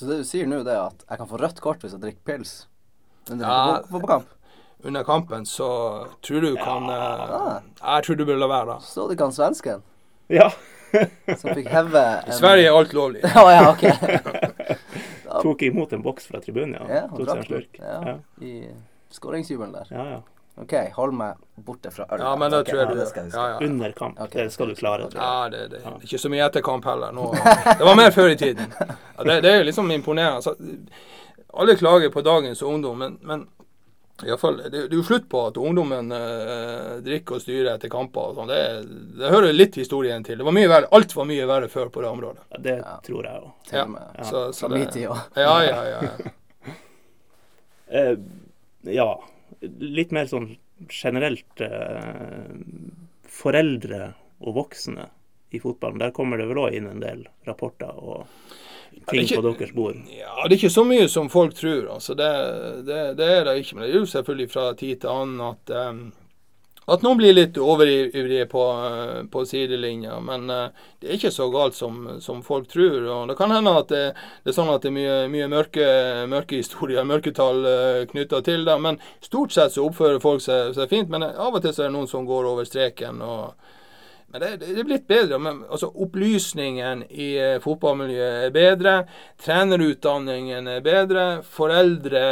Så 0.00 0.06
det 0.08 0.18
du 0.22 0.24
sier 0.24 0.46
nå, 0.48 0.62
det 0.64 0.72
er 0.72 0.86
at 0.88 1.02
jeg 1.10 1.18
kan 1.20 1.28
få 1.28 1.38
rødt 1.42 1.58
kort 1.60 1.82
hvis 1.84 1.92
jeg 1.92 2.00
drikker 2.00 2.22
pils 2.24 2.52
under 3.30 3.46
Ja. 3.46 3.80
fotballkamp? 3.90 4.26
Under 4.82 5.04
kampen 5.04 5.44
så 5.46 5.66
tror 6.24 6.40
du 6.40 6.54
kan 6.56 6.88
eh, 6.88 7.34
Ah. 7.36 7.60
Jeg 7.84 8.04
tror 8.06 8.16
du 8.16 8.24
bør 8.24 8.38
la 8.40 8.46
være, 8.48 8.66
da. 8.66 8.78
Så 8.80 9.06
du 9.10 9.14
kan 9.16 9.30
svensken, 9.32 9.82
ja. 10.32 10.50
Som 11.36 11.54
fikk 11.54 11.68
heve 11.70 12.04
I 12.26 12.36
Sverige 12.36 12.68
er 12.70 12.76
alt 12.76 12.92
lovlig. 12.96 13.22
Å 13.44 13.46
ja, 13.52 13.62
ok. 13.70 13.84
Tok 15.42 15.62
imot 15.62 15.92
en 15.92 16.02
boks 16.02 16.26
fra 16.26 16.40
tribunen, 16.42 16.74
ja. 16.80 16.88
Ja, 17.00 17.06
Tok 17.12 17.28
seg 17.28 17.36
en 17.36 17.48
slurk. 17.48 17.80
Ja, 17.80 18.00
Ja. 18.08 18.18
I 18.44 18.54
skåringsjubelen 19.14 19.72
der. 19.74 19.90
Ja, 19.94 20.06
ja. 20.16 20.20
OK, 20.60 20.74
hold 20.96 21.14
meg 21.16 21.38
borte 21.64 21.90
fra 21.94 22.04
øl. 22.10 22.20
Ja, 22.20 22.34
men 22.36 22.50
det 22.52 22.58
okay, 22.60 22.74
tror 22.74 22.82
jeg 22.82 22.96
du 22.98 23.06
skal 23.08 23.30
ja, 23.32 23.44
ja. 23.54 23.60
Under 23.64 23.92
kamp. 23.96 24.18
Okay. 24.20 24.44
Det 24.44 24.52
skal 24.52 24.68
du 24.68 24.74
klare. 24.74 25.06
tror 25.08 25.22
jeg. 25.22 25.30
Ja, 25.30 25.48
det, 25.48 25.62
det, 25.72 25.80
ja. 25.84 25.94
ikke 26.04 26.18
så 26.20 26.30
mye 26.32 26.42
etter 26.44 26.64
kamp 26.66 26.84
heller. 26.84 27.14
Nå, 27.16 27.30
det 27.78 27.86
var 27.86 27.96
mer 27.96 28.10
før 28.12 28.34
i 28.34 28.36
tiden. 28.36 28.74
Ja, 28.76 29.24
det, 29.24 29.38
det 29.46 29.52
er 29.54 29.62
jo 29.62 29.70
liksom 29.70 29.90
imponerende. 29.94 30.42
Altså, 30.42 30.54
alle 31.62 31.76
klager 31.80 32.12
på 32.12 32.22
dagens 32.26 32.62
ungdom, 32.62 32.98
men, 32.98 33.16
men 33.22 33.46
i 34.26 34.36
fall, 34.40 34.56
det, 34.64 34.70
det 34.70 34.92
er 34.92 34.96
jo 34.98 35.04
slutt 35.06 35.28
på 35.32 35.40
at 35.48 35.56
ungdommen 35.60 36.10
eh, 36.12 36.96
drikker 37.06 37.38
og 37.38 37.42
styrer 37.44 37.70
etter 37.74 37.92
kamper. 37.92 38.30
og 38.32 38.38
sånn. 38.40 38.50
Det, 38.50 38.60
det 39.20 39.30
hører 39.32 39.52
litt 39.56 39.78
historien 39.80 40.24
til. 40.26 40.38
Det 40.40 40.46
var 40.46 40.56
mye 40.56 40.68
verre, 40.70 40.90
Alt 40.96 41.14
var 41.16 41.28
mye 41.30 41.46
verre 41.48 41.68
før 41.72 41.88
på 41.94 42.02
det 42.04 42.10
området. 42.10 42.44
Ja, 42.50 42.60
Det 42.66 42.76
Ja. 42.80 42.96
tror 43.06 43.24
jeg 43.28 43.40
òg. 43.44 43.50
Ja. 43.72 43.86
Ja. 44.18 44.24
Så, 44.28 44.44
så 44.52 44.68
det, 44.72 44.84
ja, 45.00 45.16
ja. 45.36 45.80
ja. 45.94 46.00
Eh, 47.90 48.14
ja, 48.86 49.08
litt 49.82 50.12
mer 50.14 50.28
sånn 50.30 50.52
generelt 50.94 51.58
eh, 51.58 52.52
Foreldre 53.26 54.12
og 54.46 54.54
voksne 54.60 55.08
i 55.50 55.58
fotballen. 55.58 55.98
Der 55.98 56.12
kommer 56.14 56.38
det 56.38 56.46
vel 56.52 56.60
òg 56.62 56.76
inn 56.78 56.86
en 56.86 57.02
del 57.02 57.24
rapporter 57.48 57.90
og 57.98 58.28
ting 59.10 59.22
ikke- 59.24 59.40
på 59.40 59.42
deres 59.48 59.72
bord. 59.74 59.96
Ja, 60.10 60.48
det 60.48 60.52
er 60.52 60.58
ikke 60.58 60.70
så 60.70 60.84
mye 60.84 61.08
som 61.08 61.28
folk 61.28 61.54
tror. 61.54 61.94
altså 61.94 62.14
Det, 62.14 62.86
det, 62.86 63.16
det 63.16 63.28
er 63.28 63.44
det 63.44 63.58
ikke. 63.58 63.74
Men 63.76 63.84
det 63.84 63.94
er 63.94 63.98
jo 64.00 64.06
selvfølgelig 64.06 64.50
fra 64.50 64.72
tid 64.74 65.00
til 65.00 65.08
annen 65.08 65.40
at 65.40 65.76
um, 65.90 66.12
at 66.90 67.02
noen 67.02 67.18
blir 67.20 67.34
litt 67.36 67.58
overivrige 67.60 68.46
på, 68.50 68.62
uh, 68.66 69.24
på 69.30 69.44
sidelinja. 69.46 70.16
Men 70.20 70.50
uh, 70.50 70.68
det 70.98 71.08
er 71.08 71.18
ikke 71.18 71.30
så 71.30 71.46
galt 71.52 71.74
som, 71.74 72.20
som 72.20 72.42
folk 72.42 72.68
tror. 72.68 73.04
og 73.06 73.28
Det 73.28 73.36
kan 73.38 73.50
hende 73.54 73.74
at 73.78 73.88
det, 73.88 74.14
det 74.44 74.50
er 74.50 74.56
sånn 74.56 74.72
at 74.72 74.82
det 74.82 74.90
er 74.90 74.96
mye, 74.96 75.18
mye 75.30 75.48
mørke, 75.52 75.86
mørke 76.26 76.58
historier, 76.58 77.04
mørketall 77.06 77.62
uh, 77.66 78.06
knytta 78.10 78.42
til 78.42 78.64
det. 78.66 78.78
Men 78.82 78.98
stort 79.22 79.54
sett 79.54 79.76
så 79.76 79.86
oppfører 79.86 80.18
folk 80.20 80.42
seg, 80.42 80.74
seg 80.74 80.90
fint. 80.90 81.12
Men 81.12 81.28
av 81.30 81.54
og 81.54 81.62
til 81.62 81.76
så 81.76 81.84
er 81.84 81.92
det 81.92 81.98
noen 81.98 82.10
som 82.10 82.26
går 82.26 82.48
over 82.50 82.66
streken. 82.66 83.22
og 83.22 83.54
men 84.30 84.42
det, 84.42 84.50
det 84.62 84.78
er 84.78 84.86
blitt 84.86 85.08
bedre. 85.10 85.38
Men, 85.42 85.64
altså, 85.66 85.88
opplysningen 86.04 87.02
i 87.10 87.32
eh, 87.40 87.56
fotballmiljøet 87.62 88.46
er 88.46 88.54
bedre. 88.54 88.94
Trenerutdanningen 89.42 90.70
er 90.70 90.84
bedre. 90.86 91.24
Foreldre, 91.42 92.22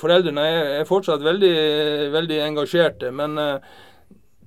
foreldrene 0.00 0.44
er, 0.52 0.70
er 0.82 0.88
fortsatt 0.88 1.24
veldig, 1.24 1.54
veldig 2.12 2.40
engasjerte. 2.50 3.12
Men 3.16 3.40
eh, 3.40 3.72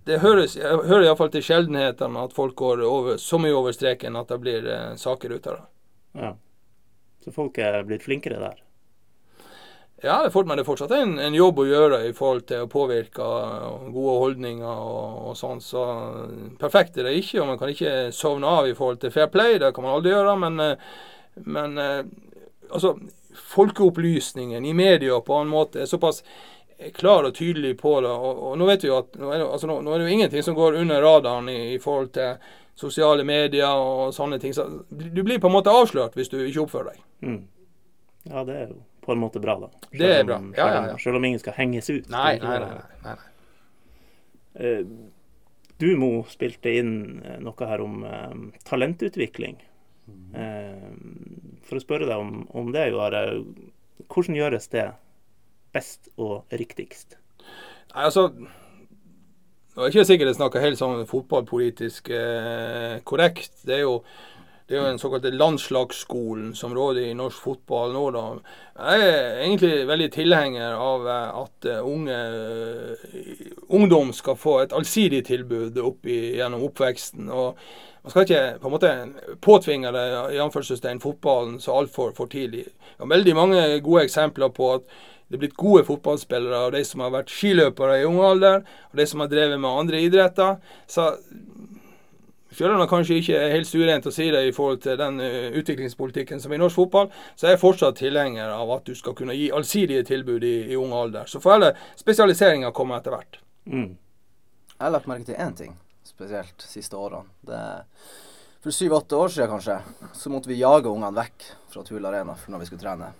det 0.05 0.21
høres, 0.21 0.55
jeg 0.59 0.85
hører 0.85 1.07
iallfall 1.07 1.33
til 1.33 1.45
sjeldenhetene 1.45 2.27
at 2.29 2.37
folk 2.37 2.53
går 2.61 2.85
over, 2.85 3.17
så 3.21 3.41
mye 3.41 3.57
over 3.57 3.73
streken 3.75 4.17
at 4.19 4.29
det 4.29 4.41
blir 4.45 4.69
eh, 4.69 4.93
saker 5.01 5.33
ut 5.33 5.49
av 5.49 5.57
det. 5.57 5.67
Ja. 6.21 6.33
Så 7.25 7.33
folk 7.35 7.57
er 7.61 7.81
blitt 7.89 8.05
flinkere 8.05 8.37
der. 8.41 8.61
Ja, 10.01 10.21
det 10.23 10.31
er 10.31 10.45
men 10.47 10.55
det 10.55 10.63
er 10.63 10.67
fortsatt 10.67 10.93
en, 10.95 11.17
en 11.19 11.35
jobb 11.35 11.57
å 11.59 11.65
gjøre 11.67 11.97
i 12.07 12.13
forhold 12.15 12.45
til 12.47 12.63
å 12.63 12.69
påvirke 12.71 13.25
gode 13.91 14.13
holdninger 14.21 14.67
og, 14.67 15.17
og 15.27 15.35
sånn. 15.35 15.59
Så 15.59 15.83
perfekt 16.61 16.97
er 16.97 17.09
det 17.09 17.17
ikke, 17.19 17.41
og 17.41 17.49
man 17.51 17.59
kan 17.59 17.73
ikke 17.73 17.95
sovne 18.15 18.47
av 18.47 18.69
i 18.69 18.75
forhold 18.77 19.01
til 19.01 19.11
fair 19.11 19.27
play. 19.33 19.57
Det 19.59 19.73
kan 19.75 19.83
man 19.83 19.97
aldri 19.97 20.13
gjøre. 20.13 20.37
Men, 20.39 20.59
eh, 20.63 20.93
men 21.51 21.75
eh, 21.83 21.99
altså, 22.69 22.93
folkeopplysningen 23.51 24.65
i 24.65 24.73
media 24.77 25.19
på 25.25 25.41
en 25.41 25.51
måte 25.51 25.83
er 25.83 25.91
såpass 25.91 26.23
klar 26.95 27.27
og 27.27 27.35
tydelig 27.35 27.75
på 27.81 27.97
det. 28.05 28.15
Og, 28.15 28.43
og 28.51 28.57
nå 28.61 28.71
vet 28.71 28.87
vi 28.87 28.93
jo 28.93 29.01
at 29.01 29.19
nå 29.19 29.33
er 29.33 29.41
det, 29.41 29.49
altså, 29.49 29.67
nå, 29.67 29.81
nå 29.83 29.91
er 29.91 29.99
det 29.99 30.07
jo 30.07 30.15
ingenting 30.15 30.47
som 30.47 30.55
går 30.55 30.79
under 30.79 31.03
radaren 31.03 31.51
i, 31.51 31.59
i 31.73 31.79
forhold 31.83 32.13
til 32.15 32.39
sosiale 32.79 33.25
medier 33.27 33.75
og 33.75 34.13
sånne 34.15 34.39
ting. 34.39 34.55
Så 34.55 34.69
du 34.87 35.25
blir 35.25 35.43
på 35.43 35.51
en 35.51 35.59
måte 35.59 35.75
avslørt 35.75 36.15
hvis 36.15 36.31
du 36.31 36.39
ikke 36.39 36.63
oppfører 36.63 36.93
deg. 36.93 37.07
Mm. 37.27 37.41
Ja, 38.29 38.45
det 38.47 38.55
er 38.55 38.69
jo 38.69 38.79
på 39.05 39.11
en 39.15 39.19
måte 39.21 39.39
bra, 39.41 39.55
da. 39.59 39.69
Det 39.91 40.09
er 40.19 40.23
bra. 40.27 40.37
om- 40.37 40.53
Ja, 40.57 40.67
ja, 40.67 40.73
selv 40.81 40.87
ja. 40.91 40.97
Selv 41.05 41.15
om 41.21 41.25
ingen 41.25 41.39
skal 41.39 41.53
henges 41.57 41.89
ut. 41.89 42.09
Nei, 42.09 42.37
nei, 42.39 42.59
nei. 42.59 42.69
nei, 43.03 43.15
nei. 43.15 43.17
Eh, 44.55 44.83
Du, 45.79 45.93
Mo, 45.95 46.25
spilte 46.27 46.73
inn 46.75 47.21
eh, 47.23 47.37
noe 47.39 47.67
her 47.69 47.79
om 47.79 48.01
eh, 48.03 48.33
talentutvikling. 48.67 49.61
Eh, 50.35 50.89
for 51.63 51.79
å 51.79 51.83
spørre 51.83 52.07
deg 52.09 52.17
om, 52.19 52.41
om 52.51 52.71
det, 52.75 52.89
Joare. 52.91 53.21
Hvordan 54.09 54.35
gjøres 54.35 54.67
det 54.73 54.89
best 55.71 56.09
og 56.17 56.43
riktigst? 56.51 57.15
Nei, 57.93 58.03
altså 58.09 58.25
Nå 59.77 59.85
er 59.85 59.91
ikke 59.93 60.03
sikkert 60.09 60.27
jeg 60.33 60.35
snakker 60.41 60.63
helt 60.65 60.79
sånn 60.81 61.05
fotballpolitisk 61.07 62.09
eh, 62.11 62.97
korrekt. 63.07 63.61
Det 63.63 63.77
er 63.77 63.83
jo 63.85 64.01
Det 64.69 64.75
er 64.75 64.83
jo 64.83 64.89
den 64.91 64.99
såkalte 65.01 65.31
landslagsskolen 65.33 66.51
som 66.53 66.75
råder 66.77 67.07
i 67.07 67.13
norsk 67.17 67.41
fotball 67.41 67.89
nå. 67.89 68.03
da. 68.13 68.25
Jeg 68.77 69.07
er 69.07 69.39
egentlig 69.41 69.87
veldig 69.89 70.09
tilhenger 70.13 70.75
av 70.77 71.07
eh, 71.09 71.39
at 71.39 71.67
eh, 71.71 71.87
unge 71.89 72.17
eh, 72.19 73.47
ungdom 73.73 74.13
skal 74.13 74.37
få 74.37 74.59
et 74.61 74.75
allsidig 74.77 75.23
tilbud 75.25 75.79
opp 75.81 76.05
i, 76.05 76.19
gjennom 76.37 76.67
oppveksten. 76.69 77.31
og 77.33 77.57
Man 78.03 78.13
skal 78.13 78.27
ikke 78.27 78.43
på 78.61 78.69
en 78.69 78.75
måte 78.75 78.93
påtvinge 79.41 79.95
det 79.97 80.05
i 80.37 80.43
anførselstegn 80.45 81.01
fotballen 81.01 81.57
så 81.59 81.79
altfor 81.81 82.13
for 82.13 82.29
tidlig. 82.29 82.67
Det 82.69 83.07
er 83.07 83.15
veldig 83.17 83.35
mange 83.41 83.67
gode 83.81 84.05
eksempler 84.05 84.53
på 84.53 84.75
at 84.75 84.85
det 85.29 85.37
er 85.37 85.47
blitt 85.47 85.57
gode 85.57 85.81
fotballspillere 85.89 86.61
av 86.67 86.71
de 86.77 86.85
som 86.85 87.01
har 87.01 87.17
vært 87.17 87.33
skiløpere 87.33 87.99
i 88.03 88.05
ung 88.05 88.21
alder, 88.21 88.61
og 88.89 89.01
de 89.01 89.05
som 89.09 89.21
har 89.21 89.33
drevet 89.33 89.61
med 89.61 89.81
andre 89.81 90.05
idretter. 90.05 90.61
Så 90.89 91.09
selv 92.59 92.75
om 92.75 92.83
jeg 92.83 92.91
kanskje 92.91 93.17
ikke 93.21 93.39
er 93.39 93.53
helt 93.55 93.69
stuerent 93.69 94.07
å 94.09 94.13
si 94.13 94.29
det 94.33 94.43
i 94.49 94.53
forhold 94.55 94.81
til 94.83 94.99
den 94.99 95.21
uh, 95.23 95.49
utviklingspolitikken 95.61 96.43
som 96.43 96.51
er 96.51 96.59
i 96.59 96.63
norsk 96.63 96.81
fotball, 96.81 97.09
så 97.39 97.47
er 97.47 97.55
jeg 97.55 97.63
fortsatt 97.63 97.99
tilhenger 98.01 98.51
av 98.51 98.75
at 98.75 98.89
du 98.89 98.95
skal 98.99 99.15
kunne 99.15 99.37
gi 99.37 99.49
allsidige 99.55 100.03
tilbud 100.11 100.43
i, 100.43 100.55
i 100.73 100.79
ung 100.79 100.91
alder. 100.95 101.29
Så 101.31 101.41
får 101.43 101.55
heller 101.55 101.85
spesialiseringa 101.99 102.73
komme 102.75 102.99
etter 102.99 103.15
hvert. 103.15 103.39
Mm. 103.69 103.93
Jeg 104.75 104.83
har 104.83 104.95
lagt 104.95 105.07
merke 105.11 105.31
til 105.31 105.39
én 105.39 105.55
ting 105.55 105.77
spesielt 106.07 106.57
de 106.59 106.67
siste 106.67 106.99
årene. 106.99 107.31
Det 107.47 107.61
for 108.59 108.75
syv-åtte 108.75 109.15
år 109.15 109.29
siden 109.31 109.47
kanskje, 109.53 109.77
så 110.13 110.29
måtte 110.31 110.49
vi 110.51 110.57
jage 110.59 110.91
ungene 110.91 111.15
vekk 111.15 111.45
fra 111.71 111.83
Tuel 111.87 112.03
Arena 112.09 112.33
for 112.35 112.51
når 112.51 112.59
vi 112.59 112.65
skulle 112.67 112.83
trene. 112.83 113.13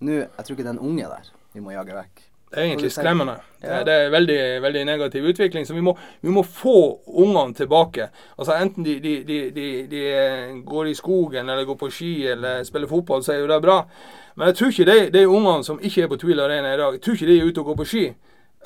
Nå, 0.00 0.14
jeg 0.22 0.46
tror 0.46 0.54
ikke 0.54 0.64
det 0.64 0.70
er 0.70 0.78
en 0.78 0.86
unge 0.88 1.10
der 1.10 1.28
vi 1.52 1.64
må 1.64 1.74
jage 1.74 1.98
vekk. 1.98 2.22
Det 2.50 2.60
er 2.60 2.68
egentlig 2.68 2.92
skremmende. 2.92 3.36
Ja. 3.62 3.80
Det 3.84 3.92
er 3.92 4.10
veldig, 4.10 4.62
veldig 4.62 4.84
negativ 4.86 5.24
utvikling. 5.24 5.66
Så 5.66 5.74
vi 5.74 5.80
må, 5.80 5.96
vi 6.20 6.30
må 6.30 6.42
få 6.42 7.00
ungene 7.06 7.54
tilbake. 7.54 8.08
Altså 8.38 8.54
Enten 8.62 8.84
de, 8.84 9.00
de, 9.00 9.16
de, 9.26 9.40
de, 9.50 9.66
de 9.90 10.02
eh, 10.12 10.54
går 10.64 10.92
i 10.92 10.94
skogen 10.94 11.48
eller 11.48 11.64
går 11.64 11.74
på 11.80 11.90
ski 11.90 12.12
eller 12.32 12.62
spiller 12.64 12.88
fotball, 12.88 13.24
så 13.24 13.32
er 13.32 13.42
jo 13.42 13.50
det 13.50 13.58
bra. 13.62 13.80
Men 14.36 14.52
jeg 14.52 14.56
tror 14.56 14.70
ikke 14.70 14.86
de, 14.92 15.10
de 15.18 15.24
ungene 15.28 15.64
som 15.64 15.80
ikke 15.82 16.02
er 16.04 16.12
på 16.12 16.20
Twil 16.22 16.40
Arena 16.40 16.74
i 16.74 16.78
dag, 16.78 16.92
jeg 16.92 17.02
tror 17.02 17.18
ikke 17.18 17.28
de 17.32 17.38
er 17.40 17.50
ute 17.50 17.60
og 17.60 17.70
går 17.72 17.78
på 17.82 17.88
ski. 17.92 18.04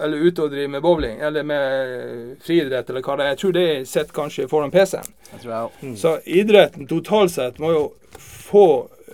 Eller 0.01 0.27
ute 0.27 0.43
og 0.43 0.51
driver 0.53 0.69
med 0.69 0.81
bowling 0.81 1.21
eller 1.21 1.43
med 1.45 2.37
friidrett 2.45 2.89
eller 2.89 3.05
hva 3.05 3.17
det 3.17 3.25
er. 3.25 3.33
Jeg 3.35 3.41
tror 3.43 3.57
de 3.57 3.67
sitter 3.87 4.17
kanskje 4.17 4.49
foran 4.49 4.73
PC-en. 4.73 5.11
Òg. 5.45 5.97
Så 5.97 6.15
idretten 6.25 6.89
totalt 6.89 7.33
sett 7.35 7.61
må 7.61 7.73
jo 7.73 7.83
få, 8.19 8.67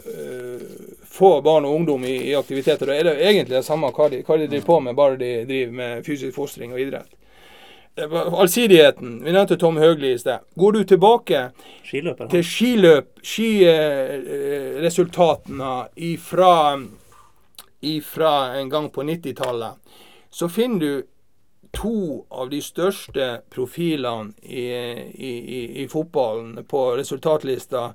øh, 0.06 0.62
få 1.16 1.40
barn 1.42 1.64
og 1.64 1.74
ungdom 1.74 2.04
i, 2.04 2.30
i 2.30 2.34
aktiviteter. 2.36 2.86
Da 2.86 2.96
er 2.96 3.04
det 3.08 3.14
egentlig 3.24 3.56
det 3.56 3.64
samme 3.66 3.90
hva 3.96 4.08
de, 4.12 4.22
hva 4.26 4.36
de 4.36 4.50
driver 4.50 4.66
på 4.66 4.80
med, 4.84 4.98
bare 4.98 5.16
de 5.20 5.30
driver 5.48 5.72
med 5.80 6.06
fysisk 6.06 6.34
fostring 6.36 6.70
og 6.76 6.80
idrett. 6.80 7.10
Allsidigheten. 7.96 9.24
Vi 9.24 9.32
nevnte 9.32 9.56
Tom 9.56 9.78
Høgli 9.80 10.10
i 10.12 10.18
sted. 10.20 10.38
Går 10.54 10.72
du 10.72 10.84
tilbake 10.84 11.50
Skiløper. 11.84 12.28
til 12.28 12.44
skiløp, 12.44 13.08
skiresultatene 13.24 15.88
ifra, 15.96 16.80
ifra 17.80 18.56
en 18.60 18.68
gang 18.68 18.90
på 18.92 19.02
90-tallet, 19.02 19.72
så 20.30 20.48
finner 20.52 20.80
du 20.80 21.02
to 21.72 22.26
av 22.28 22.50
de 22.50 22.62
største 22.62 23.40
profilene 23.52 24.32
i, 24.42 24.68
i, 25.16 25.32
i, 25.56 25.82
i 25.82 25.88
fotballen 25.88 26.64
på 26.68 26.96
resultatlista 27.00 27.94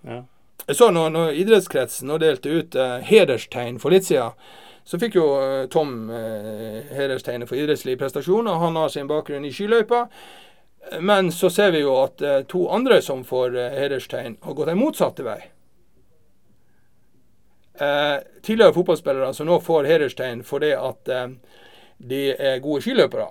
Ja. 0.08 0.20
Jeg 0.64 0.78
så 0.78 0.88
når, 0.94 1.10
når 1.12 1.38
idrettskretsen 1.42 2.08
nå 2.08 2.16
delte 2.22 2.54
ut 2.54 2.76
uh, 2.78 3.00
hederstegn 3.04 3.80
for 3.82 3.92
litt 3.92 4.06
siden, 4.08 4.32
så 4.84 4.98
fikk 5.00 5.16
jo 5.16 5.26
eh, 5.40 5.66
Tom 5.72 6.10
eh, 6.12 6.84
hederstegnet 6.92 7.48
for 7.48 7.56
idrettslige 7.56 8.00
prestasjoner. 8.00 8.60
Han 8.60 8.76
har 8.76 8.92
sin 8.92 9.08
bakgrunn 9.08 9.44
i 9.48 9.52
skiløypa. 9.52 10.06
Men 11.00 11.32
så 11.32 11.48
ser 11.50 11.70
vi 11.72 11.80
jo 11.80 11.94
at 12.02 12.20
eh, 12.20 12.42
to 12.48 12.66
andre 12.68 13.00
som 13.02 13.24
får 13.24 13.56
eh, 13.56 13.78
hederstegn, 13.80 14.36
har 14.44 14.56
gått 14.58 14.68
en 14.68 14.80
motsatte 14.80 15.24
vei. 15.24 15.38
Eh, 17.80 18.18
tidligere 18.42 18.76
fotballspillere 18.76 19.32
som 19.34 19.48
nå 19.48 19.56
får 19.60 19.88
hederstegn 19.88 20.44
fordi 20.46 20.74
at 20.76 21.08
eh, 21.08 21.30
de 21.98 22.20
er 22.36 22.60
gode 22.62 22.84
skiløpere. 22.84 23.30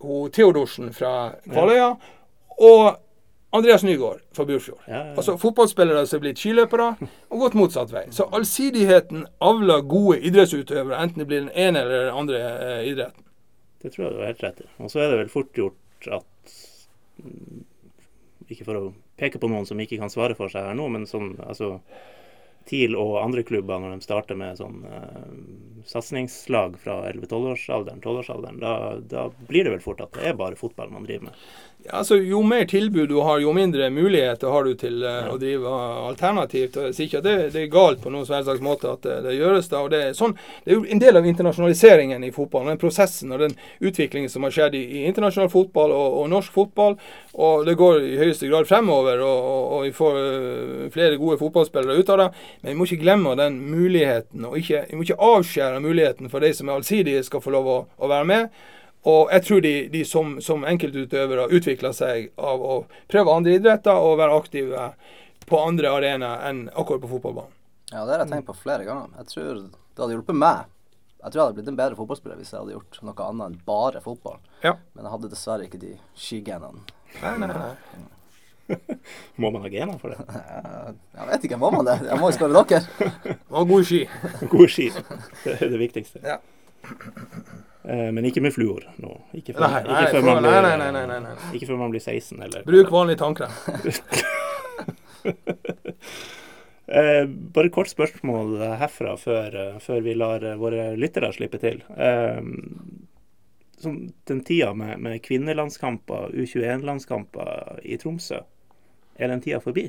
Hun 0.00 0.32
Theodorsen 0.34 0.90
fra 0.96 1.30
Kvaløya 1.46 1.94
og 2.60 2.98
Andreas 3.50 3.82
Nygaard 3.82 4.20
fra 4.32 4.44
Burfjord. 4.44 4.78
Ja, 4.86 4.92
ja. 4.94 5.14
Altså 5.18 5.34
fotballspillere 5.38 6.04
som 6.06 6.20
er 6.20 6.22
blitt 6.26 6.42
skiløpere, 6.42 6.92
og 7.30 7.42
gått 7.44 7.56
motsatt 7.58 7.90
vei. 7.90 8.04
Så 8.14 8.28
allsidigheten 8.36 9.24
avler 9.42 9.82
gode 9.90 10.20
idrettsutøvere, 10.28 11.00
enten 11.02 11.24
det 11.24 11.26
blir 11.30 11.42
den 11.42 11.52
ene 11.58 11.82
eller 11.82 12.06
den 12.06 12.20
andre 12.22 12.44
eh, 12.46 12.84
idretten. 12.92 13.26
Det 13.82 13.90
tror 13.90 14.06
jeg 14.06 14.14
du 14.14 14.20
har 14.20 14.30
helt 14.30 14.44
rett 14.44 14.62
i. 14.62 14.68
Og 14.78 14.92
så 14.92 15.02
er 15.02 15.10
det 15.10 15.18
vel 15.24 15.32
fort 15.32 15.56
gjort 15.56 16.10
at 16.12 16.54
mm, 17.24 17.66
Ikke 18.50 18.66
for 18.66 18.78
å 18.78 18.86
peke 19.20 19.40
på 19.40 19.50
noen 19.50 19.66
som 19.68 19.80
ikke 19.82 19.98
kan 20.00 20.12
svare 20.12 20.36
for 20.38 20.52
seg 20.52 20.70
her 20.70 20.78
nå, 20.78 20.86
men 20.92 21.08
sånn 21.08 21.34
altså 21.42 21.78
TIL 22.70 22.94
og 22.98 23.16
andre 23.20 23.42
klubber, 23.46 23.80
når 23.80 23.96
de 23.96 24.04
starter 24.04 24.38
med 24.38 24.58
sånn 24.60 24.82
eh, 24.86 25.26
satsingslag 25.90 26.76
fra 26.82 27.00
11-12-årsalderen, 27.08 28.02
12-årsalderen, 28.04 28.60
da, 28.62 28.74
da 29.10 29.26
blir 29.48 29.66
det 29.66 29.74
vel 29.74 29.84
fort 29.84 30.02
at 30.04 30.14
det 30.14 30.28
er 30.30 30.38
bare 30.38 30.58
fotball 30.60 30.92
man 30.92 31.06
driver 31.08 31.30
med. 31.30 31.40
Ja, 31.84 32.00
altså, 32.00 32.16
jo 32.20 32.42
mer 32.44 32.66
tilbud 32.68 33.08
du 33.08 33.16
har, 33.24 33.38
jo 33.40 33.52
mindre 33.56 33.86
muligheter 33.90 34.50
har 34.52 34.64
du 34.64 34.74
til 34.78 34.98
uh, 35.02 35.10
Ja. 35.10 35.30
å 35.32 35.38
drive 35.40 35.70
alternativt. 36.10 36.76
Jeg 36.76 36.94
sier 36.96 37.06
ikke 37.08 37.20
at 37.22 37.26
det, 37.26 37.36
det 37.54 37.62
er 37.62 37.70
galt 37.72 38.02
på 38.02 38.12
noen 38.12 38.26
slags 38.28 38.60
måte 38.64 38.90
at 38.92 39.02
det, 39.06 39.16
det 39.24 39.36
gjøres. 39.38 39.68
da, 39.72 39.80
og 39.84 39.90
det 39.94 40.00
er, 40.04 40.12
sånn, 40.16 40.34
det 40.64 40.74
er 40.74 40.78
jo 40.78 40.84
en 40.84 41.02
del 41.02 41.16
av 41.16 41.26
internasjonaliseringen 41.30 42.24
i 42.24 42.32
fotballen. 42.34 42.74
Den 42.74 42.82
prosessen 42.82 43.32
og 43.32 43.40
den 43.44 43.56
utviklingen 43.80 44.30
som 44.32 44.44
har 44.44 44.54
skjedd 44.54 44.76
i, 44.76 44.82
i 45.00 45.04
internasjonal 45.08 45.50
fotball 45.52 45.94
og, 45.96 46.18
og 46.22 46.30
norsk 46.32 46.52
fotball. 46.52 46.98
Og 47.40 47.64
det 47.68 47.76
går 47.80 48.02
i 48.04 48.18
høyeste 48.20 48.50
grad 48.50 48.68
fremover, 48.68 49.22
og, 49.24 49.46
og, 49.52 49.62
og 49.78 49.86
vi 49.88 49.94
får 49.96 50.18
uh, 50.20 50.88
flere 50.92 51.20
gode 51.20 51.38
fotballspillere 51.40 51.96
ut 52.00 52.12
av 52.12 52.24
det. 52.24 52.28
Men 52.60 52.74
vi 52.74 52.78
må 52.80 52.88
ikke 52.90 53.04
glemme 53.06 53.36
den 53.40 53.56
muligheten, 53.70 54.44
og 54.50 54.58
ikke, 54.60 54.84
vi 54.90 54.98
må 55.00 55.06
ikke 55.06 55.20
avskjære 55.30 55.80
muligheten 55.84 56.28
for 56.32 56.44
de 56.44 56.52
som 56.56 56.68
er 56.68 56.76
allsidige, 56.80 57.24
skal 57.24 57.42
få 57.44 57.54
lov 57.56 57.70
å, 57.70 57.78
å 57.96 58.10
være 58.10 58.28
med. 58.28 58.60
Og 59.08 59.30
jeg 59.32 59.44
tror 59.46 59.62
de, 59.64 59.74
de 59.88 60.02
som, 60.04 60.34
som 60.44 60.64
enkeltutøvere 60.68 61.46
utvikler 61.56 61.94
seg 61.96 62.34
av 62.36 62.60
å 62.60 62.74
prøve 63.08 63.32
andre 63.32 63.54
idretter 63.56 63.96
og 63.96 64.18
være 64.20 64.36
aktive 64.36 64.90
på 65.48 65.60
andre 65.62 65.94
arenaer 65.96 66.44
enn 66.50 66.66
akkurat 66.74 67.00
på 67.00 67.08
fotballbanen. 67.14 67.56
Ja, 67.90 68.04
det 68.04 68.12
har 68.12 68.22
jeg 68.22 68.30
tenkt 68.30 68.50
på 68.50 68.58
flere 68.60 68.84
ganger. 68.86 69.08
Jeg 69.18 69.32
tror 69.32 69.54
det 69.64 70.02
hadde 70.02 70.14
hjulpet 70.14 70.38
meg. 70.38 70.68
Jeg 71.20 71.32
tror 71.32 71.40
jeg 71.40 71.46
hadde 71.46 71.56
blitt 71.58 71.70
en 71.72 71.80
bedre 71.80 71.98
fotballspiller 71.98 72.38
hvis 72.40 72.52
jeg 72.52 72.60
hadde 72.60 72.76
gjort 72.76 73.00
noe 73.08 73.24
annet 73.26 73.48
enn 73.48 73.58
bare 73.66 74.02
fotball. 74.04 74.38
Ja. 74.62 74.76
Men 74.94 75.08
jeg 75.08 75.14
hadde 75.16 75.32
dessverre 75.32 75.66
ikke 75.66 75.80
de 75.80 75.96
skigenene. 76.16 76.84
Nei, 77.20 77.34
nei, 77.42 77.50
nei. 77.50 78.04
Må 79.42 79.50
man 79.50 79.64
ha 79.64 79.72
gener 79.72 79.98
for 79.98 80.14
det? 80.14 80.20
Jeg, 81.16 81.26
vet 81.32 81.48
ikke, 81.48 81.58
må 81.58 81.72
man 81.74 81.88
det? 81.88 81.96
Jeg 82.06 82.20
må 82.20 82.28
jo 82.30 82.36
spørre 82.36 82.62
dere. 82.70 83.34
Og 83.58 83.66
god 83.72 83.88
ski. 83.88 84.04
Gode 84.46 84.68
ski. 84.70 84.86
Det 85.42 85.56
er 85.56 85.72
det 85.74 85.80
viktigste. 85.82 86.22
Ja. 86.22 86.38
Eh, 87.84 88.10
men 88.12 88.26
ikke 88.28 88.42
med 88.44 88.52
fluor 88.52 88.84
nå. 89.00 89.14
Ikke 89.36 89.54
før, 89.54 89.64
Nei, 89.64 89.82
nei, 89.86 90.00
ikke 90.02 90.18
før 90.18 90.26
man 90.26 90.42
blir, 90.44 90.66
nei, 91.06 91.20
nei. 91.24 91.36
Ikke 91.56 91.68
før 91.70 91.80
man 91.80 91.94
blir 91.94 92.02
16, 92.04 92.42
eller 92.44 92.66
Bruk 92.68 92.92
vanlig 92.92 93.16
tannkrem. 93.20 93.54
Bare 96.90 97.26
bare 97.56 97.72
kort 97.72 97.92
spørsmål 97.92 98.58
herfra 98.80 99.16
før, 99.20 99.56
eh, 99.62 99.78
før 99.80 100.04
vi 100.04 100.16
lar 100.18 100.44
eh, 100.44 100.58
våre 100.60 100.90
lyttere 101.00 101.32
slippe 101.32 101.60
til. 101.62 101.80
Eh, 101.96 102.42
som 103.80 103.96
den 104.28 104.42
tida 104.44 104.74
med, 104.76 104.98
med 105.00 105.22
kvinnelandskamper, 105.24 106.34
U21-landskamper 106.36 107.80
i 107.88 107.96
Tromsø, 107.96 108.42
er 109.16 109.32
den 109.32 109.40
tida 109.40 109.60
forbi? 109.64 109.86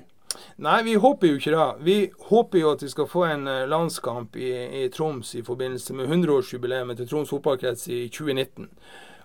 Nei, 0.61 0.79
vi 0.83 0.95
håper 1.01 1.31
jo 1.31 1.39
ikke 1.39 1.53
det. 1.55 1.67
Vi 1.85 1.95
håper 2.29 2.61
jo 2.61 2.73
at 2.75 2.83
vi 2.85 2.89
skal 2.91 3.07
få 3.09 3.25
en 3.27 3.47
eh, 3.49 3.67
landskamp 3.69 4.35
i, 4.37 4.51
i 4.83 4.89
Troms 4.93 5.33
i 5.35 5.43
forbindelse 5.45 5.95
med 5.97 6.09
100-årsjubileet 6.09 6.97
til 6.99 7.09
Troms 7.09 7.31
fotballkrets 7.33 7.87
i 7.89 8.03
2019. 8.13 8.69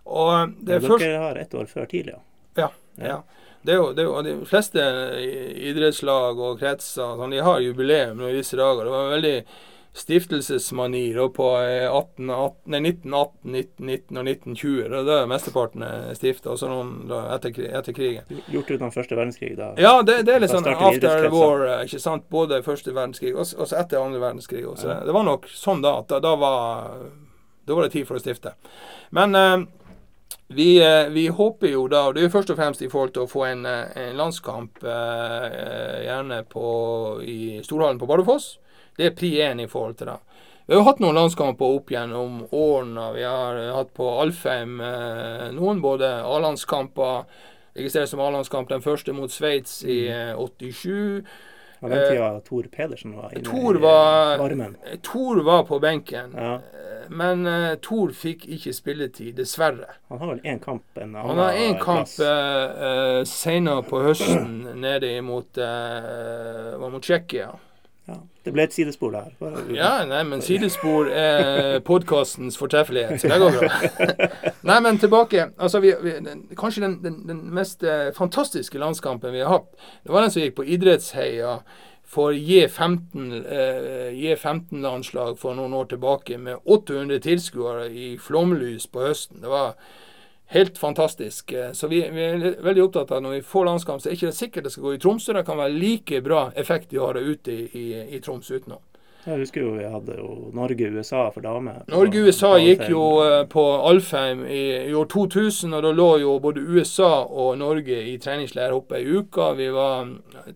Og 0.07 0.33
eh, 0.35 0.47
det 0.61 0.79
Ja, 0.79 0.81
Dere 0.81 0.93
først 0.93 1.09
har 1.27 1.43
ett 1.43 1.55
år 1.55 1.71
før 1.71 1.91
tidlig, 1.91 2.17
ja. 2.17 2.23
Ja. 2.57 2.71
ja. 3.03 3.19
Det 3.67 3.75
er 3.75 3.81
jo, 3.81 3.87
det 3.93 4.03
er 4.05 4.07
jo, 4.07 4.19
de 4.23 4.35
fleste 4.47 4.83
idrettslag 5.71 6.39
og 6.39 6.61
kretser 6.61 7.17
sånn, 7.19 7.33
de 7.35 7.43
har 7.43 7.65
jubileum 7.65 8.21
i 8.29 8.37
disse 8.37 8.59
dager. 8.59 8.87
Det 8.87 8.93
var 8.95 9.15
veldig 9.17 9.39
stiftelsesmani 9.97 11.15
da 11.17 11.27
på 11.33 11.47
eh, 11.63 11.87
18, 11.89 12.31
18, 12.31 12.73
nei, 12.73 12.81
1918, 12.91 13.55
1919 13.55 14.21
og 14.21 14.29
1920. 14.31 14.89
Da 14.93 15.03
da 15.07 15.19
er 15.23 15.31
mesteparten 15.31 15.87
stifta, 16.19 16.53
og 16.53 16.61
så 16.61 16.69
noen 16.71 16.93
da, 17.11 17.23
etter, 17.37 17.57
etter 17.81 17.97
krigen. 17.97 18.43
Gjort 18.53 18.75
utenom 18.75 18.93
første 18.95 19.17
verdenskrig, 19.17 19.55
da. 19.59 19.71
Ja, 19.81 19.95
det, 20.07 20.21
det 20.29 20.37
er 20.37 20.45
litt 20.45 20.53
sånn 20.53 20.69
after 20.69 21.31
war, 21.33 21.65
eh, 21.71 21.87
ikke 21.89 22.03
sant. 22.03 22.29
Både 22.33 22.61
første 22.67 22.93
verdenskrig 22.93 23.33
og 23.37 23.47
etter 23.65 24.03
andre 24.03 24.21
verdenskrig. 24.21 24.67
Også. 24.69 24.91
Ja. 24.91 25.01
Det 25.07 25.17
var 25.17 25.27
nok 25.27 25.49
sånn 25.53 25.81
da 25.85 25.99
at 26.03 26.13
da, 26.23 26.37
var 26.37 26.93
Da 27.67 27.75
var 27.75 27.87
det 27.87 27.97
tid 27.97 28.07
for 28.07 28.19
å 28.19 28.23
stifte. 28.23 28.53
Men 29.17 29.35
eh, 29.35 29.65
vi, 30.49 30.69
eh, 30.83 31.09
vi 31.09 31.27
håper 31.29 31.73
jo 31.73 31.87
da, 31.91 32.05
og 32.07 32.15
det 32.15 32.23
er 32.23 32.29
jo 32.29 32.35
først 32.37 32.53
og 32.53 32.61
fremst 32.61 32.85
i 32.85 32.91
forhold 32.91 33.17
til 33.17 33.25
å 33.25 33.31
få 33.31 33.49
en, 33.49 33.65
eh, 33.67 33.97
en 34.05 34.21
landskamp 34.21 34.85
eh, 34.85 35.49
eh, 35.49 35.99
gjerne 36.07 36.45
på, 36.53 36.69
i 37.25 37.41
Storhallen 37.67 37.99
på 37.99 38.07
Bardufoss. 38.07 38.59
Det 38.97 39.07
er 39.11 39.17
pri 39.17 39.31
én 39.45 39.61
i 39.63 39.67
forhold 39.69 39.97
til 40.01 40.07
det. 40.13 40.19
Vi 40.67 40.75
har 40.75 40.81
jo 40.81 40.87
hatt 40.89 40.99
noen 41.05 41.15
landskamper 41.15 41.77
opp 41.79 41.91
gjennom 41.95 42.41
årene. 42.51 43.11
Vi 43.15 43.23
har 43.23 43.59
hatt 43.77 43.93
på 43.95 44.07
Alfheim 44.23 44.81
eh, 44.83 45.51
noen 45.55 45.79
både 45.85 46.09
A-landskamper 46.27 47.23
registrert 47.77 48.09
som 48.11 48.21
A-landskamp. 48.25 48.69
Den 48.73 48.83
første 48.83 49.13
mot 49.15 49.31
Sveits 49.31 49.83
i 49.87 50.07
eh, 50.11 50.33
87. 50.35 51.23
Og 51.85 51.91
den 51.93 52.03
tida 52.09 52.31
Tor 52.41 52.67
Pedersen 52.73 53.13
var 53.19 53.35
inne 53.37 53.45
Tor 53.45 53.77
i 53.77 53.81
var- 53.85 54.39
varmen. 54.41 54.77
Tor 55.05 55.43
var 55.45 55.63
på 55.69 55.79
benken, 55.79 56.33
Ja. 56.35 56.55
eh, 56.57 57.05
men 57.13 57.45
uh, 57.47 57.75
Tor 57.85 58.11
fikk 58.17 58.47
ikke 58.57 58.73
spilletid, 58.75 59.37
dessverre. 59.37 59.93
Han 60.09 60.19
har 60.19 60.33
vel 60.33 60.41
én 60.41 60.59
kamp 60.65 60.83
en 60.99 61.13
annen 61.15 61.29
Han 61.29 61.39
har 61.39 61.53
én 61.53 61.77
kamp 61.79 62.09
eh, 62.19 62.87
eh, 62.89 63.21
senere 63.29 63.85
på 63.87 64.01
høsten 64.09 64.57
nede 64.83 65.13
imot 65.21 65.61
uh, 65.63 66.89
mot 66.91 66.99
Tsjekkia. 67.05 67.53
Ja. 68.07 68.15
Det 68.47 68.53
ble 68.55 68.63
et 68.63 68.73
sidespor 68.77 69.11
der. 69.11 69.33
Bare- 69.41 69.65
Ja, 69.75 70.05
nei, 70.07 70.21
men 70.23 70.41
sidespor 70.45 71.09
er 71.11 71.81
podkastens 71.83 72.55
fortreffelighet, 72.61 73.19
så 73.21 73.29
det 73.33 73.41
går 73.43 73.57
bra. 73.59 74.29
nei, 74.71 74.77
men 74.85 74.99
tilbake. 75.03 75.49
Altså, 75.59 75.81
vi, 75.83 75.91
vi, 76.05 76.13
den, 76.23 76.45
kanskje 76.57 76.85
den, 76.85 76.95
den, 77.03 77.17
den 77.27 77.41
mest 77.55 77.83
eh, 77.83 78.13
fantastiske 78.15 78.79
landskampen 78.79 79.35
vi 79.35 79.43
har 79.43 79.51
hatt, 79.57 79.67
det 80.07 80.15
var 80.15 80.23
den 80.23 80.31
som 80.31 80.45
gikk 80.45 80.55
på 80.61 80.69
Idrettsheia 80.77 81.57
for 82.07 82.31
J15, 82.39 83.27
eh, 83.43 84.15
J15-landslag 84.15 85.35
for 85.43 85.59
noen 85.59 85.75
år 85.75 85.89
tilbake, 85.91 86.39
med 86.39 86.63
800 86.65 87.19
tilskuere 87.27 87.89
i 87.91 88.13
flomlys 88.23 88.87
på 88.87 89.03
høsten. 89.09 89.43
Det 89.43 89.51
var 89.51 89.75
helt 90.55 90.79
fantastisk. 90.79 91.53
Eh, 91.53 91.73
Så 91.73 91.89
vi, 91.89 92.01
vi 92.11 92.23
er 92.25 92.57
veldig 92.63 92.83
opptatt 92.89 93.11
av 93.13 93.23
når 93.23 93.31
vi 93.39 93.43
får 93.43 93.65
landskamp, 93.67 94.03
så 94.03 94.09
er 94.09 94.15
det 94.15 94.21
ikke 94.23 94.33
sikkert 94.37 94.65
det 94.69 94.73
skal 94.73 94.83
gå 94.89 94.95
i 94.95 94.99
Tromsø. 95.03 95.33
Det 95.33 95.47
kan 95.47 95.59
være 95.59 95.75
like 95.79 96.21
bra 96.23 96.51
effekt 96.57 96.91
de 96.91 97.01
har 97.03 97.15
ute 97.19 97.53
i, 97.53 97.65
i, 97.75 97.87
i 98.17 98.21
Troms 98.21 98.51
utenom. 98.51 98.79
Jeg 99.27 99.41
husker 99.41 99.61
jo 99.65 99.73
vi 99.75 99.83
hadde 99.91 100.15
jo 100.21 100.27
Norge-USA 100.55 101.25
for 101.35 101.43
damer. 101.43 101.81
Norge-USA 101.91 102.53
gikk 102.63 102.85
jo 102.93 103.01
eh, 103.25 103.41
på 103.51 103.65
Alfheim 103.89 104.45
i, 104.47 104.61
i 104.87 104.95
år 104.95 105.09
2000, 105.11 105.75
og 105.75 105.83
da 105.83 105.91
lå 105.99 106.07
jo 106.23 106.37
både 106.39 106.63
USA 106.63 107.25
og 107.27 107.57
Norge 107.59 107.99
i 108.07 108.15
treningsleir 108.23 108.71
oppe 108.77 109.01
ei 109.01 109.17
uke. 109.19 109.49
Vi 109.59 109.67
var, 109.75 110.07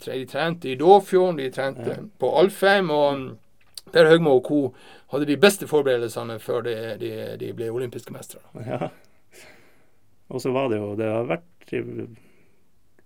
de 0.07 0.21
trente 0.31 0.71
i 0.71 0.77
Dåfjorden, 0.79 1.41
de 1.43 1.51
trente 1.51 1.97
Ja. 1.97 1.99
på 2.23 2.31
Alfheim. 2.39 2.91
Og 2.95 3.19
mm, 3.19 3.31
Per 3.91 4.07
Høgmo 4.07 4.37
og 4.39 4.45
co. 4.47 4.61
hadde 5.11 5.27
de 5.27 5.37
beste 5.37 5.67
forberedelsene 5.67 6.39
før 6.39 6.61
de, 6.63 6.75
de, 7.01 7.11
de 7.41 7.53
ble 7.53 7.73
olympiske 7.75 8.15
mestere. 8.15 8.47
Ja. 8.69 8.93
Og 10.31 10.41
så 10.41 10.53
var 10.55 10.69
det 10.71 10.79
jo 10.79 10.95
Det 10.97 11.09
har 11.11 11.25
vært 11.27 11.77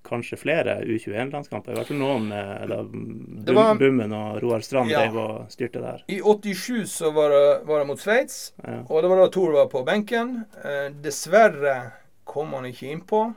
kanskje 0.05 0.37
flere 0.37 0.75
U21-landskamper. 0.85 1.73
I 1.73 1.79
hvert 1.79 1.89
fall 1.89 1.97
noen 2.01 2.27
med 2.29 2.69
da 2.69 2.83
Bum, 2.85 3.79
Bummen 3.81 4.13
og 4.13 4.43
Roar 4.43 4.61
Strand 4.61 4.91
Ja. 4.93 5.01
drev 5.07 5.17
og 5.23 5.47
styrte 5.53 5.81
der. 5.81 6.03
I 6.13 6.19
87 6.21 6.85
så 6.93 7.11
var 7.17 7.31
det, 7.33 7.47
var 7.67 7.79
det 7.81 7.87
mot 7.89 7.99
Sveits, 8.01 8.53
Ja. 8.63 8.83
og 8.89 9.01
det 9.03 9.09
var 9.11 9.17
da 9.23 9.29
Thor 9.33 9.53
var 9.53 9.67
på 9.73 9.83
benken. 9.87 10.45
Eh, 10.63 10.91
dessverre 11.01 11.93
kom 12.27 12.53
han 12.53 12.65
ikke 12.69 12.93
innpå. 12.93 13.35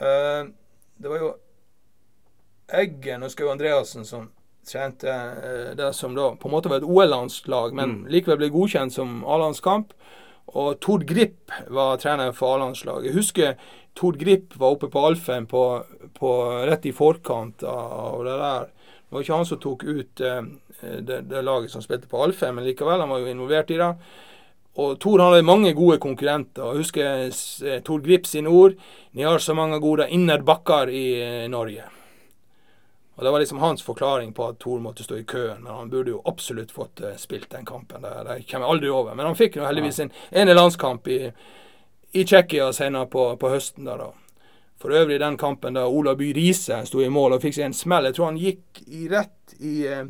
Eh, 0.00 0.44
det 1.00 1.08
var 1.08 1.18
jo 1.18 1.34
Eggen 2.68 3.22
og 3.22 3.30
Skau 3.30 3.48
Andreassen 3.52 4.04
som 4.04 4.28
trente 4.66 5.08
eh, 5.08 5.74
det 5.78 5.92
som 5.94 6.14
da 6.14 6.32
på 6.34 6.48
en 6.48 6.52
måte 6.56 6.68
var 6.68 6.76
et 6.82 6.88
OL-landslag, 6.88 7.72
men 7.72 8.02
Mm. 8.02 8.06
likevel 8.10 8.36
ble 8.38 8.50
godkjent 8.50 8.92
som 8.92 9.22
A-landskamp. 9.24 9.92
Og 10.54 10.78
Tord 10.80 11.06
Grip 11.08 11.50
var 11.72 11.98
trener 11.98 12.32
for 12.36 12.54
A-landslaget. 12.54 13.10
Jeg 13.10 13.18
husker 13.18 13.72
Tord 13.96 14.18
Grip 14.20 14.54
var 14.60 14.76
oppe 14.76 14.90
på 14.92 15.02
Alfheim 15.08 15.48
rett 16.68 16.86
i 16.86 16.92
forkant 16.94 17.64
av 17.66 18.22
det 18.24 18.36
der. 18.42 18.68
Det 19.06 19.14
var 19.14 19.24
ikke 19.24 19.40
han 19.40 19.48
som 19.48 19.60
tok 19.62 19.84
ut 19.84 20.20
eh, 20.20 20.46
det, 21.00 21.20
det 21.30 21.42
laget 21.42 21.70
som 21.70 21.82
spilte 21.82 22.10
på 22.10 22.22
Alfheim, 22.22 22.56
men 22.58 22.66
likevel, 22.66 23.00
han 23.00 23.10
var 23.10 23.22
jo 23.22 23.30
involvert 23.30 23.70
i 23.70 23.80
det. 23.80 23.92
Og 24.76 24.98
Tor 25.00 25.22
hadde 25.24 25.46
mange 25.46 25.72
gode 25.76 25.96
konkurrenter. 26.02 26.66
Jeg 26.68 26.82
husker 26.82 27.80
Tor 27.86 28.02
Grip 28.04 28.26
sine 28.28 28.52
ord. 28.52 28.76
Ni 29.16 29.24
har 29.24 29.40
så 29.40 29.56
mange 29.56 29.80
gode 29.80 30.08
innerbakker 30.12 30.92
i 30.92 31.06
eh, 31.22 31.46
Norge. 31.48 31.95
Og 33.16 33.24
Det 33.24 33.30
var 33.30 33.38
liksom 33.38 33.58
hans 33.58 33.82
forklaring 33.82 34.32
på 34.32 34.48
at 34.48 34.58
Thor 34.58 34.80
måtte 34.80 35.04
stå 35.04 35.16
i 35.16 35.24
køen, 35.24 35.62
men 35.62 35.72
han 35.72 35.90
burde 35.90 36.10
jo 36.10 36.22
absolutt 36.24 36.72
fått 36.72 37.00
eh, 37.00 37.16
spilt 37.16 37.50
den 37.50 37.64
kampen. 37.64 38.02
Det, 38.02 38.10
det 38.28 38.42
kommer 38.50 38.66
aldri 38.66 38.90
over. 38.92 39.14
Men 39.14 39.26
han 39.26 39.36
fikk 39.36 39.56
jo 39.56 39.64
heldigvis 39.64 40.02
en 40.04 40.12
ene 40.30 40.54
landskamp 40.54 41.08
i, 41.08 41.32
i 42.12 42.24
Tsjekkia 42.24 42.72
senere 42.76 43.08
på, 43.08 43.24
på 43.40 43.48
høsten. 43.54 43.88
der 43.88 44.04
da. 44.04 44.10
For 44.76 44.92
øvrig 44.92 45.20
den 45.20 45.36
kampen 45.40 45.74
da 45.80 45.86
Ola 45.88 46.14
By 46.14 46.28
Riise 46.36 46.82
sto 46.84 47.00
i 47.00 47.08
mål 47.08 47.38
og 47.38 47.42
fikk 47.46 47.56
seg 47.56 47.70
en 47.70 47.78
smell. 47.78 48.04
Jeg 48.04 48.18
tror 48.18 48.28
han 48.28 48.42
gikk 48.42 48.84
i 48.84 49.08
rett 49.08 49.56
i, 49.64 49.74
eh, 49.88 50.04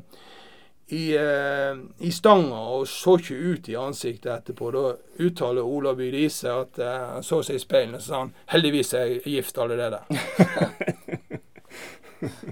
i, 0.90 1.04
eh, 1.14 1.78
i 2.02 2.10
stanga 2.10 2.66
og 2.74 2.90
så 2.90 3.20
ikke 3.22 3.38
ut 3.38 3.70
i 3.70 3.78
ansiktet 3.78 4.32
etterpå. 4.34 4.74
Da 4.74 4.96
uttaler 5.22 5.62
Ola 5.62 5.94
By 5.94 6.10
Riise 6.10 6.58
at 6.58 6.82
han 6.82 7.22
så 7.22 7.44
seg 7.46 7.62
i 7.62 7.66
speilet 7.68 8.02
og 8.02 8.06
sa 8.10 8.24
han 8.24 8.34
heldigvis 8.50 8.94
er 8.98 9.14
jeg 9.14 9.26
gift 9.38 9.62
allerede. 9.62 10.02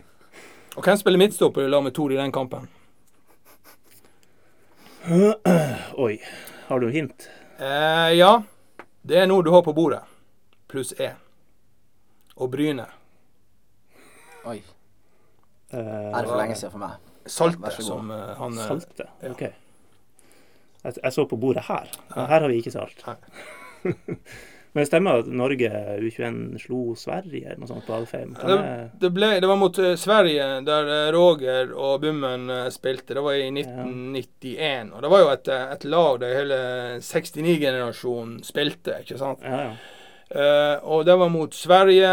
og 0.75 0.83
hvem 0.83 0.97
spiller 0.99 1.19
midtstopper 1.21 1.65
i 1.65 1.71
lag 1.71 1.83
med 1.85 1.95
Tor 1.95 2.13
i 2.13 2.19
den 2.19 2.33
kampen? 2.33 2.69
Oi. 6.07 6.19
Har 6.67 6.81
du 6.81 6.89
hint? 6.89 7.29
Eh, 7.59 8.15
ja, 8.19 8.43
det 9.03 9.19
er 9.21 9.27
noe 9.29 9.45
du 9.45 9.53
har 9.55 9.63
på 9.63 9.75
bordet. 9.77 10.01
Pluss 10.71 10.95
E. 10.99 11.11
Og 12.41 12.51
Bryne. 12.51 12.87
Oi. 14.49 14.57
Eh, 15.71 15.79
Er 15.79 16.19
det 16.23 16.29
for 16.29 16.41
lenge 16.41 16.57
siden 16.59 16.73
for 16.73 16.83
meg? 16.83 16.97
Salte, 17.27 17.71
som 17.81 18.11
uh, 18.11 18.35
han 18.41 18.59
eh, 18.59 18.67
Salte? 18.69 19.07
ja. 19.23 19.31
OK. 19.31 19.45
Jeg, 20.85 20.97
jeg 21.03 21.13
så 21.13 21.25
på 21.29 21.37
bordet 21.41 21.65
her. 21.69 21.89
Men 22.15 22.27
her 22.29 22.41
har 22.41 22.49
vi 22.51 22.59
ikke 22.61 22.75
salt. 22.75 23.05
Men 24.75 24.83
det 24.83 24.89
stemmer 24.89 25.21
at 25.23 25.29
Norge 25.31 25.69
U21 26.03 26.39
slo 26.59 26.79
Sverige 26.99 27.47
eller 27.47 27.61
noe 27.63 27.69
sånt 27.71 27.85
på 27.87 27.95
Alfheim? 27.95 28.33
Det, 28.35 28.55
det, 29.05 29.11
ble, 29.15 29.29
det 29.39 29.47
var 29.47 29.59
mot 29.61 29.77
eh, 29.79 29.93
Sverige, 29.95 30.49
der 30.67 30.89
eh, 30.91 31.11
Roger 31.15 31.71
og 31.71 32.01
Bummen 32.03 32.49
eh, 32.51 32.65
spilte. 32.75 33.15
Det 33.15 33.23
var 33.23 33.39
i 33.39 33.53
1991. 33.53 34.91
Og 34.91 35.05
det 35.05 35.13
var 35.13 35.23
jo 35.23 35.29
et, 35.31 35.51
et 35.77 35.87
lag 35.95 36.19
der 36.25 36.35
hele 36.41 36.59
69-generasjonen 36.99 38.41
spilte, 38.43 38.97
ikke 39.07 39.21
sant. 39.21 39.47
Ja, 39.47 39.69
ja. 39.69 39.77
Uh, 40.35 40.81
og 40.91 41.05
det 41.07 41.15
var 41.21 41.31
mot 41.31 41.55
Sverige, 41.55 42.11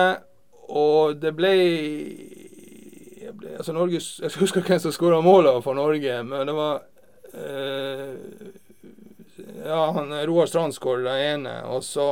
og 0.69 1.15
det 1.17 1.31
ble, 1.33 1.53
Altså 3.55 3.73
Norges 3.73 4.19
Jeg 4.21 4.35
husker 4.37 4.61
hvem 4.61 4.79
som 4.83 4.93
skåra 4.93 5.21
målet 5.25 5.63
for 5.65 5.73
Norge, 5.73 6.19
men 6.27 6.45
det 6.45 6.53
var 6.53 6.83
eh, 7.33 8.13
Ja, 9.65 9.81
han 9.95 10.13
Roar 10.27 10.45
Strand 10.51 10.75
skåra 10.75 11.07
det 11.07 11.31
ene, 11.31 11.55
og 11.71 11.81
så 11.87 12.07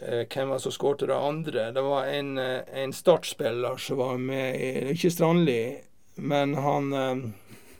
Hvem 0.00 0.48
var 0.50 0.58
det 0.58 0.62
som 0.64 0.72
skårte 0.74 1.06
det 1.06 1.16
andre? 1.16 1.68
Det 1.72 1.82
var 1.82 2.04
en, 2.10 2.38
eh, 2.38 2.60
en 2.82 2.92
startspiller 2.92 3.76
som 3.80 3.96
var 3.96 4.18
med 4.18 4.56
i 4.60 4.90
Ikke 4.92 5.10
Strandli, 5.10 5.76
men 6.16 6.54
han 6.54 6.92
eh, 6.92 7.16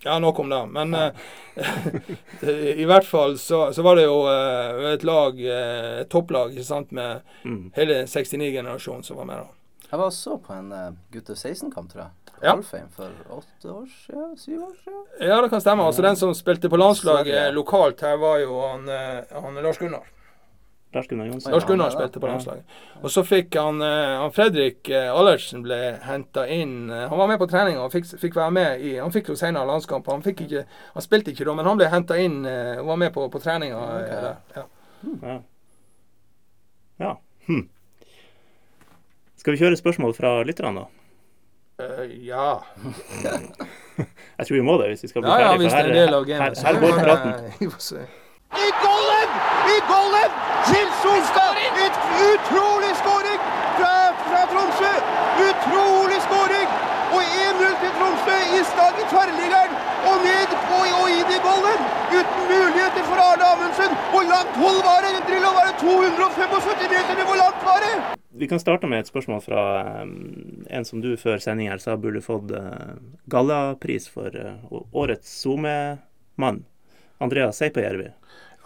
Ja, 0.05 0.19
nok 0.21 0.39
om 0.39 0.49
det. 0.53 0.63
Men 0.69 0.93
ja. 0.93 1.11
i 2.77 2.85
hvert 2.85 3.07
fall 3.09 3.39
så, 3.39 3.73
så 3.73 3.83
var 3.83 3.97
det 3.97 4.05
jo 4.05 4.19
eh, 4.29 4.93
et 4.93 5.05
lag, 5.07 5.39
eh, 5.41 6.01
et 6.03 6.11
topplag, 6.13 6.53
ikke 6.55 6.67
sant, 6.71 6.93
med 6.93 7.23
Mm. 7.45 7.71
hele 7.77 8.03
69-generasjonen 8.09 9.03
som 9.05 9.17
var 9.21 9.25
med 9.29 9.37
da. 9.37 9.47
Jeg 9.91 9.99
var 10.01 10.07
også 10.09 10.39
på 10.43 10.53
en 10.57 10.71
uh, 10.73 10.95
gutte 11.13 11.35
16-kamp, 11.37 11.91
tror 11.93 12.03
jeg. 12.07 12.11
Ja. 12.43 12.55
Alfheim 12.55 12.89
for 12.97 13.13
åtte 13.31 13.69
år 13.71 13.85
siden? 13.93 14.33
Syv 14.41 14.63
år 14.65 14.73
siden? 14.81 15.03
Ja, 15.21 15.37
det 15.45 15.51
kan 15.53 15.61
stemme. 15.61 15.85
Altså 15.87 16.03
Den 16.03 16.17
som 16.17 16.33
spilte 16.35 16.69
på 16.73 16.77
landslaget 16.81 17.53
lokalt 17.55 18.01
her, 18.03 18.17
var 18.21 18.41
jo 18.43 18.57
han, 18.65 18.89
eh, 18.89 19.21
han 19.45 19.61
Lars 19.63 19.79
Gunnar. 19.79 20.09
Lars 20.95 21.09
Gunnar 21.11 21.27
Johnsen. 21.27 21.53
Lars 21.53 21.65
Gunnar 21.65 21.89
Ja, 21.89 21.91
ja, 21.91 21.97
spilte 21.99 22.21
på 22.21 22.27
landslaget. 22.31 22.63
Og 23.03 23.11
så 23.11 23.25
fikk 23.27 23.55
han, 23.59 23.83
eh, 23.83 24.19
han 24.21 24.31
Fredrik 24.33 24.89
eh, 24.89 25.11
Allertsen 25.11 25.63
ble 25.65 25.99
henta 26.07 26.47
inn. 26.49 26.89
eh, 26.91 27.09
Han 27.09 27.19
var 27.19 27.27
med 27.29 27.39
på 27.39 27.47
treninga 27.51 27.81
og 27.83 27.93
fikk, 27.93 28.05
fikk 28.21 28.35
være 28.39 28.51
med 28.55 28.81
i 28.81 28.97
Han 29.03 29.11
fikk 29.13 29.29
jo 29.33 29.37
senere 29.37 29.67
landskamp. 29.67 30.07
Han, 30.07 30.23
fikk 30.23 30.41
ikke, 30.47 30.65
han 30.95 31.03
spilte 31.03 31.31
ikke 31.35 31.45
da, 31.45 31.55
men 31.59 31.67
han 31.67 31.77
ble 31.81 31.89
henta 31.91 32.17
inn 32.23 32.47
og 32.47 32.87
var 32.87 32.97
med 32.97 33.13
på, 33.13 33.29
på 33.29 33.39
treninga. 33.43 33.77
Okay. 33.99 34.35
Ja. 34.55 34.63
Ja. 35.23 35.41
ja. 37.01 37.17
Hm. 37.49 37.69
Skal 39.37 39.53
vi 39.53 39.59
kjøre 39.65 39.77
spørsmål 39.77 40.15
fra 40.15 40.43
lytterne, 40.47 40.81
da? 40.85 40.89
Uh, 41.83 42.05
ja. 42.23 42.59
Jeg 44.39 44.47
tror 44.47 44.57
vi 44.57 44.61
må 44.63 44.79
det 44.79 44.89
hvis 44.93 45.03
vi 45.03 45.09
skal 45.11 45.23
bli 45.23 45.31
ja, 45.31 45.39
ja, 45.41 45.47
ferdig. 45.51 45.61
hvis 45.65 45.73
det 45.73 45.79
er 45.81 45.85
en 45.91 45.95
del 45.99 46.15
av 46.15 46.25
gamet. 46.29 46.59
her, 46.63 46.67
her 46.67 46.75
går 46.81 46.93
praten. 47.03 47.33
I 49.73 49.77
golden! 49.93 50.31
Til 50.71 50.89
Solstad! 51.03 51.55
Et 51.87 51.97
utrolig 52.31 52.93
skåring 53.03 53.41
fra, 53.79 53.95
fra 54.29 54.43
Tromsø! 54.53 54.93
Utrolig 55.49 56.19
skåring! 56.27 56.69
Og 57.15 57.23
1-0 57.23 57.75
til 57.83 57.93
Tromsø 57.99 58.37
i 58.59 58.61
stad 58.73 58.95
i 59.03 59.05
tverrliggeren. 59.13 59.73
Og 60.09 60.17
ned 60.27 60.51
på, 60.69 60.79
og 61.01 61.07
inn 61.17 61.31
i 61.37 61.41
golden! 61.49 61.81
Uten 62.19 62.43
muligheter 62.53 63.05
for 63.11 63.19
Arne 63.29 63.45
Amundsen. 63.53 63.93
Hvor 64.13 64.25
langt 64.35 64.55
hold 64.63 64.81
var 64.89 65.01
det? 65.05 65.15
Drillo, 65.29 65.51
var 65.57 65.65
det 65.69 65.75
275 65.85 66.85
meter? 66.95 67.25
Hvor 67.31 67.39
langt 67.45 67.61
var 67.71 67.79
det? 67.85 67.95
Vi 68.41 68.49
kan 68.51 68.61
starte 68.61 68.87
med 68.91 69.01
et 69.01 69.11
spørsmål 69.13 69.41
fra 69.47 69.63
um, 70.03 70.67
en 70.71 70.85
som 70.85 71.01
du 71.01 71.13
før 71.17 71.39
sending 71.39 71.71
her 71.71 71.79
sa 71.79 71.95
burde 71.97 72.23
fått 72.25 72.51
uh, 72.51 72.97
gallapris 73.31 74.09
for 74.11 74.35
uh, 74.35 74.83
årets 74.93 75.31
SoMe-mann. 75.43 76.65
Andreas 77.23 77.63
Seipajärvi. 77.63 78.11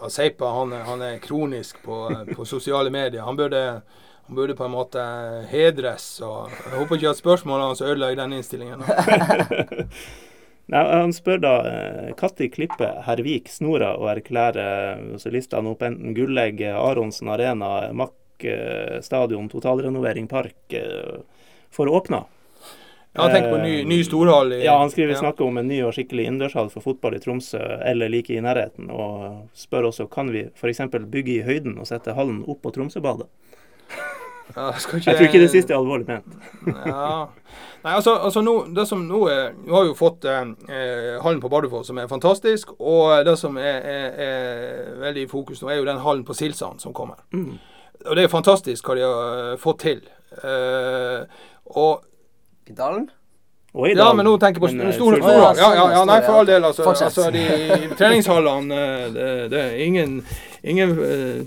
Seipa 0.07 0.53
han, 0.55 0.71
han 0.87 1.01
er 1.03 1.19
kronisk 1.19 1.81
på, 1.83 1.97
på 2.31 2.45
sosiale 2.47 2.89
medier. 2.93 3.25
Han 3.27 3.35
burde, 3.35 3.81
han 4.27 4.35
burde 4.35 4.55
på 4.55 4.63
en 4.63 4.71
måte 4.71 5.03
hedres. 5.51 6.21
og 6.23 6.53
Jeg 6.53 6.77
håper 6.77 6.95
ikke 6.95 7.11
at 7.11 7.19
spørsmålene 7.19 7.67
hans 7.73 7.83
ødelegger 7.83 8.23
den 8.23 8.39
innstillingen. 8.39 8.85
Nei, 10.69 10.83
han 10.85 11.11
spør 11.17 11.39
da 11.41 11.53
når 12.13 12.49
klipper 12.53 12.99
Hervik 13.07 13.49
snora 13.49 13.95
og 13.97 14.11
erklærer 14.11 15.01
lister 15.33 15.57
han 15.57 15.71
opp 15.71 15.81
enten 15.81 16.13
Gullegg, 16.13 16.61
Aronsen 16.61 17.31
Arena, 17.33 17.89
Mack 17.91 18.45
eh, 18.45 18.99
stadion, 19.01 19.49
totalrenovering 19.49 20.29
park 20.29 20.77
eh, 20.77 21.23
for 21.73 21.89
åpna. 21.89 22.23
Ja, 23.17 23.25
tenk 23.33 23.47
på 23.49 23.57
ny, 23.57 23.83
ny 23.89 24.03
storhall. 24.05 24.53
i- 24.53 24.63
Ja, 24.63 24.77
han 24.79 24.89
skriver 24.91 25.13
ja. 25.15 25.19
snakker 25.19 25.45
om 25.47 25.57
en 25.57 25.67
ny 25.67 25.81
og 25.83 25.93
skikkelig 25.93 26.27
innendørshall 26.29 26.69
for 26.69 26.81
fotball 26.85 27.15
i 27.15 27.19
Tromsø 27.19 27.59
eller 27.83 28.09
like 28.09 28.29
i 28.29 28.39
nærheten, 28.41 28.89
og 28.91 29.49
spør 29.57 29.87
også 29.89 30.05
kan 30.09 30.29
vi 30.31 30.45
f.eks. 30.55 30.79
bygge 31.09 31.39
i 31.39 31.41
høyden 31.41 31.79
og 31.79 31.87
sette 31.89 32.13
hallen 32.13 32.43
opp 32.47 32.61
på 32.61 32.71
Tromsøbadet. 32.75 33.25
Ja, 34.55 34.71
skal 34.81 34.99
Jeg 35.05 35.15
tror 35.15 35.25
ikke 35.27 35.39
det 35.43 35.49
siste 35.51 35.73
er 35.73 35.77
alvorlig 35.77 36.07
ment. 36.07 36.25
Ja. 36.85 37.27
Nei, 37.83 37.93
altså, 37.93 38.15
altså 38.17 38.41
nå, 38.41 38.73
det 38.75 38.87
som 38.89 39.03
nå 39.07 39.19
er 39.29 39.51
Nå 39.53 39.75
har 39.75 39.85
jo 39.85 39.93
fått 39.93 40.25
eh, 40.25 40.41
eh, 40.67 41.21
hallen 41.21 41.39
på 41.41 41.49
Bardufoss, 41.53 41.87
som 41.87 41.97
er 42.01 42.07
fantastisk. 42.09 42.73
Og 42.81 43.25
det 43.25 43.37
som 43.39 43.57
er, 43.61 43.77
er, 43.85 44.17
er 44.25 44.99
veldig 45.03 45.23
i 45.27 45.29
fokus 45.29 45.61
nå, 45.61 45.69
er 45.69 45.77
jo 45.77 45.85
den 45.85 46.01
hallen 46.01 46.25
på 46.25 46.33
Silsand 46.35 46.81
som 46.81 46.93
kommer. 46.97 47.21
Mm. 47.31 47.59
Og 48.07 48.15
det 48.17 48.23
er 48.25 48.33
fantastisk 48.33 48.89
hva 48.89 48.95
de 48.97 49.05
har 49.05 49.51
eh, 49.53 49.57
fått 49.61 49.79
til. 49.85 50.01
Eh, 50.43 51.23
og 51.77 52.03
I 52.69 52.73
Dalen? 52.73 53.09
Og 53.73 53.89
i 53.89 53.93
Ja, 53.93 54.11
men 54.17 54.25
nå 54.25 54.35
tenker 54.41 54.57
jeg 54.57 54.65
på 54.65 54.69
men, 54.73 54.87
eh, 54.87 54.95
store 54.95 55.17
ja, 55.19 55.23
store. 55.23 55.49
Ja, 55.57 55.69
ja, 55.77 55.85
ja, 55.93 56.05
nei, 56.09 56.19
for 56.25 56.41
all 56.41 56.47
del. 56.49 56.63
Altså, 56.65 56.85
altså 56.89 57.27
de 57.33 57.43
treningshallene 57.99 58.77
eh, 58.77 59.03
det, 59.13 59.27
det 59.51 59.59
er 59.61 59.75
ingen, 59.85 60.15
ingen 60.63 60.95
eh, 61.05 61.43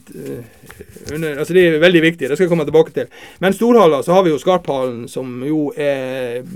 under, 1.14 1.38
altså 1.38 1.54
De 1.54 1.66
er 1.66 1.80
veldig 1.82 2.02
viktige, 2.02 2.28
det 2.30 2.38
skal 2.38 2.46
jeg 2.46 2.52
komme 2.52 2.66
tilbake 2.68 2.94
til. 2.94 3.10
Men 3.42 3.56
storhaller, 3.58 4.06
så 4.06 4.14
har 4.14 4.22
vi 4.26 4.30
jo 4.34 4.38
Skarphallen, 4.38 5.08
som 5.10 5.42
jo 5.46 5.72
er 5.76 6.46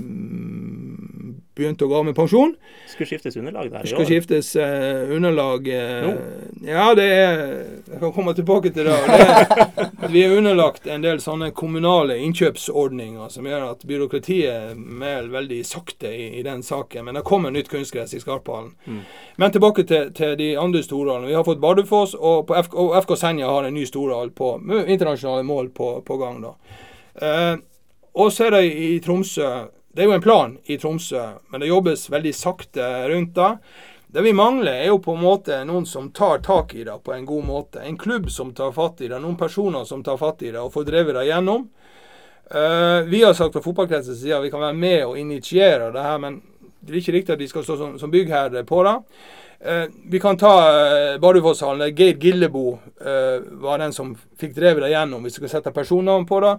mm, 1.57 1.67
begynt 1.67 1.81
å 1.81 1.87
gå 1.87 1.97
av 1.97 2.05
med 2.05 2.15
pensjon. 2.15 2.53
Skulle 2.87 3.07
skiftes 3.09 3.37
underlag 3.37 3.71
der 3.71 3.79
i 3.79 3.81
år? 3.81 3.87
Skulle 3.91 4.07
skiftes 4.07 4.55
uh, 4.55 5.15
underlag 5.15 5.67
uh, 5.67 6.09
Ja, 6.65 6.93
det 6.95 7.05
er 7.05 7.43
Jeg 7.87 7.99
kan 7.99 8.13
komme 8.15 8.33
tilbake 8.37 8.71
til 8.75 8.87
det. 8.87 8.97
det 9.07 9.17
er, 9.27 10.11
vi 10.13 10.23
er 10.23 10.35
underlagt 10.37 10.87
en 10.87 11.03
del 11.03 11.21
sånne 11.23 11.51
kommunale 11.57 12.17
innkjøpsordninger 12.23 13.29
som 13.33 13.47
gjør 13.47 13.69
at 13.71 13.85
byråkratiet 13.87 14.77
mer 14.77 15.29
veldig 15.33 15.61
sakte 15.67 16.11
i, 16.11 16.29
i 16.39 16.43
den 16.45 16.63
saken. 16.63 17.07
Men 17.07 17.19
det 17.19 17.25
kommer 17.27 17.53
nytt 17.53 17.71
kunstgress 17.71 18.15
i 18.17 18.21
Skarphallen. 18.23 18.73
Mm. 18.85 19.01
Men 19.37 19.55
tilbake 19.55 19.87
til, 19.87 20.11
til 20.17 20.35
de 20.39 20.51
andre 20.59 20.83
storhallene. 20.85 21.31
Vi 21.31 21.37
har 21.37 21.47
fått 21.47 21.63
Bardufoss, 21.63 22.15
og, 22.17 22.45
på 22.49 22.57
FK, 22.67 22.77
og 22.83 22.99
FK 23.03 23.15
Senja 23.19 23.49
har 23.51 23.67
en 23.67 23.75
ny 23.77 23.85
storhall 23.87 24.31
på 24.35 24.55
internasjonale 24.87 25.45
mål 25.47 25.71
på, 25.75 25.97
på 26.07 26.21
gang. 26.21 26.43
da. 26.43 26.53
Uh, 27.17 27.55
og 28.17 28.31
så 28.33 28.47
er 28.47 28.57
det 28.57 28.63
i 28.73 28.97
Tromsø 29.03 29.47
Det 29.97 30.03
er 30.03 30.11
jo 30.11 30.13
en 30.13 30.21
plan 30.21 30.51
i 30.69 30.75
Tromsø, 30.77 31.21
men 31.49 31.63
det 31.63 31.71
jobbes 31.71 32.03
veldig 32.13 32.31
sakte 32.37 32.85
rundt 33.09 33.31
det. 33.33 33.47
Det 34.13 34.21
vi 34.21 34.33
mangler, 34.37 34.83
er 34.83 34.91
jo 34.91 34.99
på 35.01 35.15
en 35.17 35.23
måte 35.23 35.55
noen 35.65 35.87
som 35.89 36.11
tar 36.13 36.43
tak 36.45 36.75
i 36.77 36.83
det 36.85 36.99
på 37.01 37.15
en 37.15 37.25
god 37.25 37.47
måte. 37.47 37.81
En 37.81 37.97
klubb 37.97 38.29
som 38.29 38.51
tar 38.53 38.75
fatt 38.75 39.01
i 39.01 39.09
det, 39.09 39.17
noen 39.23 39.39
personer 39.39 39.87
som 39.89 40.03
tar 40.05 40.19
fatt 40.21 40.45
i 40.45 40.51
det 40.53 40.61
og 40.61 40.69
får 40.75 40.85
drevet 40.91 41.17
det 41.17 41.23
gjennom. 41.31 41.65
Uh, 42.53 43.09
vi 43.09 43.23
har 43.23 43.33
sagt 43.33 43.57
fra 43.57 43.65
fotballkretsens 43.65 44.21
side 44.21 44.37
at 44.37 44.45
vi 44.45 44.53
kan 44.53 44.61
være 44.67 44.77
med 44.77 45.01
og 45.07 45.17
initiere 45.17 45.89
det 45.89 46.05
her, 46.05 46.21
men 46.21 46.37
det 46.77 46.93
er 46.93 47.01
ikke 47.01 47.17
riktig 47.17 47.33
at 47.33 47.41
de 47.41 47.49
skal 47.49 47.65
stå 47.65 47.81
som, 47.81 47.97
som 47.97 48.13
byggherre 48.13 48.61
på 48.69 48.85
det. 48.85 48.95
Eh, 49.59 49.83
vi 50.09 50.19
kan 50.19 50.37
ta 50.37 50.53
eh, 51.13 51.19
Bardufosshallen. 51.19 51.95
Geir 51.95 52.17
Gillebo 52.17 52.79
eh, 53.01 53.41
var 53.51 53.79
den 53.79 53.93
som 53.93 54.13
fikk 54.37 54.53
drevet 54.53 54.83
det 54.85 54.91
gjennom, 54.91 55.23
hvis 55.25 55.39
vi 55.39 55.41
skal 55.41 55.55
sette 55.55 55.73
personnavn 55.73 56.27
på 56.29 56.39
det. 56.43 56.51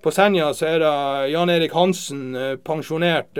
På 0.00 0.12
Senja 0.14 0.48
så 0.56 0.70
er 0.70 0.80
det 0.80 0.94
Jan 1.34 1.52
Erik 1.52 1.76
Hansen, 1.76 2.22
eh, 2.32 2.54
pensjonert 2.56 3.36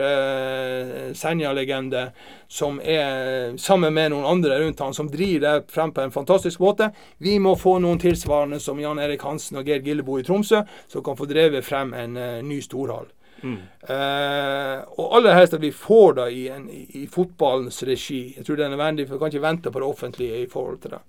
Senja-legende, 1.16 2.10
som 2.48 2.76
er 2.80 3.56
sammen 3.56 3.96
med 3.96 4.12
noen 4.12 4.28
andre 4.36 4.60
rundt 4.60 4.84
han, 4.84 4.94
som 4.94 5.08
driver 5.08 5.46
det 5.46 5.72
frem 5.72 5.96
på 5.96 6.04
en 6.04 6.12
fantastisk 6.12 6.60
måte. 6.60 6.90
Vi 7.16 7.38
må 7.40 7.56
få 7.56 7.78
noen 7.80 8.02
tilsvarende 8.02 8.60
som 8.60 8.80
Jan 8.80 9.00
Erik 9.00 9.24
Hansen 9.24 9.56
og 9.56 9.64
Geir 9.64 9.80
Gillebo 9.80 10.20
i 10.20 10.28
Tromsø, 10.28 10.60
som 10.92 11.04
kan 11.06 11.16
få 11.16 11.24
drevet 11.30 11.64
frem 11.64 11.96
en 11.96 12.20
ny 12.44 12.60
storhall. 12.60 13.08
Mm. 13.42 13.58
Eh, 13.88 14.78
og 14.96 15.16
aller 15.16 15.36
helst 15.36 15.54
at 15.54 15.62
vi 15.62 15.70
får 15.72 16.16
det 16.20 16.30
i, 16.32 16.46
en, 16.48 16.64
i, 16.70 17.06
fotballens 17.12 17.82
regi. 17.86 18.34
Jeg 18.36 18.46
tror 18.46 18.56
det 18.56 18.64
er 18.64 18.72
nødvendig, 18.72 19.06
for 19.06 19.16
vi 19.16 19.18
kan 19.18 19.34
ikke 19.34 19.46
vente 19.46 19.72
på 19.72 19.82
det 19.82 19.88
offentlige 19.88 20.42
i 20.42 20.48
forhold 20.50 20.80
til 20.82 20.96
det. 20.96 21.02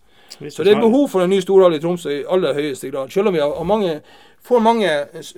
Så 0.52 0.64
det 0.64 0.74
er 0.74 0.82
behov 0.82 1.08
for 1.10 1.24
en 1.24 1.32
ny 1.32 1.40
storhall 1.40 1.78
i 1.78 1.80
Tromsø 1.80 2.12
i 2.12 2.26
aller 2.30 2.54
høyeste 2.54 2.92
grad. 2.92 3.10
Selv 3.12 3.32
om 3.32 3.34
vi 3.34 3.40
har 3.40 3.64
mange, 3.64 4.02
får 4.44 4.60
mange 4.60 4.90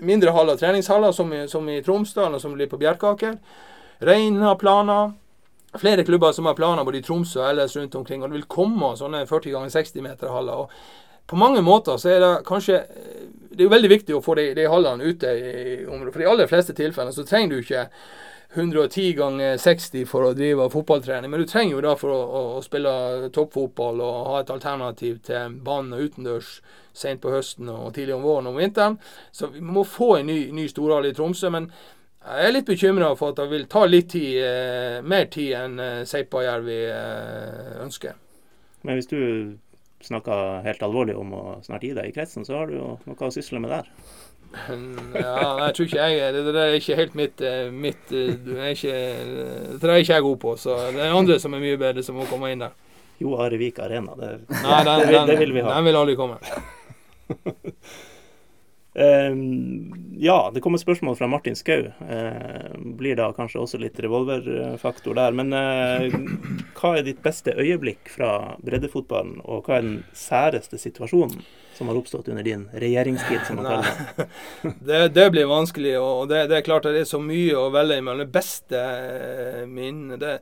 mindre 0.01 0.33
haller, 0.33 0.57
treningshaller, 0.57 1.11
som 1.11 1.33
i, 1.33 1.43
som 1.47 1.69
i 1.69 1.81
Tromsdalen 1.85 2.35
og 2.35 2.41
som 2.41 2.55
blir 2.57 2.69
på 2.71 2.79
Bjerkaker. 2.81 3.37
Rein 4.01 4.41
har 4.41 4.57
planer. 4.57 5.11
Flere 5.77 6.03
klubber 6.03 6.31
som 6.33 6.49
har 6.49 6.57
planer 6.57 6.83
både 6.83 6.97
i 6.97 7.05
Tromsø 7.05 7.43
og 7.43 7.51
ellers 7.51 7.77
rundt 7.77 7.95
omkring. 7.95 8.23
Og 8.23 8.31
det 8.31 8.39
vil 8.39 8.49
komme 8.49 8.95
sånne 8.97 9.27
40 9.29 9.53
ganger 9.53 9.75
60 9.77 10.01
meter 10.01 10.33
haller. 10.33 10.65
Og 10.65 11.29
på 11.29 11.37
mange 11.37 11.61
måter 11.61 11.97
så 12.01 12.09
er 12.09 12.23
det 12.23 12.33
kanskje 12.47 12.81
Det 13.59 13.65
er 13.65 13.67
jo 13.67 13.73
veldig 13.73 13.89
viktig 13.91 14.13
å 14.15 14.23
få 14.23 14.37
de, 14.39 14.43
de 14.55 14.63
hallene 14.71 15.03
ute 15.03 15.29
i 15.35 15.71
området. 15.83 16.13
For 16.15 16.23
i 16.23 16.27
aller 16.31 16.47
fleste 16.47 16.71
tilfeller 16.77 17.11
så 17.11 17.25
trenger 17.27 17.51
du 17.51 17.57
ikke 17.59 17.81
110 18.55 19.09
ganger 19.17 19.57
60 19.59 20.05
for 20.07 20.29
å 20.29 20.31
drive 20.33 20.69
fotballtrening, 20.71 21.27
men 21.27 21.43
du 21.43 21.49
trenger 21.49 21.75
jo 21.75 21.81
da 21.83 21.91
for 21.99 22.13
å, 22.15 22.21
å, 22.23 22.39
å 22.55 22.63
spille 22.63 22.93
toppfotball 23.35 23.99
og 23.99 24.29
ha 24.31 24.39
et 24.39 24.53
alternativ 24.55 25.19
til 25.27 25.59
banen 25.67 25.97
og 25.97 26.07
utendørs 26.07 26.55
sent 26.95 27.19
på 27.19 27.35
høsten 27.35 27.67
og 27.75 27.91
tidlig 27.99 28.15
om 28.15 28.23
våren 28.23 28.47
og 28.47 28.57
vinteren. 28.63 28.95
Så 29.35 29.51
vi 29.51 29.59
må 29.59 29.83
få 29.83 30.15
en 30.21 30.31
ny, 30.31 30.39
ny 30.55 30.71
storhall 30.71 31.11
i 31.11 31.13
Tromsø. 31.19 31.51
Men 31.51 31.67
jeg 32.23 32.47
er 32.47 32.55
litt 32.55 32.71
bekymra 32.71 33.11
for 33.19 33.35
at 33.35 33.43
det 33.43 33.51
vil 33.51 33.67
ta 33.67 33.83
litt 33.91 34.13
tid, 34.15 34.39
eh, 34.39 34.99
mer 35.03 35.27
tid 35.35 35.53
enn 35.59 35.79
eh, 35.83 36.03
Seipajärvi 36.07 36.83
eh, 36.95 37.73
ønsker. 37.83 38.15
Men 38.87 38.97
hvis 38.97 39.11
du 39.11 39.19
snakker 40.05 40.63
helt 40.65 40.83
alvorlig 40.85 41.15
om 41.19 41.33
å 41.35 41.43
snart 41.65 41.83
gi 41.83 41.93
deg 41.97 42.09
i 42.09 42.15
kretsen, 42.15 42.45
så 42.47 42.59
har 42.59 42.69
du 42.69 42.77
jo 42.77 42.89
noe 43.05 43.29
å 43.29 43.33
sysle 43.33 43.61
med 43.61 43.73
der. 43.73 43.89
Ja, 45.13 45.67
jeg 45.67 45.73
tror 45.77 45.85
ikke 45.85 46.05
jeg 46.09 46.33
Det, 46.33 46.53
det 46.55 46.61
er 46.63 46.75
ikke 46.79 46.95
helt 46.97 47.17
mitt, 47.19 47.41
eh, 47.45 47.67
mitt 47.69 48.13
eh, 48.17 48.31
du 48.33 48.55
er 48.57 48.71
ikke, 48.73 48.95
Det 49.77 49.85
er 49.85 50.01
ikke 50.01 50.15
jeg 50.15 50.25
god 50.25 50.39
på, 50.41 50.53
så 50.57 50.77
det 50.95 51.03
er 51.05 51.13
andre 51.13 51.37
som 51.43 51.53
er 51.53 51.61
mye 51.61 51.77
bedre, 51.77 52.01
som 52.05 52.17
må 52.17 52.25
komme 52.29 52.49
inn 52.49 52.65
der. 52.65 52.73
Jo 53.21 53.35
Arevik 53.43 53.77
Arena, 53.83 54.15
det, 54.17 54.31
Nei, 54.49 54.83
den, 54.87 55.03
det, 55.03 55.11
den, 55.13 55.27
det 55.29 55.39
vil 55.43 55.53
vi 55.53 55.65
ha. 55.65 55.75
Den 55.75 55.89
vil 55.89 55.99
aldri 56.01 56.15
komme. 56.17 56.39
Ehm, 58.99 59.93
ja, 60.17 60.51
det 60.53 60.59
kommer 60.61 60.77
spørsmål 60.77 61.15
fra 61.15 61.27
Martin 61.27 61.55
Skau. 61.55 61.85
Eh, 62.09 62.79
blir 62.79 63.15
da 63.15 63.29
kanskje 63.33 63.61
også 63.61 63.79
litt 63.79 63.99
revolverfaktor 64.03 65.15
der. 65.15 65.35
Men 65.39 65.53
eh, 65.55 66.17
hva 66.75 66.97
er 66.97 67.05
ditt 67.07 67.21
beste 67.23 67.53
øyeblikk 67.55 68.11
fra 68.11 68.57
breddefotballen, 68.59 69.37
og 69.45 69.69
hva 69.69 69.77
er 69.77 69.87
den 69.87 70.01
særeste 70.11 70.81
situasjonen 70.81 71.39
som 71.77 71.87
har 71.87 71.95
oppstått 71.95 72.27
under 72.27 72.43
din 72.43 72.65
regjeringstid, 72.75 73.45
som 73.47 73.61
man 73.61 73.69
kaller 73.69 74.27
det? 74.89 74.99
Det, 75.15 75.29
blir 75.31 75.47
vanskelig, 75.47 75.95
og 76.01 76.27
det, 76.27 76.49
det 76.51 76.59
er 76.59 76.67
klart 76.67 76.89
det 76.89 77.05
er 77.05 77.07
så 77.07 77.21
mye 77.23 77.55
å 77.55 77.69
velge 77.71 78.01
mellom. 78.03 78.25
Det 78.25 78.35
beste 78.35 78.83
eh, 78.83 79.63
minnet 79.69 80.19
det, 80.19 80.41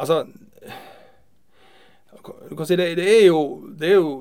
Altså 0.00 0.22
Du 2.48 2.54
kan 2.56 2.68
si 2.68 2.76
det, 2.78 2.94
det 2.96 3.08
er 3.10 3.26
jo 3.26 3.40
Det 3.76 3.90
er 3.90 3.98
jo 3.98 4.12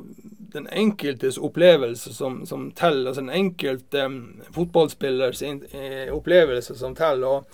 den 0.54 0.68
enkeltes 0.68 1.38
opplevelse 1.38 2.14
som, 2.14 2.46
som 2.46 2.72
teller. 2.72 3.10
Altså 3.10 3.22
den 3.22 3.30
enkelte 3.30 4.06
um, 4.06 4.22
fotballspillers 4.56 5.42
in, 5.42 5.64
eh, 5.72 6.14
opplevelse 6.14 6.76
som 6.76 6.96
teller. 6.96 7.28
og 7.28 7.46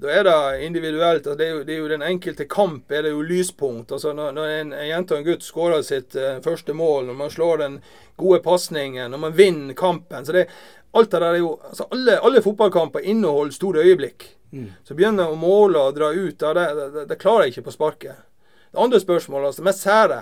da 0.00 0.08
er 0.08 0.24
det 0.24 0.64
individuelt. 0.64 1.26
Altså 1.26 1.34
det, 1.34 1.46
er 1.46 1.50
jo, 1.50 1.62
det, 1.64 1.74
er 1.74 1.78
jo, 1.78 1.88
Den 1.88 2.02
enkelte 2.02 2.44
kamp 2.44 2.92
er 2.92 3.02
det 3.02 3.10
jo 3.10 3.22
lyspunkt. 3.22 3.92
Altså 3.92 4.12
når, 4.12 4.32
når 4.32 4.46
en, 4.48 4.72
en, 4.72 4.88
jente 4.88 5.14
og 5.14 5.20
en 5.20 5.26
gutt 5.28 5.44
skårer 5.44 5.82
sitt 5.84 6.16
uh, 6.16 6.40
første 6.44 6.72
mål, 6.72 7.06
når 7.10 7.18
man 7.18 7.30
slår 7.30 7.64
den 7.64 7.80
gode 8.16 8.40
pasningen, 8.44 9.10
når 9.10 9.18
man 9.18 9.36
vinner 9.36 9.74
kampen 9.74 10.26
så 10.26 10.32
det, 10.32 10.46
alt 10.92 11.10
det 11.10 11.20
der 11.20 11.34
er 11.34 11.38
jo, 11.38 11.54
altså 11.68 11.86
alle, 11.92 12.18
alle 12.18 12.42
fotballkamper 12.42 13.00
inneholder 13.00 13.54
store 13.54 13.84
øyeblikk. 13.84 14.26
Mm. 14.50 14.72
Så 14.84 14.96
begynner 14.98 15.30
å 15.30 15.38
måle 15.38 15.78
og 15.78 15.94
dra 15.94 16.10
ut, 16.10 16.38
det, 16.38 16.54
det, 16.54 16.88
det, 16.96 17.06
det 17.12 17.18
klarer 17.20 17.46
jeg 17.46 17.54
ikke 17.54 17.68
på 17.68 17.76
sparket. 17.76 18.24
Det 18.72 18.78
andre 18.78 19.00
spørsmålet, 19.00 19.52
altså 19.52 19.66
mest 19.66 19.84
sære, 19.84 20.20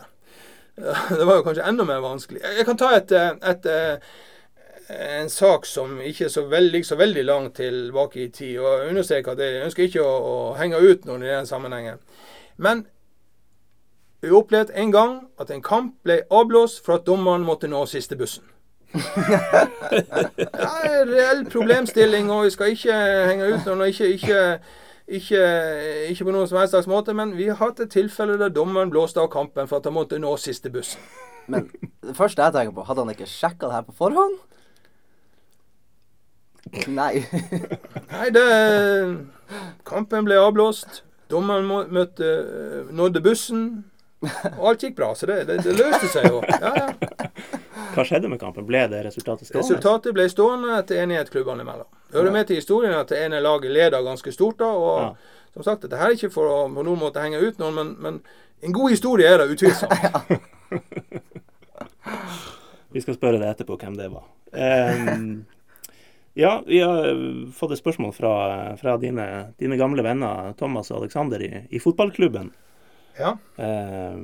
det 1.19 1.27
var 1.27 1.41
jo 1.41 1.45
kanskje 1.47 1.69
enda 1.69 1.85
mer 1.85 2.01
vanskelig. 2.05 2.43
Jeg 2.59 2.67
kan 2.67 2.81
ta 2.81 2.91
et, 2.97 3.13
et, 3.13 3.67
et 3.67 4.01
en 4.89 5.29
sak 5.29 5.67
som 5.67 6.01
ikke 6.01 6.29
så 6.33 6.47
veldig, 6.49 6.87
så 6.87 6.97
veldig 6.97 7.25
langt 7.25 7.57
tilbake 7.57 8.25
i 8.25 8.29
tid. 8.29 8.59
og 8.59 8.87
Jeg 9.11 9.29
at 9.29 9.39
jeg 9.39 9.65
ønsker 9.65 9.83
ikke 9.83 10.03
å, 10.03 10.13
å 10.19 10.55
henge 10.57 10.79
ut 10.81 11.05
noen 11.05 11.23
i 11.23 11.29
den 11.29 11.47
sammenhengen. 11.47 11.99
Men 12.57 12.87
vi 14.23 14.31
opplevde 14.31 14.75
en 14.75 14.93
gang 14.93 15.19
at 15.41 15.51
en 15.51 15.63
kamp 15.63 15.95
ble 16.03 16.23
avblåst 16.31 16.85
for 16.85 16.99
at 16.99 17.07
dommeren 17.07 17.45
måtte 17.45 17.69
nå 17.69 17.85
siste 17.87 18.17
bussen. 18.17 18.45
det 18.95 20.49
er 20.49 21.03
en 21.03 21.13
reell 21.13 21.45
problemstilling, 21.51 22.31
og 22.33 22.45
vi 22.45 22.51
skal 22.51 22.73
ikke 22.73 22.97
henge 23.29 23.51
ut 23.53 23.67
noen. 23.67 23.81
og 23.81 23.89
ikke, 23.89 24.09
ikke, 24.17 24.59
ikke, 25.09 25.41
ikke 26.13 26.27
på 26.29 26.35
noen 26.35 26.49
som 26.51 26.59
helst 26.61 26.75
slags 26.75 26.89
måte, 26.91 27.15
men 27.17 27.33
vi 27.39 27.49
har 27.49 27.59
hatt 27.63 27.81
et 27.81 27.93
tilfelle 27.95 28.37
der 28.41 28.53
dommeren 28.53 28.93
blåste 28.93 29.23
av 29.23 29.31
kampen 29.33 29.69
for 29.71 29.81
at 29.81 29.89
han 29.89 29.97
måtte 29.97 30.21
nå 30.21 30.35
siste 30.41 30.73
bussen. 30.73 31.01
Men 31.49 31.71
det 32.05 32.17
første 32.17 32.45
jeg 32.45 32.53
tenker 32.53 32.77
på, 32.77 32.85
hadde 32.85 33.07
han 33.07 33.15
ikke 33.15 33.29
sjekka 33.31 33.71
det 33.71 33.79
her 33.79 33.87
på 33.89 33.97
forhånd? 34.03 34.37
Nei. 36.93 37.23
Nei, 38.13 38.27
det 38.35 38.47
Kampen 39.89 40.27
ble 40.29 40.37
avblåst. 40.43 41.03
Dommeren 41.33 41.69
møtte, 41.93 42.29
nådde 42.93 43.23
bussen. 43.25 43.63
Og 44.59 44.65
alt 44.73 44.85
gikk 44.85 44.97
bra, 44.99 45.13
så 45.17 45.29
det, 45.31 45.43
det, 45.49 45.61
det 45.65 45.77
løste 45.79 46.11
seg 46.13 46.29
jo. 46.29 46.43
Ja, 46.43 46.73
ja. 46.75 47.29
Hva 47.95 48.05
skjedde 48.07 48.29
med 48.31 48.41
kampen? 48.43 48.67
Ble 48.69 48.85
det 48.91 49.01
resultatet 49.07 49.49
stående? 49.49 49.63
Resultatet 49.65 50.17
ble 50.17 50.27
stående 50.31 50.77
etter 50.81 51.01
enighet 51.03 51.31
klubbene 51.33 51.65
imellom. 51.65 51.89
Det 52.09 52.17
hører 52.17 52.33
med 52.33 52.47
til 52.49 52.57
historien 52.57 52.95
at 52.97 53.11
det 53.13 53.19
ene 53.21 53.41
laget 53.45 53.69
leder 53.71 54.03
ganske 54.05 54.33
stort 54.33 54.59
da. 54.63 54.65
og 54.65 55.01
ja. 55.03 55.09
som 55.55 55.63
sagt, 55.67 55.83
Dette 55.85 55.97
er 55.97 56.11
ikke 56.17 56.31
for 56.33 56.49
å 56.49 56.69
på 56.73 56.83
noen 56.87 57.01
måte 57.01 57.21
henge 57.21 57.41
ut 57.43 57.59
noen, 57.61 57.75
men, 57.77 57.97
men 58.01 58.21
en 58.65 58.75
god 58.75 58.91
historie 58.91 59.29
er 59.29 59.39
det 59.43 59.51
utvilsomt. 59.53 59.93
Vi 62.95 63.01
skal 63.05 63.15
spørre 63.19 63.37
deg 63.37 63.51
etterpå 63.53 63.77
hvem 63.77 63.97
det 63.99 64.09
var. 64.11 64.25
Um, 64.57 65.45
ja, 66.39 66.63
vi 66.67 66.81
har 66.81 67.05
fått 67.53 67.73
et 67.75 67.83
spørsmål 67.83 68.13
fra, 68.17 68.33
fra 68.81 68.97
dine, 69.03 69.53
dine, 69.61 69.77
gamle 69.77 70.03
venner 70.07 70.55
Thomas 70.57 70.91
og 70.93 70.99
Alexander 71.03 71.43
i, 71.45 71.51
i 71.69 71.79
fotballklubben. 71.83 72.49
Ja. 73.19 73.35
Eh, 73.57 74.19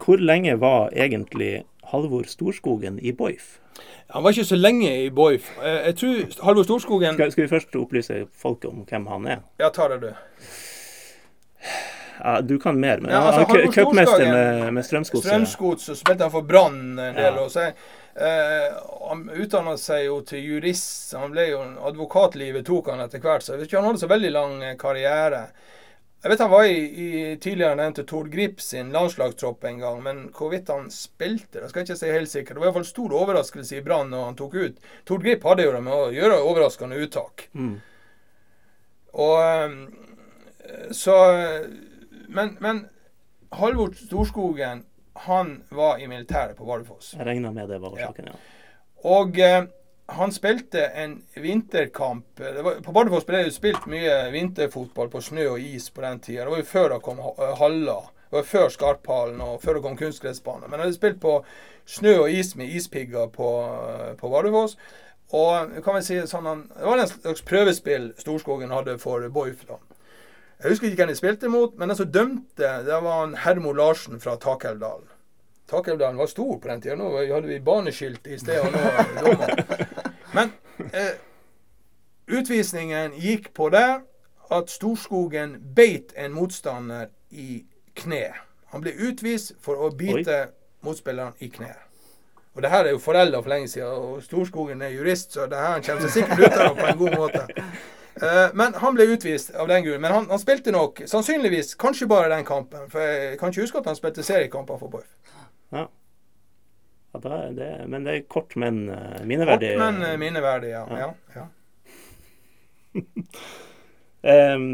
hvor 0.00 0.22
lenge 0.22 0.56
var 0.60 0.90
egentlig 0.94 1.64
Halvor 1.90 2.28
Storskogen 2.30 2.98
i 2.98 3.12
Boif? 3.12 3.58
Han 4.14 4.22
var 4.22 4.34
ikke 4.34 4.44
så 4.44 4.58
lenge 4.58 4.90
i 5.04 5.10
Boif. 5.10 5.50
Eh, 5.64 5.86
jeg 5.90 5.96
tror 6.02 6.44
Halvor 6.44 6.68
Storskogen 6.68 7.14
skal, 7.14 7.32
skal, 7.32 7.46
vi 7.46 7.52
først 7.54 7.76
opplyse 7.76 8.24
folket 8.32 8.70
om 8.70 8.84
hvem 8.88 9.08
han 9.10 9.30
er? 9.36 9.46
Ja, 9.62 9.70
ta 9.74 9.88
det, 9.88 10.00
du. 10.02 10.12
Ja, 12.20 12.40
du 12.44 12.58
kan 12.60 12.76
mer, 12.76 13.00
men 13.00 13.14
ja, 13.14 13.22
altså, 13.24 13.46
han 13.48 13.62
er 13.62 13.72
cupmester 13.72 14.26
med, 14.28 14.72
med 14.76 14.84
Strømsgodset. 14.84 15.30
Strømsgodset, 15.30 15.86
så 15.86 15.94
spilte 15.96 16.26
han 16.26 16.32
for 16.34 16.44
Brann 16.44 16.98
en 16.98 17.16
del. 17.16 17.32
Ja. 17.32 17.40
og 17.40 17.50
så 17.50 17.70
Eh, 18.14 18.74
han 19.08 19.30
utdanna 19.30 19.76
seg 19.78 20.04
jo 20.08 20.20
til 20.26 20.42
jurist. 20.44 21.14
Han 21.16 21.30
ble 21.32 21.46
jo 21.52 21.60
Advokatlivet 21.86 22.66
tok 22.66 22.90
han 22.92 23.04
etter 23.04 23.22
hvert, 23.22 23.44
så 23.44 23.54
jeg 23.54 23.62
vet 23.62 23.70
ikke 23.70 23.78
han 23.78 23.86
hadde 23.92 24.02
så 24.02 24.10
veldig 24.10 24.32
lang 24.34 24.56
eh, 24.66 24.76
karriere. 24.80 25.44
Jeg 26.20 26.30
vet 26.34 26.42
han 26.44 26.50
var 26.52 26.66
i, 26.68 26.80
i 26.84 27.10
tidligere 27.40 27.78
nevnte 27.78 28.02
Tord 28.08 28.28
Grip 28.28 28.58
sin 28.60 28.90
landslagstropp 28.92 29.64
en 29.64 29.78
gang, 29.80 30.02
men 30.04 30.18
hvorvidt 30.36 30.68
han 30.68 30.90
spilte, 30.92 31.62
det 31.62 31.70
skal 31.70 31.80
jeg 31.80 31.88
ikke 31.88 32.00
si 32.02 32.10
helt 32.12 32.32
sikkert. 32.32 32.58
Det 32.58 32.60
var 32.60 32.68
iallfall 32.68 32.88
stor 32.88 33.14
overraskelse 33.22 33.78
i 33.78 33.84
Brann 33.86 34.12
når 34.12 34.26
han 34.26 34.36
tok 34.36 34.58
ut. 34.58 34.82
Tord 35.08 35.24
Grip 35.24 35.46
hadde 35.48 35.64
jo 35.64 35.72
det 35.72 35.80
med 35.86 35.96
å 35.96 36.10
gjøre 36.12 36.42
overraskende 36.44 37.00
uttak. 37.00 37.46
Mm. 37.56 37.78
Og 39.24 39.40
eh, 39.40 40.92
så 40.94 41.16
Men, 42.30 42.52
men 42.62 42.84
Halvor 43.50 43.96
Storskogen 43.98 44.84
han 45.24 45.56
var 45.74 45.98
i 45.98 46.06
militæret 46.06 46.56
på 46.56 46.68
Bardufoss. 46.68 47.14
Jeg 47.16 47.26
regna 47.26 47.50
med 47.52 47.68
det 47.68 47.80
var 47.80 47.96
årsaken, 47.96 48.28
ja. 48.30 48.36
ja. 48.36 48.68
Og 49.10 49.40
eh, 49.40 49.64
han 50.16 50.32
spilte 50.32 50.84
en 50.86 51.22
vinterkamp. 51.34 52.40
Var, 52.40 52.80
på 52.84 52.92
Bardufoss 52.92 53.26
ble 53.28 53.44
det 53.46 53.54
spilt 53.54 53.86
mye 53.90 54.30
vinterfotball 54.34 55.10
på 55.12 55.22
snø 55.24 55.46
og 55.54 55.60
is 55.64 55.90
på 55.90 56.04
den 56.04 56.22
tida. 56.24 56.44
Det 56.44 56.54
var 56.54 56.62
jo 56.62 56.70
før 56.70 56.88
det 56.94 57.02
kom 57.04 57.20
eh, 57.20 57.52
haller. 57.60 58.08
Det 58.30 58.38
var 58.38 58.48
før 58.48 58.72
Skarphallen 58.74 59.42
og 59.44 59.60
før 59.62 59.78
det 59.78 59.84
kom 59.84 59.98
kunstgressbane. 59.98 60.66
Men 60.66 60.78
han 60.78 60.86
hadde 60.86 60.98
spilt 60.98 61.20
på 61.22 61.36
snø 61.88 62.16
og 62.24 62.32
is 62.32 62.54
med 62.58 62.74
ispigger 62.74 63.30
på, 63.34 63.52
eh, 63.90 64.10
på 64.20 64.32
Bardufoss. 64.32 64.76
Og 65.30 65.76
kan 65.84 65.94
vi 65.94 66.02
si 66.02 66.18
sånn, 66.26 66.66
Det 66.74 66.86
var 66.86 66.98
en 66.98 67.06
slags 67.06 67.42
prøvespill 67.46 68.10
Storskogen 68.18 68.74
hadde 68.74 68.98
for 68.98 69.28
Boif. 69.30 69.62
Jeg 69.68 70.72
husker 70.72 70.88
ikke 70.88 71.04
hvem 71.04 71.12
de 71.12 71.16
spilte 71.16 71.48
mot, 71.48 71.76
men 71.78 71.88
den 71.88 71.96
som 71.96 72.10
dømte, 72.12 72.70
det 72.84 72.98
var 73.02 73.24
en 73.24 73.38
Hermo 73.38 73.72
Larsen 73.72 74.20
fra 74.20 74.34
Takelvdalen. 74.36 75.06
Takelvdalen 75.70 76.18
var 76.18 76.26
stor 76.26 76.58
på 76.58 76.68
den 76.68 76.82
tida. 76.82 76.96
Nå 76.98 77.10
hadde 77.18 77.46
vi 77.48 77.60
baneskilt 77.62 78.26
i 78.26 78.38
sted 78.38 78.58
og 78.58 78.72
nå 78.74 78.84
dommer. 79.22 79.64
Men 80.36 80.52
eh, 80.90 81.12
utvisningen 82.26 83.14
gikk 83.18 83.52
på 83.54 83.68
det 83.70 83.88
at 84.50 84.70
Storskogen 84.70 85.58
beit 85.76 86.14
en 86.18 86.34
motstander 86.34 87.12
i 87.30 87.62
kne. 87.94 88.24
Han 88.74 88.82
ble 88.82 88.96
utvist 88.98 89.54
for 89.62 89.78
å 89.78 89.92
bite 89.94 90.40
Oi. 90.42 90.50
motspilleren 90.86 91.38
i 91.38 91.50
kne. 91.54 91.72
Og 92.54 92.62
det 92.62 92.70
her 92.70 92.84
er 92.84 92.96
jo 92.96 92.98
forelda 93.02 93.38
for 93.42 93.52
lenge 93.52 93.70
siden, 93.70 93.88
og 93.88 94.22
Storskogen 94.22 94.82
er 94.82 94.94
jurist, 94.94 95.32
så 95.32 95.46
det 95.46 95.58
her 95.58 95.82
kommer 95.86 96.02
seg 96.06 96.10
sikkert 96.16 96.40
ut 96.44 96.60
av 96.64 96.74
på 96.78 96.86
en 96.86 96.98
god 96.98 97.16
måte. 97.18 97.44
Uh, 98.20 98.48
men 98.58 98.74
han 98.82 98.96
ble 98.96 99.06
utvist 99.14 99.54
av 99.54 99.70
den 99.70 99.86
grunn. 99.86 100.02
Men 100.02 100.14
han, 100.16 100.26
han, 100.30 100.42
spilte 100.42 100.74
nok, 100.74 101.04
sannsynligvis, 101.06 101.76
kanskje 101.78 102.10
bare 102.10 102.32
den 102.34 102.46
kampen. 102.46 102.90
For 102.90 103.06
jeg 103.06 103.38
kan 103.38 103.54
ikke 103.54 103.68
huske 103.68 103.82
at 103.82 103.90
han 103.90 103.98
spilte 103.98 104.26
seriekamper 104.26 104.82
for 104.82 104.90
Boif. 104.90 105.06
Ja. 105.70 105.86
ja 107.12 107.20
det, 107.54 107.70
men 107.90 108.04
det 108.06 108.16
er 108.16 108.26
kort, 108.30 108.56
men 108.60 108.84
uh, 108.90 109.20
minneverdig. 109.24 109.74
Kort, 109.76 109.84
men 109.84 110.02
uh, 110.04 110.18
minneverdig, 110.20 110.72
ja. 110.74 110.84
ja. 110.98 111.08
ja, 111.36 111.46
um, 114.54 114.66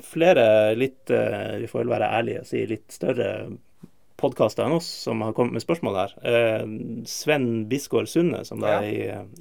flere 0.12 0.74
litt 0.74 1.10
uh, 1.14 1.54
Vi 1.62 1.68
får 1.70 1.84
vel 1.84 1.92
være 1.92 2.12
ærlige 2.18 2.42
og 2.42 2.48
si 2.50 2.64
litt 2.66 2.90
større 2.92 3.30
podkaster 4.18 4.66
enn 4.66 4.74
oss 4.80 4.88
som 5.06 5.22
har 5.22 5.34
kommet 5.36 5.54
med 5.54 5.62
spørsmål 5.62 5.94
her. 5.94 6.14
Sven 7.06 7.68
Bisgaard 7.70 8.08
Sunde, 8.10 8.40
som 8.42 8.58
da 8.58 8.80
er 8.80 8.86
i, 8.88 8.96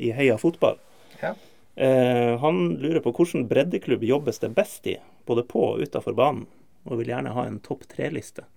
i 0.06 0.12
Heia 0.14 0.36
Fotball. 0.38 0.78
Ja. 1.18 1.32
Uh, 1.78 2.38
han 2.42 2.70
lurer 2.82 3.00
på 3.06 3.12
hvilken 3.14 3.48
breddeklubb 3.50 4.04
jobbes 4.04 4.40
det 4.42 4.50
best 4.58 4.88
i, 4.90 4.96
både 5.26 5.44
på 5.46 5.62
og 5.74 5.82
utafor 5.86 6.16
banen, 6.18 6.48
og 6.90 6.98
vil 7.02 7.12
gjerne 7.12 7.36
ha 7.36 7.44
en 7.46 7.60
topp 7.62 7.86
tre-liste. 7.92 8.48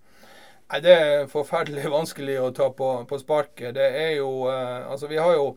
Nei, 0.70 0.80
Det 0.80 0.96
er 0.96 1.28
forferdelig 1.30 1.90
vanskelig 1.98 2.40
å 2.40 2.50
ta 2.56 2.70
på, 2.70 2.90
på 3.10 3.20
sparket. 3.20 3.74
Det 3.74 3.90
er 4.04 4.16
jo 4.20 4.48
eh, 4.50 4.90
Altså, 4.90 5.10
vi 5.10 5.20
har 5.20 5.34
jo 5.38 5.54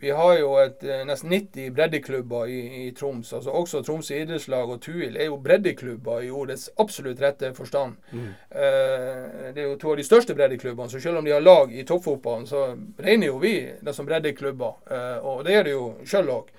vi 0.00 0.10
har 0.10 0.36
jo 0.38 0.52
et, 0.62 0.84
eh, 0.84 1.04
nesten 1.06 1.30
90 1.30 1.72
breddeklubber 1.74 2.46
i, 2.46 2.58
i, 2.86 2.90
Troms. 2.94 3.32
altså 3.32 3.50
Også 3.50 3.82
Tromsø 3.82 4.14
idrettslag 4.14 4.70
og 4.70 4.80
Tuil 4.82 5.16
er 5.16 5.26
jo 5.26 5.40
breddeklubber 5.42 6.22
i 6.22 6.30
ordets 6.30 6.68
absolutt 6.78 7.20
rette 7.22 7.50
forstand. 7.54 7.96
Mm. 8.12 8.28
Eh, 8.50 9.52
det 9.54 9.62
er 9.62 9.66
jo 9.66 9.76
to 9.80 9.90
av 9.92 9.98
de 9.98 10.06
største 10.06 10.36
breddeklubbene, 10.38 10.90
så 10.90 11.00
selv 11.00 11.18
om 11.18 11.26
de 11.26 11.34
har 11.34 11.42
lag 11.42 11.74
i 11.74 11.84
toppfotballen, 11.84 12.46
så 12.46 12.64
regner 12.98 13.32
jo 13.32 13.38
vi 13.42 13.54
det 13.82 13.94
som 13.94 14.06
breddeklubber. 14.06 14.78
Eh, 14.90 15.26
og 15.26 15.44
det 15.44 15.56
gjør 15.56 15.68
det 15.68 15.74
jo 15.74 15.86
sjøl 16.06 16.34
òg. 16.36 16.52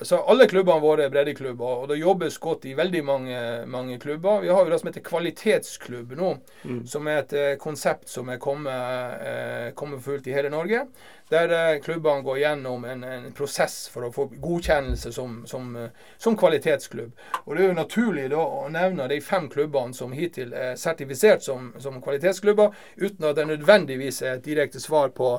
Så 0.00 0.16
alle 0.16 0.46
klubbene 0.48 0.80
våre 0.80 1.04
er 1.04 1.10
breddeklubber, 1.12 1.82
og 1.82 1.90
det 1.90 1.98
jobbes 2.00 2.38
godt 2.40 2.64
i 2.64 2.72
veldig 2.76 3.00
mange, 3.04 3.40
mange 3.68 3.98
klubber. 4.00 4.40
Vi 4.40 4.48
har 4.48 4.64
jo 4.64 4.70
det 4.72 4.78
som 4.80 4.88
heter 4.88 5.04
kvalitetsklubb 5.04 6.14
nå, 6.16 6.30
mm. 6.64 6.78
som 6.88 7.10
er 7.12 7.18
et 7.20 7.34
eh, 7.36 7.50
konsept 7.60 8.08
som 8.08 8.30
er 8.32 8.40
kommet, 8.40 9.18
eh, 9.28 9.66
kommet 9.76 10.00
fullt 10.00 10.30
i 10.30 10.32
hele 10.32 10.48
Norge. 10.52 10.86
Der 11.28 11.52
eh, 11.58 11.80
klubbene 11.84 12.24
går 12.24 12.40
gjennom 12.40 12.86
en, 12.88 13.04
en, 13.04 13.28
prosess 13.36 13.76
for 13.92 14.08
å 14.08 14.10
få 14.14 14.30
godkjennelse 14.32 15.12
som, 15.12 15.42
som, 15.46 15.76
som, 16.16 16.40
kvalitetsklubb. 16.40 17.12
Og 17.44 17.52
Det 17.52 17.66
er 17.66 17.68
jo 17.68 17.76
naturlig 17.76 18.26
da 18.32 18.40
å 18.40 18.64
nevne 18.72 19.10
de 19.12 19.20
fem 19.20 19.50
klubbene 19.52 19.92
som 19.92 20.16
hittil 20.16 20.56
er 20.56 20.72
sertifisert 20.80 21.44
som, 21.44 21.68
som 21.76 22.00
kvalitetsklubber, 22.00 22.72
uten 22.96 23.28
at 23.28 23.36
det 23.36 23.48
nødvendigvis 23.52 24.24
er 24.24 24.38
et 24.38 24.48
direkte 24.48 24.80
svar 24.80 25.12
på 25.12 25.36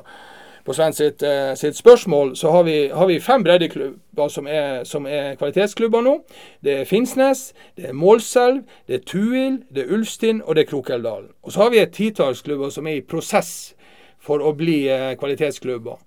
på 0.64 0.72
Sven 0.72 0.92
sitt, 0.96 1.22
eh, 1.22 1.54
sitt, 1.54 1.76
spørsmål, 1.76 2.36
så 2.36 2.50
har 2.50 2.62
vi, 2.62 2.88
har 2.88 3.06
vi 3.06 3.20
fem 3.20 3.44
breddeklubber 3.44 4.28
som 4.28 4.46
er, 4.46 4.84
som 4.84 5.06
er, 5.06 5.34
kvalitetsklubber 5.36 6.00
nå. 6.02 6.14
Det 6.64 6.78
er 6.80 6.88
Finnsnes, 6.88 7.52
det 7.76 7.90
er 7.90 7.92
Målselv, 7.92 8.62
det 8.88 8.94
er 8.94 9.04
Tuil, 9.04 9.60
det 9.74 9.84
er 9.84 9.92
Ulfstind 9.92 10.42
og 10.42 10.56
det 10.56 10.64
er 10.64 10.70
Krokelvdalen. 10.70 11.28
Og 11.42 11.52
så 11.52 11.66
har 11.66 11.70
vi 11.70 11.82
et 11.82 11.92
titalls 11.92 12.42
klubber 12.42 12.72
som 12.72 12.86
er 12.86 12.98
i 12.98 13.04
prosess 13.04 13.74
for 14.24 14.40
å 14.40 14.54
bli 14.56 14.86
eh, 14.88 15.12
kvalitetsklubber. 15.20 16.00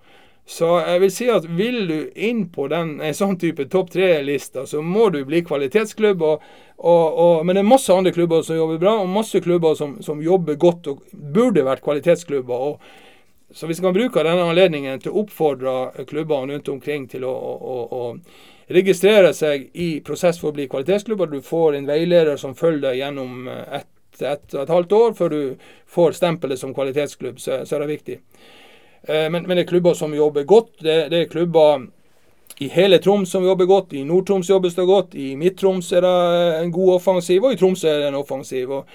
Så 0.48 0.68
jeg 0.80 1.02
vil 1.04 1.12
si 1.12 1.26
at 1.28 1.46
vil 1.58 1.82
du 1.90 1.98
inn 2.16 2.46
på 2.50 2.70
den, 2.72 3.02
en 3.04 3.16
sånn 3.16 3.36
type 3.38 3.66
topp 3.68 3.90
tre-lista, 3.92 4.64
så 4.66 4.80
må 4.82 5.10
du 5.12 5.20
bli 5.28 5.42
kvalitetsklubb. 5.44 6.24
Og, 6.24 6.46
og, 6.78 7.04
og, 7.20 7.42
men 7.44 7.58
det 7.58 7.66
er 7.66 7.68
masse 7.68 7.94
andre 7.94 8.14
klubber 8.16 8.46
som 8.48 8.56
jobber 8.56 8.80
bra, 8.80 8.94
og 9.02 9.12
masse 9.12 9.42
klubber 9.44 9.76
som, 9.76 9.98
som 10.02 10.24
jobber 10.24 10.56
godt 10.56 10.88
og 10.88 11.04
burde 11.12 11.66
vært 11.68 11.84
kvalitetsklubber. 11.84 12.72
Og, 12.72 13.04
så 13.52 13.68
hvis 13.68 13.80
vi 13.80 13.88
kan 13.88 13.96
bruke 13.96 14.24
denne 14.24 14.48
anledningen 14.50 15.00
til 15.00 15.14
å 15.14 15.24
oppfordre 15.24 16.06
klubbene 16.10 16.54
rundt 16.54 16.70
omkring 16.70 17.08
til 17.08 17.24
å, 17.28 17.32
å, 17.32 17.78
å 17.96 18.74
registrere 18.76 19.32
seg 19.34 19.70
i 19.80 19.90
prosess 20.04 20.42
for 20.42 20.52
å 20.52 20.58
bli 20.58 20.68
kvalitetsklubber, 20.68 21.32
du 21.32 21.46
får 21.46 21.78
en 21.78 21.88
veileder 21.88 22.36
som 22.40 22.56
følger 22.56 22.90
deg 22.90 23.00
gjennom 23.02 23.48
ett 23.48 23.88
et, 24.22 24.54
et 24.54 24.70
halvt 24.70 24.92
år 24.92 25.14
før 25.14 25.30
du 25.30 25.42
får 25.88 26.16
stempelet 26.18 26.60
som 26.60 26.74
kvalitetsklubb, 26.74 27.40
så, 27.40 27.62
så 27.66 27.76
er 27.76 27.84
det 27.84 27.92
viktig. 27.92 28.18
Eh, 29.04 29.28
men, 29.30 29.44
men, 29.44 29.56
det 29.56 29.66
er 29.66 29.70
klubber 29.70 29.94
som 29.94 30.16
jobber 30.16 30.48
godt. 30.48 30.72
Det, 30.80 30.98
det, 31.12 31.22
er 31.22 31.32
klubber 31.32 31.86
i 32.64 32.70
hele 32.74 33.00
Troms 33.04 33.32
som 33.32 33.46
jobber 33.46 33.70
godt. 33.70 33.94
I 33.94 34.04
Nord-Troms 34.08 34.50
jobbes 34.50 34.76
det 34.76 34.88
godt. 34.90 35.16
I 35.16 35.36
Midt-Troms 35.38 35.92
er 35.94 36.06
det 36.06 36.16
en 36.64 36.74
god 36.74 36.96
offensiv, 36.98 37.46
og 37.46 37.54
i 37.54 37.60
Tromsø 37.60 37.90
er 37.92 38.02
det 38.02 38.12
en 38.12 38.22
offensiv. 38.22 38.74
Og 38.80 38.88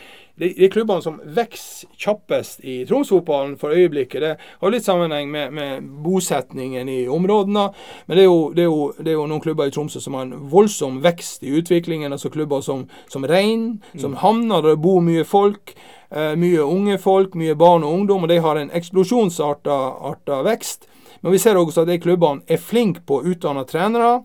de, 0.42 0.48
de 0.58 0.68
klubbene 0.72 1.02
som 1.04 1.20
vokser 1.22 1.88
kjappest 2.02 2.64
i 2.66 2.80
Tromsfotballen 2.88 3.54
for 3.60 3.74
øyeblikket, 3.76 4.24
det 4.24 4.32
har 4.42 4.74
litt 4.74 4.86
sammenheng 4.86 5.30
med, 5.30 5.54
med 5.54 5.86
bosetningen 6.02 6.90
i 6.90 6.98
områdene. 7.06 7.68
Men 8.06 8.18
det 8.18 8.24
er, 8.24 8.28
jo, 8.28 8.40
det, 8.56 8.64
er 8.64 8.70
jo, 8.70 8.88
det 8.98 9.12
er, 9.12 9.16
jo, 9.20 9.26
noen 9.30 9.44
klubber 9.44 9.70
i 9.70 9.74
Tromsø 9.74 10.02
som 10.02 10.18
har 10.18 10.26
en 10.26 10.48
voldsom 10.50 10.98
vekst 11.04 11.46
i 11.46 11.54
utviklingen. 11.60 12.12
altså 12.12 12.32
Klubber 12.34 12.60
som, 12.66 12.88
som 13.12 13.26
Rein, 13.28 13.82
som 13.94 14.16
mm. 14.16 14.20
havner 14.24 14.64
der 14.64 14.74
det 14.74 14.82
bor 14.82 14.98
mye 15.04 15.24
folk. 15.28 15.76
Eh, 16.10 16.34
mye 16.36 16.64
unge 16.66 16.98
folk, 17.00 17.36
mye 17.38 17.54
barn 17.56 17.86
og 17.86 17.94
ungdom, 18.00 18.26
og 18.26 18.32
de 18.32 18.40
har 18.42 18.58
en 18.58 18.72
eksplosjonsarta 18.74 20.42
vekst. 20.48 20.88
Men 21.22 21.32
vi 21.32 21.38
ser 21.38 21.56
også 21.56 21.84
at 21.84 21.92
de 21.92 22.00
klubbene 22.02 22.42
er 22.50 22.58
flinke 22.58 23.04
på 23.06 23.20
å 23.20 23.30
utdanne 23.30 23.62
trenere. 23.70 24.24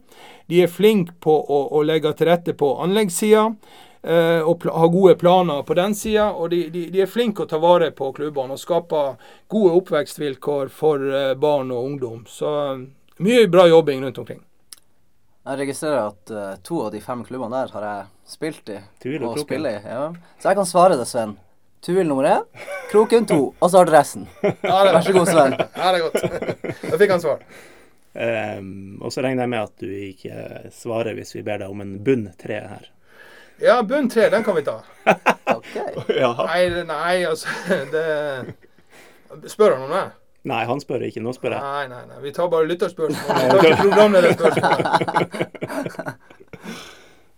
De 0.50 0.64
er 0.64 0.72
flinke 0.72 1.14
på 1.22 1.36
å, 1.38 1.60
å 1.78 1.84
legge 1.86 2.10
til 2.18 2.32
rette 2.32 2.56
på 2.58 2.74
anleggssida. 2.82 3.52
Eh, 4.08 4.42
og 4.42 4.64
har 4.64 4.88
gode 4.88 5.16
planer 5.16 5.64
på 5.64 5.74
den 5.74 5.96
sida. 5.96 6.30
Og 6.32 6.50
de, 6.50 6.70
de, 6.72 6.86
de, 6.94 7.02
er 7.04 7.10
flinke 7.12 7.44
å 7.44 7.50
ta 7.50 7.60
vare 7.60 7.90
på 7.92 8.14
klubbene 8.16 8.56
og 8.56 8.62
skape 8.62 9.02
gode 9.52 9.74
oppvekstvilkår 9.82 10.72
for 10.72 11.04
eh, 11.12 11.34
barn 11.36 11.74
og 11.76 11.90
ungdom. 11.90 12.22
Så 12.32 12.52
mye 13.20 13.50
bra 13.52 13.68
jobbing 13.68 14.06
rundt 14.06 14.22
omkring. 14.24 14.40
Jeg 15.48 15.60
registrerer 15.62 16.10
at 16.10 16.32
uh, 16.36 16.56
to 16.60 16.82
av 16.84 16.90
de 16.92 17.00
fem 17.00 17.22
klubbene 17.24 17.56
der 17.56 17.70
har 17.72 17.84
jeg 17.88 18.08
spilt 18.28 18.72
i. 18.72 18.82
Tvil 19.04 19.22
og, 19.22 19.30
og 19.30 19.46
spiller 19.46 19.78
i. 19.78 19.94
Ja. 19.96 20.10
Så 20.40 20.52
jeg 20.52 20.60
kan 20.60 20.68
svare 20.68 20.98
det, 21.00 21.06
Sven. 21.08 21.38
Tuil 21.84 22.08
nummer 22.08 22.28
én, 22.28 22.66
kroken 22.92 23.28
to, 23.30 23.38
og 23.64 23.72
så 23.72 23.86
adressen. 23.86 24.26
Ja, 24.44 24.82
Vær 24.90 25.00
så 25.06 25.16
god, 25.16 25.32
Sven. 25.32 25.56
Ja, 25.80 25.94
det 25.94 26.02
er 26.02 26.04
godt. 26.04 26.84
Da 26.84 27.00
fikk 27.00 27.16
han 27.16 27.24
svar. 27.24 27.48
Um, 28.18 28.98
og 29.06 29.14
så 29.14 29.24
regner 29.24 29.46
jeg 29.46 29.54
med 29.54 29.64
at 29.70 29.84
du 29.84 29.88
ikke 29.88 30.72
svarer 30.76 31.16
hvis 31.16 31.36
vi 31.38 31.46
ber 31.48 31.64
deg 31.64 31.72
om 31.72 31.84
en 31.86 31.96
bunn 32.04 32.28
tre 32.40 32.60
her. 32.66 32.92
Ja, 33.60 33.82
bunn 33.84 34.10
tre, 34.10 34.30
den 34.30 34.44
kan 34.44 34.56
vi 34.56 34.62
ta. 34.64 34.82
ok. 35.56 35.76
Ja. 36.18 36.34
Nei, 36.48 36.84
nei, 36.84 37.26
altså 37.26 37.48
det 37.92 38.54
Spør 39.52 39.76
han 39.76 39.84
om 39.88 39.92
det? 39.92 40.06
Nei, 40.48 40.66
han 40.66 40.80
spør 40.80 41.04
ikke. 41.08 41.22
Nå 41.24 41.34
spør 41.36 41.58
jeg. 41.58 41.62
Nei, 41.64 41.88
nei, 41.92 42.04
nei. 42.08 42.20
Vi 42.24 42.32
tar 42.36 42.48
bare 42.52 42.68
lytterspørsmål. 42.70 43.28
Vi 43.28 43.50
tar 43.52 43.66
ikke 43.66 43.82
programlederspørsmål. 43.82 44.80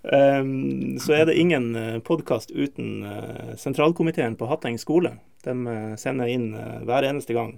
Um, 0.10 1.00
så 1.04 1.14
er 1.18 1.26
det 1.30 1.40
ingen 1.42 1.72
uh, 1.76 1.98
podkast 2.06 2.54
uten 2.54 3.04
uh, 3.08 3.56
sentralkomiteen 3.58 4.38
på 4.38 4.46
Hatteng 4.52 4.78
skole. 4.80 5.16
De 5.46 5.56
uh, 5.66 5.96
sender 5.98 6.30
inn 6.30 6.52
uh, 6.54 6.86
hver 6.86 7.10
eneste 7.10 7.34
gang. 7.38 7.58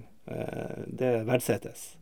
det 0.86 1.26
verdsettes. 1.26 1.96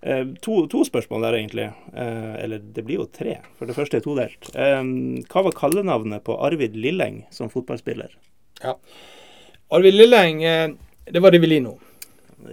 To, 0.00 0.62
to, 0.72 0.80
spørsmål 0.88 1.26
der, 1.26 1.34
egentlig. 1.36 1.66
eller 1.92 2.62
det 2.72 2.86
blir 2.86 3.02
jo 3.02 3.04
tre, 3.12 3.34
for 3.58 3.68
det 3.68 3.74
første 3.76 3.98
er 3.98 4.04
todelt. 4.06 4.48
Um, 4.56 5.18
hva 5.28 5.42
var 5.44 5.52
kallenavnet 5.58 6.24
på 6.24 6.38
Arvid 6.40 6.72
Lilleng 6.72 7.18
som 7.28 7.52
fotballspiller? 7.52 8.14
Ja, 8.62 8.78
Arvid 9.76 9.98
Lilleng, 10.00 10.40
det 11.04 11.20
var 11.20 11.36
Rivelino 11.36 11.76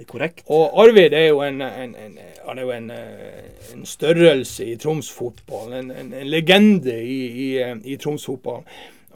korrekt. 0.08 0.44
Og 0.48 0.80
Arvid 0.82 1.14
er 1.14 1.30
jo 1.30 1.42
en, 1.42 1.62
en, 1.62 1.96
en, 1.96 2.18
er 2.18 2.62
jo 2.62 2.72
en, 2.72 2.92
en 3.74 3.86
størrelse 3.86 4.66
i 4.66 4.76
Troms 4.78 5.10
fotball. 5.12 5.74
En, 5.74 6.14
legende 6.28 7.00
i, 7.04 7.20
i, 7.48 7.50
i 7.84 7.98
Troms 7.98 8.26
fotball. 8.26 8.64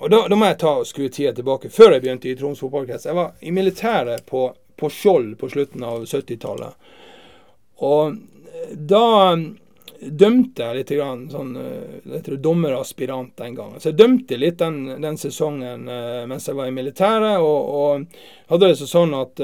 Og 0.02 0.10
da, 0.10 0.24
da, 0.30 0.38
må 0.38 0.50
jeg 0.50 0.60
ta 0.64 0.74
skru 0.88 1.08
tida 1.10 1.34
tilbake. 1.38 1.70
Før 1.74 1.96
jeg 1.96 2.06
begynte 2.06 2.32
i 2.32 2.38
Troms 2.40 2.62
fotballkrets. 2.64 3.06
Jeg 3.10 3.18
var 3.18 3.36
i 3.40 3.54
militæret 3.54 4.26
på, 4.26 4.48
på 4.80 4.90
Skjold 4.90 5.36
på 5.42 5.52
slutten 5.52 5.86
av 5.86 6.06
70-tallet. 6.06 6.92
Og 7.82 8.16
da 8.72 9.36
dømte 10.02 10.66
jeg 10.66 10.78
litt 10.80 10.94
grann, 10.96 11.28
sånn, 11.30 11.52
jeg 12.10 12.24
tror 12.26 12.40
dommeraspirant 12.42 13.36
den 13.42 13.58
gangen. 13.58 13.82
Så 13.82 13.92
jeg 13.92 14.00
dømte 14.00 14.40
litt 14.40 14.58
den, 14.62 14.84
den 15.02 15.20
sesongen 15.22 15.86
uh, 15.90 16.24
mens 16.30 16.48
jeg 16.50 16.58
var 16.58 16.72
i 16.72 16.74
militæret, 16.74 17.38
og, 17.38 17.70
og 17.70 18.54
hadde 18.54 18.72
det 18.72 18.90
sånn 18.90 19.14
at 19.18 19.44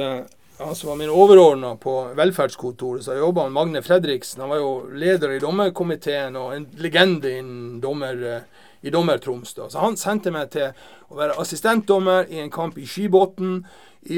han 0.57 0.75
som 0.75 0.89
var 0.89 0.95
min 0.95 1.09
overordna 1.09 1.75
på 1.75 2.13
velferdskontoret, 2.17 3.03
så 3.05 3.13
jobba 3.13 3.49
Magne 3.49 3.81
Fredriksen. 3.81 4.41
Han 4.41 4.49
var 4.49 4.57
jo 4.57 4.71
leder 4.89 5.35
i 5.35 5.39
dommerkomiteen 5.39 6.35
og 6.35 6.55
en 6.55 6.65
legende 6.81 7.35
dommer, 7.81 8.23
eh, 8.25 8.41
i 8.81 8.89
Dommer-Troms. 8.89 9.53
Så 9.69 9.79
han 9.79 9.97
sendte 9.97 10.31
meg 10.31 10.49
til 10.49 10.73
å 11.09 11.17
være 11.17 11.37
assistentdommer 11.41 12.25
i 12.29 12.41
en 12.41 12.49
kamp 12.49 12.77
i 12.77 12.85
Skibotn 12.89 13.65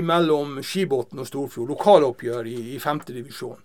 mellom 0.03 0.61
Skibotn 0.63 1.19
og 1.19 1.27
Storfjord. 1.27 1.73
Lokaloppgjør 1.73 2.47
i, 2.47 2.57
i 2.75 2.79
femte 2.79 3.15
divisjon. 3.15 3.59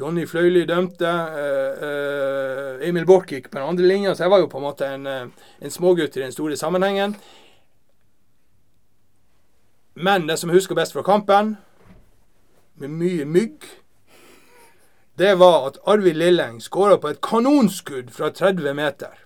Jonny 0.00 0.24
Fløyli 0.26 0.64
dømte. 0.68 1.10
Uh, 1.10 1.84
uh, 1.84 2.88
Emil 2.88 3.06
Borch 3.06 3.28
gikk 3.30 3.50
på 3.50 3.58
den 3.58 3.68
andre 3.68 3.86
linja, 3.86 4.14
så 4.14 4.24
jeg 4.24 4.32
var 4.32 4.42
jo 4.42 4.48
på 4.50 4.58
en 4.58 4.66
måte 4.66 4.88
en, 4.88 5.06
en 5.06 5.74
smågutt 5.74 6.16
i 6.16 6.24
den 6.24 6.32
store 6.32 6.56
sammenhengen. 6.56 7.14
Men 10.00 10.26
det 10.28 10.38
som 10.40 10.50
jeg 10.50 10.62
husker 10.62 10.78
best 10.78 10.96
fra 10.96 11.04
kampen 11.04 11.58
med 12.80 12.88
mye 12.96 13.26
mygg, 13.28 13.66
det 15.20 15.34
var 15.38 15.66
at 15.68 15.80
Arvid 15.86 16.16
Lilleng 16.16 16.62
skåra 16.64 16.96
på 16.96 17.10
et 17.12 17.20
kanonskudd 17.20 18.08
fra 18.14 18.30
30 18.32 18.74
meter. 18.74 19.18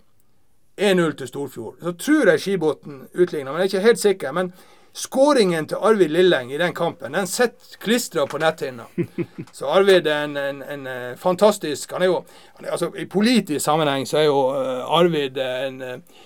1-0 0.76 1.12
til 1.16 1.28
Storfjord. 1.28 1.76
Så 1.82 1.92
tror 1.92 2.30
jeg 2.30 2.40
Skibotn 2.40 3.04
utligna, 3.14 3.52
men 3.52 3.60
jeg 3.60 3.68
er 3.68 3.70
ikke 3.70 3.86
helt 3.86 4.00
sikker. 4.00 4.32
Men 4.32 4.52
skåringen 4.94 5.66
til 5.70 5.82
Arvid 5.82 6.12
Lilleng 6.14 6.52
i 6.52 6.58
den 6.60 6.74
kampen, 6.74 7.16
den 7.16 7.26
sitter 7.26 7.78
klistra 7.82 8.26
på 8.30 8.38
netthinna. 8.38 8.86
Så 9.56 9.66
Arvid 9.70 10.06
er 10.06 10.28
en, 10.28 10.36
en, 10.36 10.62
en, 10.62 10.86
eh, 10.86 11.16
fantastisk 11.18 11.92
han 11.92 12.02
er 12.02 12.12
jo, 12.12 12.20
altså 12.62 12.92
I 12.98 13.08
politisk 13.10 13.64
sammenheng 13.64 14.06
så 14.06 14.20
er 14.22 14.28
jo 14.28 14.38
uh, 14.54 14.94
Arvid 14.98 15.38
en 15.42 15.82
uh, 15.82 16.22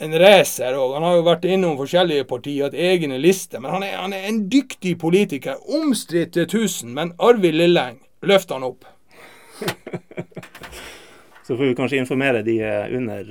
en 0.00 0.18
racer 0.18 0.76
òg. 0.78 0.94
Han 0.96 1.04
har 1.04 1.18
jo 1.18 1.24
vært 1.26 1.46
innom 1.50 1.76
forskjellige 1.80 2.26
partier, 2.30 2.68
hatt 2.68 2.78
egne 2.78 3.18
lister. 3.20 3.60
Men 3.60 3.74
han 3.76 3.84
er, 3.84 3.96
han 4.00 4.14
er 4.16 4.28
en 4.30 4.44
dyktig 4.52 4.94
politiker. 5.00 5.60
Omstridt 5.76 6.32
til 6.36 6.48
tusen, 6.48 6.94
men 6.96 7.12
Arvid 7.20 7.58
Lilleng 7.58 8.00
løfter 8.24 8.56
han 8.56 8.68
opp. 8.70 8.88
Så 11.46 11.56
får 11.56 11.64
vi 11.64 11.74
kanskje 11.74 11.96
informere 11.96 12.42
de 12.42 12.56
under 12.96 13.24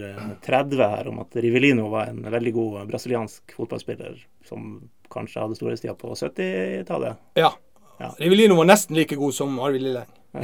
30 0.46 0.82
eh, 0.82 0.90
her 0.90 1.08
om 1.08 1.20
at 1.20 1.36
Rivelino 1.36 1.90
var 1.90 2.10
en 2.10 2.24
veldig 2.32 2.54
god 2.54 2.88
brasiliansk 2.88 3.54
fotballspiller 3.56 4.18
som 4.46 4.90
kanskje 5.14 5.42
hadde 5.42 5.56
storhetstida 5.56 5.94
på 5.94 6.14
70-tallet. 6.14 7.22
Ja. 7.34 7.54
ja. 7.98 8.10
Rivelino 8.18 8.56
var 8.56 8.70
nesten 8.70 8.98
like 8.98 9.16
god 9.16 9.34
som 9.34 9.60
Arvid 9.60 9.82
Lilleng. 9.82 10.10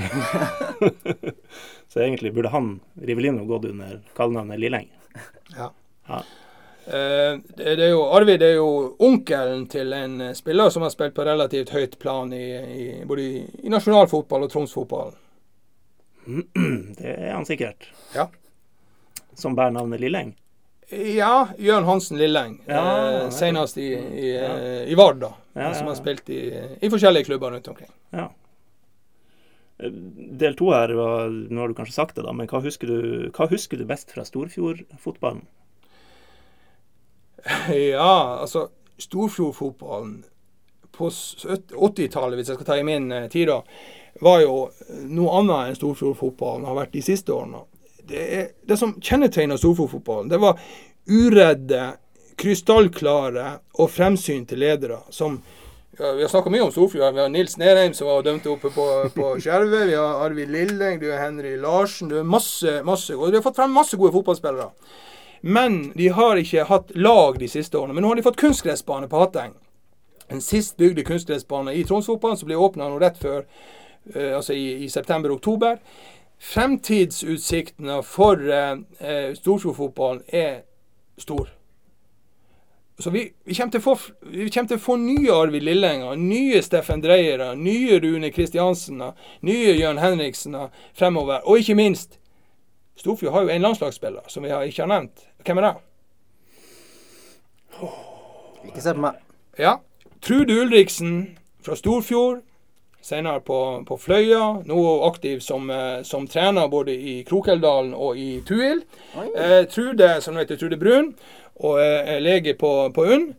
Så 1.88 1.99
egentlig 1.99 2.34
burde 2.34 2.49
han, 2.49 2.80
Rivelino, 3.01 3.45
gått 3.45 3.66
under 3.66 4.01
kallenavnet 4.16 4.59
Lilleng. 4.59 4.89
Ja. 5.57 5.72
Ja. 6.07 6.24
Uh, 6.88 7.41
det, 7.57 7.76
det, 7.76 7.84
er 7.84 7.93
jo, 7.95 8.03
Arvid 8.13 8.43
er 8.45 8.59
jo 8.59 8.95
onkelen 9.01 9.66
til 9.68 9.93
en 9.93 10.20
spiller 10.38 10.70
som 10.70 10.86
har 10.86 10.93
spilt 10.93 11.16
på 11.18 11.26
relativt 11.26 11.74
høyt 11.74 11.97
plan 11.99 12.34
i, 12.34 12.45
i, 12.53 12.89
både 13.09 13.22
i, 13.26 13.45
i 13.66 13.74
nasjonalfotball 13.74 14.45
og 14.45 14.51
Tromsfotballen. 14.53 15.18
Det 17.00 17.12
er 17.12 17.34
han 17.34 17.46
sikkert. 17.46 17.90
Ja. 18.16 18.30
Som 19.36 19.56
bærer 19.56 19.76
navnet 19.76 20.02
Lilleng? 20.02 20.34
Ja, 20.90 21.48
Jørn 21.58 21.84
Hansen 21.84 22.18
Lilleng. 22.18 22.60
Ja, 22.70 23.24
eh, 23.24 23.30
senest 23.34 23.78
i, 23.78 23.88
i, 23.94 24.34
ja. 24.36 24.52
Eh, 24.58 24.92
i 24.92 24.96
Vard, 24.96 25.18
da. 25.22 25.32
Ja, 25.54 25.74
som 25.74 25.88
har 25.90 25.98
spilt 25.98 26.30
i, 26.30 26.42
i, 26.82 26.90
forskjellige 26.90 27.26
klubber 27.26 27.52
rundt 27.52 27.68
omkring. 27.68 27.90
Ja. 28.14 28.30
Eh, 29.78 29.92
del 30.42 30.56
to 30.60 30.70
her, 30.74 30.94
nå 30.94 31.62
har 31.62 31.72
du 31.72 31.78
kanskje 31.78 31.98
sagt 31.98 32.20
det, 32.20 32.26
da, 32.28 32.34
men 32.38 32.50
hva 32.52 32.62
husker 32.64 32.92
du, 32.92 33.00
hva 33.34 33.50
husker 33.50 33.82
du 33.82 33.88
best 33.90 34.14
fra 34.14 34.26
Storfjordfotballen? 34.28 35.46
Ja, 37.96 38.42
altså 38.42 38.70
Storfjordfotballen 39.02 40.24
på 40.98 41.10
80-tallet, 41.10 42.39
hvis 42.39 42.52
jeg 42.52 42.60
skal 42.60 42.70
ta 42.70 42.78
i 42.80 42.88
min 42.88 43.12
eh, 43.12 43.28
tid, 43.32 43.52
var 44.24 44.41
jo 44.43 44.56
noe 45.12 45.39
annet 45.41 45.72
enn 45.72 45.78
Storfjordfotballen 45.80 46.68
har 46.70 46.78
vært 46.78 46.96
de 46.96 47.04
siste 47.06 47.34
årene. 47.36 47.66
Det, 48.06 48.24
er, 48.39 48.48
det 48.68 48.78
som 48.80 48.96
kjennetegna 49.02 49.58
Storfjordfotballen, 49.60 50.32
det 50.32 50.41
var 50.41 50.60
uredde, 51.10 51.93
krystallklare 52.36 53.46
og 53.80 53.88
fremsynte 53.91 54.58
ledere 54.60 54.98
som 55.10 55.38
ja, 55.96 56.10
Vi 56.12 56.26
har 56.26 56.30
snakka 56.30 56.52
mye 56.52 56.66
om 56.66 56.72
Storfjord. 56.72 57.14
Vi 57.16 57.22
har 57.22 57.30
Nils 57.32 57.58
Nerheim 57.58 57.93
som 57.96 58.10
var 58.10 58.26
dømt 58.26 58.48
oppe 58.52 58.68
på, 58.70 58.86
på 59.16 59.30
Skjervøy. 59.43 59.86
Vi 59.88 59.96
har 59.96 60.26
Arvid 60.26 60.52
Lilleng, 60.52 61.00
du 61.00 61.08
har 61.12 61.24
Henry 61.24 61.56
Larsen. 61.58 62.10
Du 62.12 62.18
har 62.18 62.28
masse, 62.28 62.82
masse 62.84 63.16
gode. 63.16 63.32
du 63.32 63.38
har 63.39 63.46
fått 63.46 63.56
frem 63.56 63.72
masse 63.72 63.96
gode 63.96 64.12
fotballspillere. 64.18 64.68
Men 65.48 65.93
de 65.96 66.10
har 66.12 66.41
ikke 66.41 66.68
hatt 66.68 66.91
lag 67.00 67.39
de 67.39 67.48
siste 67.48 67.78
årene. 67.80 67.96
Men 67.96 68.04
nå 68.04 68.12
har 68.12 68.20
de 68.20 68.26
fått 68.26 68.41
kunstgressbane 68.41 69.08
på 69.08 69.24
Hatteng. 69.24 69.56
En 70.30 70.42
sist 70.42 70.78
bygde 70.78 71.04
kunstgressbanen 71.06 71.74
i 71.74 71.84
Tromsfotballen 71.86 72.38
som 72.38 72.50
ble 72.50 72.58
åpna 72.58 72.90
rett 73.00 73.18
før, 73.22 73.46
uh, 74.16 74.36
altså 74.38 74.54
i, 74.54 74.86
i 74.86 74.90
september-oktober. 74.90 75.78
Fremtidsutsiktene 76.42 78.02
for 78.04 78.42
uh, 78.42 78.80
uh, 79.02 79.36
Storfjordfotballen 79.38 80.26
er 80.28 80.66
stor. 81.18 81.52
Så 83.00 83.10
vi, 83.10 83.34
vi, 83.44 83.56
kommer 83.56 83.80
få, 83.80 83.98
vi, 84.22 84.50
kommer 84.50 84.68
til 84.68 84.78
å 84.80 84.84
få, 84.84 84.96
nye 85.00 85.34
Arvid 85.36 85.66
Lillenger, 85.68 86.16
nye 86.16 86.62
Steffen 86.64 87.02
Dreiere, 87.04 87.50
nye 87.60 88.00
Rune 88.00 88.30
Kristiansen, 88.32 89.02
nye 89.44 89.74
Jørn 89.76 90.00
Henriksen 90.00 90.56
fremover. 90.96 91.44
Og 91.44 91.60
ikke 91.60 91.76
minst, 91.76 92.16
Storfjord 92.96 93.34
har 93.36 93.44
jo 93.44 93.52
en 93.52 93.68
landslagsspiller 93.68 94.32
som 94.32 94.48
vi 94.48 94.54
har 94.54 94.64
ikke 94.64 94.86
har 94.86 94.94
nevnt. 94.94 95.28
Hvem 95.44 95.60
er 95.60 95.68
det? 95.68 95.74
Ikke 98.70 98.82
se 98.86 98.96
på 98.96 99.04
meg. 99.04 99.20
Ja. 99.60 99.76
Trude 100.26 100.54
Ulriksen 100.54 101.38
fra 101.66 101.76
Storfjord. 101.76 102.42
Senere 103.02 103.44
på, 103.46 103.84
på 103.88 103.98
Fløya. 104.02 104.64
Nå 104.66 104.82
aktiv 105.06 105.40
som, 105.40 105.70
eh, 105.70 106.02
som, 106.04 106.26
trener 106.28 106.68
både 106.68 106.96
i 106.98 107.20
Krokelvdalen 107.28 107.94
og 107.94 108.18
i 108.18 108.42
Tuil. 108.46 108.82
Eh, 109.14 109.68
Trude, 109.70 110.16
som 110.26 110.38
heter 110.42 110.58
Trude 110.58 110.80
Brun 110.82 111.14
og 111.56 111.78
er 111.80 112.20
lege 112.20 112.56
på, 112.58 112.72
på 112.96 113.06
UNN. 113.06 113.34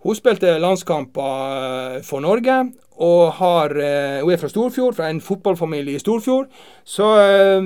Hun 0.00 0.16
spilte 0.16 0.56
landskamper 0.58 1.96
eh, 1.96 2.02
for 2.08 2.24
Norge, 2.24 2.72
og 2.96 3.32
har, 3.36 3.76
eh, 3.76 4.22
hun 4.24 4.32
er 4.32 4.40
fra 4.40 4.48
Storfjord, 4.48 4.96
fra 4.96 5.10
en 5.10 5.20
fotballfamilie 5.20 5.94
i 5.94 6.00
Storfjord. 6.00 6.48
Så 6.84 7.08
eh, 7.20 7.60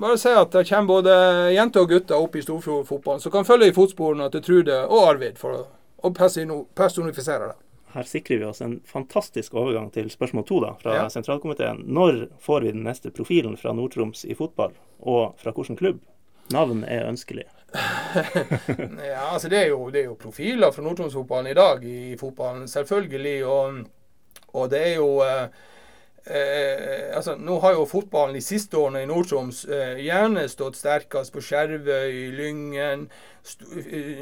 bare 0.00 0.16
si 0.18 0.32
at 0.32 0.56
det 0.56 0.66
kommer 0.68 0.94
både 0.94 1.16
jenter 1.52 1.84
og 1.84 1.92
gutter 1.92 2.16
opp 2.16 2.36
i 2.36 2.44
Storfjord-fotballen 2.48 3.20
som 3.20 3.32
kan 3.36 3.44
følge 3.44 3.68
i 3.68 3.76
fotsporene 3.76 4.30
til 4.32 4.46
Trude 4.46 4.84
og 4.88 5.10
Arvid 5.10 5.36
for 5.40 5.66
å 6.00 6.14
personifisere 6.16 7.50
det. 7.50 7.58
Her 7.92 8.06
sikrer 8.06 8.38
vi 8.38 8.44
oss 8.44 8.60
en 8.62 8.80
fantastisk 8.86 9.54
overgang 9.54 9.90
til 9.94 10.10
spørsmål 10.10 10.44
to 10.46 10.60
da, 10.62 10.74
fra 10.78 10.96
ja. 10.96 11.08
sentralkomiteen. 11.10 11.82
Når 11.86 12.26
får 12.42 12.66
vi 12.66 12.74
den 12.76 12.84
neste 12.86 13.10
profilen 13.14 13.56
fra 13.58 13.74
Nord-Troms 13.74 14.24
i 14.24 14.36
fotball, 14.38 14.76
og 15.00 15.34
fra 15.40 15.54
hvilken 15.56 15.78
klubb? 15.80 16.02
Navn 16.54 16.84
er 16.84 17.06
ønskelig. 17.06 17.46
ja, 19.12 19.30
altså 19.32 19.48
det 19.48 19.58
er, 19.58 19.66
jo, 19.70 19.90
det 19.90 20.00
er 20.02 20.08
jo 20.10 20.18
profiler 20.18 20.72
fra 20.74 20.82
Nord-Troms-fotballen 20.82 21.50
i 21.50 21.58
dag 21.58 21.84
i 21.86 22.16
fotballen, 22.18 22.68
selvfølgelig. 22.68 23.36
Og, 23.46 23.82
og 24.52 24.70
det 24.70 24.80
er 24.88 24.96
jo 24.96 25.10
eh, 25.26 25.60
eh, 26.30 27.16
altså, 27.16 27.34
Nå 27.36 27.58
har 27.60 27.74
jo 27.74 27.88
fotballen 27.88 28.36
de 28.36 28.42
siste 28.44 28.78
årene 28.78 29.02
i 29.04 29.08
Nord-Troms 29.10 29.64
eh, 29.68 29.98
gjerne 30.04 30.46
stått 30.48 30.78
sterkest 30.78 31.34
på 31.34 31.42
Skjervøy, 31.44 32.30
Lyngen. 32.36 33.08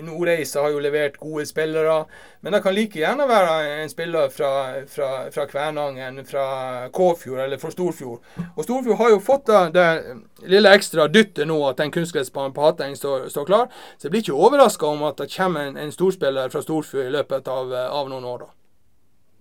Nordreisa 0.07 0.63
har 0.63 0.71
jo 0.71 0.83
levert 0.83 1.17
gode 1.19 1.47
spillere. 1.47 2.05
Men 2.41 2.55
det 2.55 2.63
kan 2.63 2.75
like 2.75 3.01
gjerne 3.01 3.27
være 3.29 3.55
en 3.83 3.91
spiller 3.91 4.29
fra, 4.31 4.51
fra, 4.89 5.09
fra 5.35 5.47
Kvænangen, 5.51 6.25
fra 6.27 6.89
Kåfjord 6.95 7.41
eller 7.41 7.59
fra 7.59 7.71
Storfjord. 7.71 8.21
Og 8.57 8.65
Storfjord 8.65 8.99
har 8.99 9.11
jo 9.11 9.23
fått 9.23 9.51
det, 9.51 9.63
det 9.75 10.51
lille 10.55 10.75
ekstra 10.75 11.09
dyttet 11.09 11.49
nå 11.51 11.59
at 11.69 11.83
den 11.83 11.93
kunstgressbanen 11.95 12.55
på 12.55 12.67
Hatteng 12.67 12.97
står, 12.97 13.29
står, 13.29 13.49
klar. 13.51 13.67
Så 13.99 14.07
jeg 14.07 14.15
blir 14.15 14.27
ikke 14.27 14.39
overraska 14.39 14.87
om 14.87 15.03
at 15.11 15.19
det 15.19 15.33
kommer 15.35 15.67
en, 15.67 15.77
en 15.77 15.93
storspiller 15.93 16.49
fra 16.55 16.63
Storfjord 16.63 17.11
i 17.11 17.17
løpet 17.19 17.51
av, 17.51 17.75
av 17.75 18.09
noen 18.09 18.25
år. 18.25 18.47
da. 18.47 18.58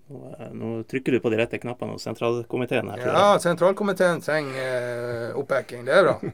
Eh, 0.10 0.50
nå 0.56 0.82
trykker 0.88 1.16
du 1.16 1.20
på 1.24 1.32
de 1.34 1.40
rette 1.42 1.60
knappene 1.60 1.96
hos 1.96 2.08
sentralkomiteen 2.08 2.90
her. 2.94 3.06
Ja, 3.08 3.28
sentralkomiteen 3.44 4.24
trenger 4.24 5.32
uh, 5.34 5.40
oppbacking. 5.42 5.86
Det 5.88 5.96
er 6.02 6.12
bra. 6.12 6.20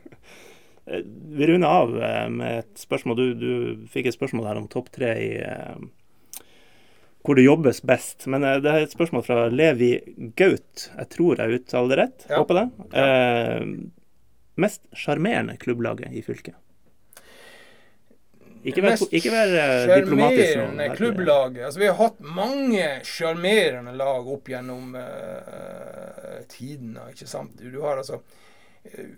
Eh, 0.83 0.99
vi 1.31 1.45
runder 1.47 1.71
av 1.71 1.93
med 2.27 2.57
et 2.57 2.81
spørsmål. 2.81 3.15
Du, 3.15 3.27
du 3.39 3.85
fikk 3.87 4.09
et 4.09 4.15
spørsmål 4.17 4.49
her 4.49 4.57
om 4.59 4.65
topp 4.67 4.89
tre 4.91 5.13
i 5.15 5.29
hvor 7.23 7.39
det 7.39 7.45
jobbes 7.45 7.79
best. 7.87 8.25
Men 8.27 8.43
det 8.43 8.67
er 8.67 8.83
et 8.83 8.91
spørsmål 8.91 9.23
fra 9.23 9.45
Levi 9.47 9.93
Gaut. 10.35 10.89
Jeg 10.89 11.09
tror 11.13 11.39
jeg 11.39 11.61
uttaler 11.61 11.93
det 11.93 11.99
rett. 12.01 12.25
Ja. 12.27 12.41
Håper 12.41 12.59
det. 12.59 12.65
Ja. 12.91 13.05
Eh, 13.05 13.69
mest 14.59 14.83
sjarmerende 14.91 15.55
klubblaget 15.61 16.11
i 16.11 16.23
fylket? 16.25 16.57
Ikke 18.63 18.83
vær, 18.83 19.01
ikke 19.11 19.31
vær 19.33 19.49
uh, 19.51 19.91
diplomatisk. 19.91 20.53
Sjarmerende 20.53 20.95
klubblag. 20.95 21.57
Altså, 21.67 21.81
vi 21.81 21.87
har 21.89 21.97
hatt 21.99 22.19
mange 22.23 22.89
sjarmerende 23.07 23.95
lag 23.99 24.27
opp 24.31 24.51
gjennom 24.51 24.93
uh, 24.95 26.37
tidene, 26.51 27.09
ikke 27.11 27.27
sant. 27.27 27.57
Du, 27.59 27.67
du 27.73 27.81
har 27.83 27.99
altså 27.99 28.21
uh, 28.23 29.09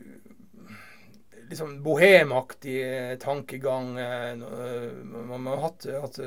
liksom 1.51 1.75
bohemaktig 1.85 2.79
tankegang. 3.21 3.91
man 3.93 5.51
har 5.51 5.61
hatt, 5.67 5.85
hatt 6.01 6.17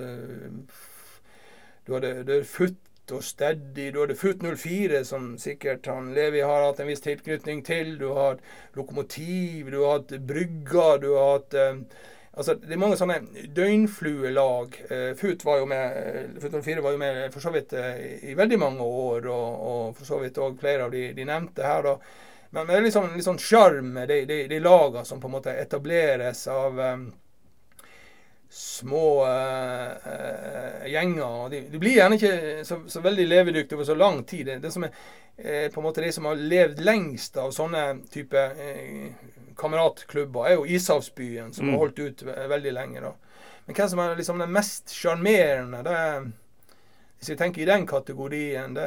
Du 1.89 1.97
hadde, 1.97 2.45
Futt 2.47 3.11
og 3.17 3.25
Steady. 3.25 3.89
Du 3.91 3.99
hadde 4.05 4.15
Futt 4.21 4.45
04, 4.47 5.01
som 5.09 5.33
sikkert 5.43 5.91
han 5.91 6.13
Levi 6.15 6.45
har 6.47 6.69
hatt 6.69 6.85
en 6.85 6.93
viss 6.93 7.03
tilknytning 7.03 7.65
til. 7.67 7.97
Du 7.99 8.13
har 8.15 8.39
Lokomotiv, 8.79 9.73
du 9.75 9.81
har 9.81 9.99
hatt 9.99 10.15
Brygga, 10.29 10.87
du 11.03 11.11
har 11.17 11.35
hatt 11.41 11.59
Altså, 12.39 12.55
det 12.55 12.77
er 12.77 12.79
mange 12.79 12.97
sånne 12.99 13.19
døgnfluelag. 13.55 14.77
Uh, 14.93 15.11
Fut 15.19 15.43
var 15.43 15.59
jo 15.59 15.67
med, 15.67 15.97
eh, 15.99 16.27
Fut 16.39 16.55
04 16.55 16.85
var 16.85 16.95
jo 16.95 17.01
med 17.01 17.21
for 17.35 17.43
så 17.43 17.51
vidt 17.51 17.75
uh, 17.75 17.97
i 18.31 18.37
veldig 18.39 18.59
mange 18.63 18.85
år, 18.87 19.27
og, 19.27 19.65
og 19.71 19.97
for 19.99 20.07
så 20.07 20.21
vidt 20.23 20.39
òg 20.39 20.61
flere 20.61 20.87
av 20.87 20.95
de, 20.95 21.09
de 21.17 21.27
nevnte 21.27 21.67
her. 21.67 21.83
da. 21.83 21.97
Men, 22.55 22.69
det 22.69 22.77
er 22.77 22.85
litt 22.87 22.95
sånn, 22.95 23.17
sånn 23.27 23.41
sjarm 23.43 23.91
med 23.97 24.13
de, 24.13 24.21
de, 24.29 24.45
de 24.53 24.61
lagene 24.63 25.03
som 25.09 25.19
på 25.21 25.27
en 25.27 25.35
måte 25.35 25.57
etableres 25.59 26.45
av 26.53 26.79
um, 26.79 27.03
små 28.55 29.09
uh, 29.27 30.87
gjenger. 30.87 31.51
De, 31.51 31.65
de, 31.75 31.81
blir 31.83 31.99
gjerne 31.99 32.21
ikke 32.21 32.63
så, 32.71 32.85
så 32.87 33.03
veldig 33.03 33.27
levedyktige 33.33 33.81
over 33.81 33.91
så 33.91 33.99
lang 33.99 34.23
tid. 34.23 34.47
Det, 34.47 34.61
det 34.63 34.73
som 34.77 34.87
er 34.87 34.95
på 35.75 35.83
en 35.83 35.85
måte 35.91 36.03
de 36.03 36.15
som 36.15 36.31
har 36.31 36.39
levd 36.39 36.81
lengst 36.87 37.37
av 37.39 37.51
sånne 37.55 37.83
type 38.11 38.47
kameratklubber 39.59 40.49
er 40.49 40.59
jo 40.59 40.67
Ishavsbyen, 40.67 41.53
som 41.53 41.67
mm. 41.67 41.73
har 41.75 41.83
holdt 41.85 41.99
ut 41.99 42.27
veldig 42.27 42.75
lenge. 42.75 43.05
da. 43.05 43.15
Men 43.67 43.77
hvem 43.77 43.89
som 43.93 44.03
er 44.03 44.19
liksom 44.19 44.43
den 44.43 44.55
mest 44.55 44.95
sjarmerende, 44.95 45.83
det 45.87 45.97
er 45.97 46.29
hvis 47.19 47.31
vi 47.31 47.37
tenker 47.37 47.63
i 47.63 47.65
den 47.67 47.87
kategorien 47.87 48.75
det, 48.75 48.83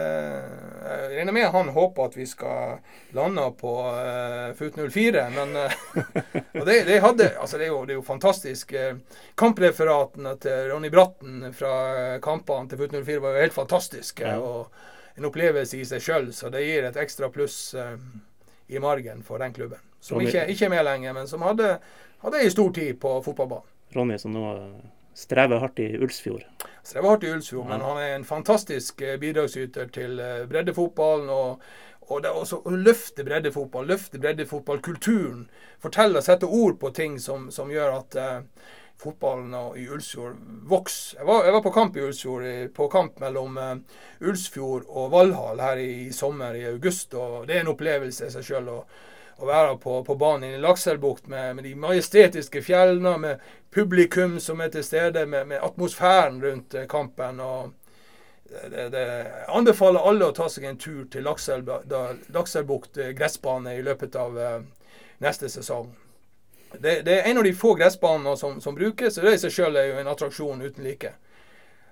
Jeg 0.84 1.18
regner 1.18 1.36
med 1.36 1.50
han 1.52 1.70
håper 1.76 2.06
at 2.08 2.14
vi 2.16 2.26
skal 2.26 2.78
lande 3.12 3.44
på 3.60 3.74
uh, 3.84 4.54
FUT 4.56 4.80
04, 4.80 5.26
men 5.36 5.52
uh, 5.60 5.76
og 6.60 6.64
det, 6.66 6.78
det, 6.88 7.02
hadde, 7.04 7.28
altså 7.36 7.60
det, 7.60 7.68
er 7.68 7.74
jo, 7.74 7.82
det 7.86 7.98
er 7.98 8.00
jo 8.00 8.06
fantastisk. 8.08 8.72
Uh, 8.72 9.20
kampreferatene 9.36 10.38
til 10.40 10.72
Ronny 10.72 10.94
Bratten 10.94 11.52
fra 11.52 11.76
kampene 12.24 12.72
til 12.72 12.80
FUT 12.80 12.96
04 13.04 13.20
var 13.20 13.36
jo 13.36 13.46
helt 13.46 13.60
fantastiske. 13.60 14.24
Ja. 14.24 14.40
og 14.40 15.20
En 15.20 15.28
opplevelse 15.28 15.76
i 15.76 15.84
seg 15.84 16.00
sjøl, 16.00 16.32
så 16.32 16.48
det 16.50 16.64
gir 16.64 16.88
et 16.88 16.98
ekstra 17.04 17.28
pluss 17.30 17.74
uh, 17.76 17.98
i 18.72 18.80
margen 18.80 19.28
for 19.28 19.44
den 19.44 19.52
klubben. 19.52 19.91
Som 20.02 20.22
ikke, 20.22 20.48
ikke, 20.50 20.66
er 20.66 20.74
med 20.74 20.86
lenger, 20.88 21.14
men 21.14 21.30
som 21.30 21.44
hadde, 21.46 21.76
hadde 22.24 22.42
ei 22.42 22.50
stor 22.50 22.72
tid 22.74 22.98
på 23.02 23.20
fotballbanen. 23.26 23.70
Ronny 23.94 24.18
som 24.18 24.34
nå 24.34 24.46
strever 25.14 25.62
hardt 25.62 25.80
i 25.84 25.92
Ulsfjord. 26.00 26.44
Strever 26.84 27.14
hardt 27.14 27.24
i 27.28 27.32
Ulsfjord, 27.36 27.68
ja. 27.68 27.70
men 27.74 27.86
han 27.86 28.02
er 28.02 28.16
en 28.16 28.26
fantastisk 28.26 29.02
eh, 29.06 29.20
bidragsyter 29.22 29.92
til 29.94 30.20
eh, 30.20 30.44
breddefotballen. 30.50 31.30
og 31.30 31.64
og 32.12 32.24
det 32.24 32.28
er 32.28 32.38
også 32.42 32.58
å 32.68 32.76
løfte 32.76 33.24
breddefotball, 33.24 33.86
løfte 33.88 34.20
breddefotballkulturen. 34.20 35.46
Fortelle 35.80 36.20
og 36.20 36.26
sette 36.26 36.50
ord 36.50 36.76
på 36.82 36.92
ting 36.96 37.18
som, 37.24 37.46
som 37.56 37.72
gjør 37.72 37.94
at 38.02 38.18
uh, 38.20 38.72
fotballen 39.00 39.54
i 39.80 39.86
Ulsfjord 39.88 40.36
vokser. 40.68 41.22
Jeg 41.22 41.30
var, 41.30 41.46
jeg 41.48 41.56
var, 41.56 41.64
på 41.64 41.74
kamp 41.78 41.96
i 41.96 42.04
Ulsfjord, 42.04 42.50
på 42.76 42.90
kamp 42.92 43.22
mellom 43.24 43.56
uh, 43.56 44.02
Ulsfjord 44.28 44.90
og 44.90 45.14
Valhall 45.14 45.64
her 45.64 45.80
i, 45.80 45.88
i, 46.10 46.12
sommer, 46.16 46.58
i 46.58 46.68
august. 46.74 47.16
og 47.16 47.48
Det 47.48 47.56
er 47.56 47.64
en 47.64 47.72
opplevelse 47.72 48.28
i 48.28 48.36
seg 48.36 48.50
sjøl 48.50 48.74
å 49.42 49.50
være 49.50 49.78
på, 49.82 49.98
på 50.06 50.16
banen 50.16 50.56
i 50.56 50.62
Lakselbukt 50.62 51.28
med, 51.32 51.56
med, 51.56 51.66
de 51.66 51.76
majestetiske 51.76 52.62
fjellene, 52.66 53.18
med 53.18 53.46
publikum 53.74 54.40
som 54.40 54.62
er 54.62 54.72
til 54.74 54.86
stede, 54.86 55.26
med, 55.26 55.48
med 55.50 55.64
atmosfæren 55.64 56.42
rundt 56.44 56.76
eh, 56.76 56.88
kampen. 56.90 57.40
og 57.40 57.72
det, 58.70 58.90
det, 58.90 59.06
anbefaler 59.48 60.08
alle 60.10 60.28
å 60.28 60.36
ta 60.36 60.50
seg 60.52 60.68
en 60.68 60.78
tur 60.78 61.06
til 61.12 61.24
Lakselbukt 61.24 62.98
eh, 63.00 63.14
gressbane 63.16 63.78
i 63.78 63.84
løpet 63.86 64.16
av 64.20 64.38
uh, 64.38 64.58
neste 65.24 65.50
sesong. 65.50 65.88
Det, 66.74 67.02
det, 67.08 67.14
er 67.14 67.30
en 67.30 67.40
av 67.40 67.48
de 67.48 67.54
få 67.56 67.74
gressbanene 67.80 68.36
som, 68.38 68.60
som 68.62 68.76
brukes, 68.76 69.18
og 69.18 69.28
det 69.28 69.38
i 69.38 69.42
seg 69.46 69.56
sjøl 69.56 69.80
er 69.80 69.90
jo 69.90 70.02
en 70.02 70.12
attraksjon 70.12 70.64
uten 70.64 70.84
like. 70.88 71.14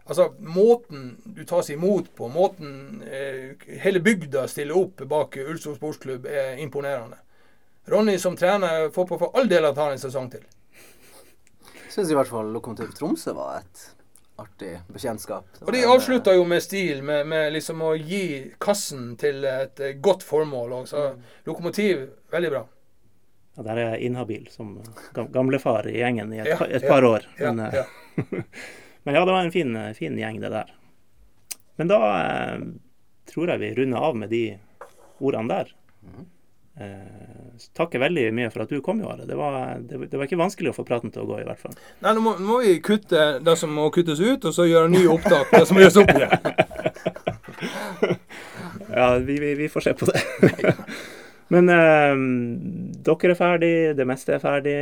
Altså, 0.09 0.33
Måten 0.39 1.17
du 1.23 1.43
tas 1.45 1.69
imot 1.69 2.11
på, 2.15 2.27
måten 2.27 3.03
eh, 3.07 3.55
hele 3.83 3.99
bygda 4.03 4.47
stiller 4.49 4.79
opp 4.79 5.03
bak 5.07 5.37
Ulsfjord 5.37 5.77
sportsklubb, 5.77 6.25
er 6.25 6.57
imponerende. 6.63 7.19
Ronny 7.89 8.17
som 8.21 8.35
trener 8.37 8.89
får 8.93 9.07
på 9.09 9.17
for 9.19 9.35
all 9.37 9.47
del 9.49 9.65
at 9.65 9.75
han 9.77 9.89
har 9.91 9.95
en 9.97 10.01
sesong 10.01 10.29
til. 10.31 10.43
Jeg 11.85 11.93
syns 11.95 12.11
i 12.13 12.17
hvert 12.17 12.29
fall 12.29 12.51
Lokomotiv 12.53 12.91
Tromsø 12.97 13.33
var 13.37 13.61
et 13.63 13.85
artig 14.39 14.75
bekjentskap. 14.93 15.47
Og 15.65 15.71
de 15.75 15.81
avslutta 15.89 16.31
jo 16.37 16.45
med 16.47 16.61
stil, 16.63 17.01
med, 17.03 17.25
med 17.27 17.49
liksom 17.55 17.81
å 17.83 17.93
gi 17.97 18.51
kassen 18.61 19.15
til 19.19 19.43
et 19.49 19.81
eh, 19.83 19.95
godt 19.99 20.23
formål. 20.23 20.77
Og 20.77 20.87
så 20.91 21.09
Lokomotiv, 21.49 22.05
veldig 22.31 22.51
bra. 22.53 22.61
Ja, 23.57 23.65
der 23.67 23.81
er 23.81 23.89
jeg 23.95 24.07
inhabil 24.11 24.45
som 24.53 24.77
gam- 25.17 25.31
gamlefar 25.33 25.89
i 25.91 25.97
gjengen 25.99 26.31
i 26.33 26.39
et, 26.39 26.53
Ja, 26.53 26.59
par- 26.61 26.71
ja, 27.03 27.09
år. 27.09 27.25
Men, 27.41 27.59
eh, 27.65 27.81
ja. 27.81 28.23
men 29.03 29.15
ja, 29.17 29.25
det 29.25 29.33
var 29.33 29.41
en 29.43 29.51
fin, 29.51 29.75
fin 29.97 30.15
gjeng, 30.21 30.39
det 30.45 30.53
der. 30.55 30.71
Men 31.81 31.91
da 31.91 31.99
eh, 32.21 32.57
tror 33.33 33.51
jeg 33.51 33.59
vi 33.65 33.73
runder 33.81 34.07
av 34.11 34.15
med 34.23 34.31
de 34.31 34.43
ordene 35.19 35.51
der. 35.51 35.73
Eh, 36.79 37.67
takker 37.75 37.99
veldig 37.99 38.27
mye 38.33 38.49
for 38.53 38.63
at 38.63 38.69
du 38.71 38.79
kom, 38.81 39.01
Joare. 39.03 39.25
Det, 39.27 39.35
det, 39.89 39.97
det 40.13 40.17
var 40.19 40.25
ikke 40.29 40.39
vanskelig 40.39 40.71
å 40.71 40.75
få 40.77 40.85
praten 40.87 41.11
til 41.11 41.25
å 41.25 41.27
gå, 41.27 41.41
i 41.41 41.47
hvert 41.47 41.59
fall. 41.59 41.73
Nei, 42.05 42.13
nå 42.15 42.21
må, 42.23 42.35
nå 42.39 42.47
må 42.53 42.59
vi 42.63 42.77
kutte 42.79 43.25
det 43.43 43.55
som 43.59 43.73
må 43.75 43.89
kuttes 43.91 44.21
ut, 44.23 44.45
og 44.47 44.55
så 44.55 44.63
gjøre 44.69 44.89
nye 44.93 45.09
opptak. 45.11 45.51
Det 45.51 45.65
som 45.67 45.75
må 45.75 45.83
gjøres 45.83 45.99
opp 45.99 46.13
igjen. 46.15 46.33
Ja, 48.89 49.17
vi, 49.21 49.39
vi, 49.39 49.55
vi 49.55 49.67
får 49.69 49.81
se 49.81 49.93
på 49.93 50.05
det. 50.09 50.21
Men 51.53 51.69
eh, 51.73 52.15
dere 53.05 53.33
er 53.33 53.37
ferdig, 53.37 53.71
det 53.97 54.05
meste 54.09 54.35
er 54.37 54.41
ferdig. 54.43 54.75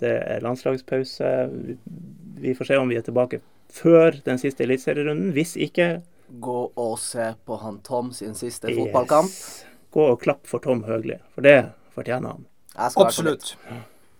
Det 0.00 0.14
er 0.34 0.44
landslagspause. 0.44 1.30
Vi- 1.54 1.78
Vi 2.44 2.52
får 2.54 2.66
se 2.66 2.76
om 2.76 2.88
vi 2.90 2.96
er 2.98 3.04
tilbake 3.06 3.38
før 3.72 4.18
den 4.26 4.36
siste 4.42 4.64
eliteserierunden. 4.66 5.30
Hvis 5.32 5.54
ikke 5.56 6.02
Gå 6.42 6.72
og 6.76 6.98
se 6.98 7.28
på 7.46 7.56
han 7.62 7.78
Tom 7.86 8.10
sin 8.12 8.34
siste 8.34 8.68
fotballkamp. 8.74 9.30
Gå 9.94 10.06
og 10.12 10.22
klapp 10.22 10.48
for 10.50 10.62
Tom 10.62 10.82
Høgli, 10.88 11.20
for 11.34 11.46
det 11.46 11.58
fortjener 11.94 12.34
han. 12.34 12.46
Absolutt. 12.74 13.54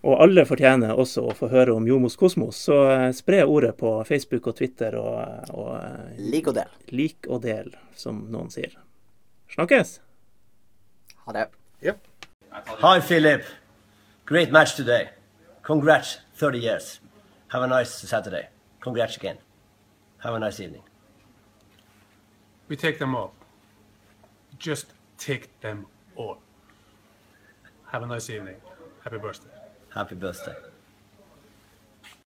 Og 0.05 0.21
alle 0.21 0.45
fortjener 0.45 0.93
også 1.01 1.23
å 1.25 1.33
få 1.35 1.49
høre 1.49 1.73
om 1.73 1.87
Jomos 1.89 2.15
Kosmos, 2.19 2.59
så 2.67 2.77
eh, 2.93 3.09
spre 3.17 3.41
ordet 3.49 3.73
på 3.79 3.91
Facebook 4.07 4.47
og 4.51 4.59
Twitter, 4.59 4.95
og, 5.01 5.49
og 5.51 5.71
eh. 5.79 6.19
Lik 6.31 6.51
og 6.51 6.59
del. 6.59 6.71
lik 6.93 7.27
og 7.27 7.41
del, 7.43 7.73
som 7.97 8.21
noen 8.31 8.51
sier. 8.53 8.77
Snakkes! 9.55 9.97
Ha 11.25 11.33
det. 11.33 11.47
Hi, 12.85 12.99
Philip. 13.01 13.43
Great 14.25 14.51
match 14.51 14.75
today. 14.75 15.09
Congrats, 15.63 16.19
30 16.37 16.59
years. 16.59 16.99
Have 17.49 17.63
a 17.63 17.67
nice 17.67 17.89
Saturday. 17.89 18.47
Congrats 18.79 19.17
again. 19.17 19.37
Have 20.19 20.35
a 20.35 20.39
nice 20.39 20.59
evening. 20.59 20.83
We 22.67 22.75
take 22.75 22.99
them 22.99 23.15
all. 23.15 23.33
Just 24.59 24.94
take 25.17 25.59
them 25.61 25.85
all. 26.15 26.37
Have 27.91 28.03
a 28.03 28.07
nice 28.07 28.29
evening. 28.29 28.55
Happy 29.03 29.17
birthday. 29.17 29.49
Happy 29.93 30.15
birthday. 30.15 30.55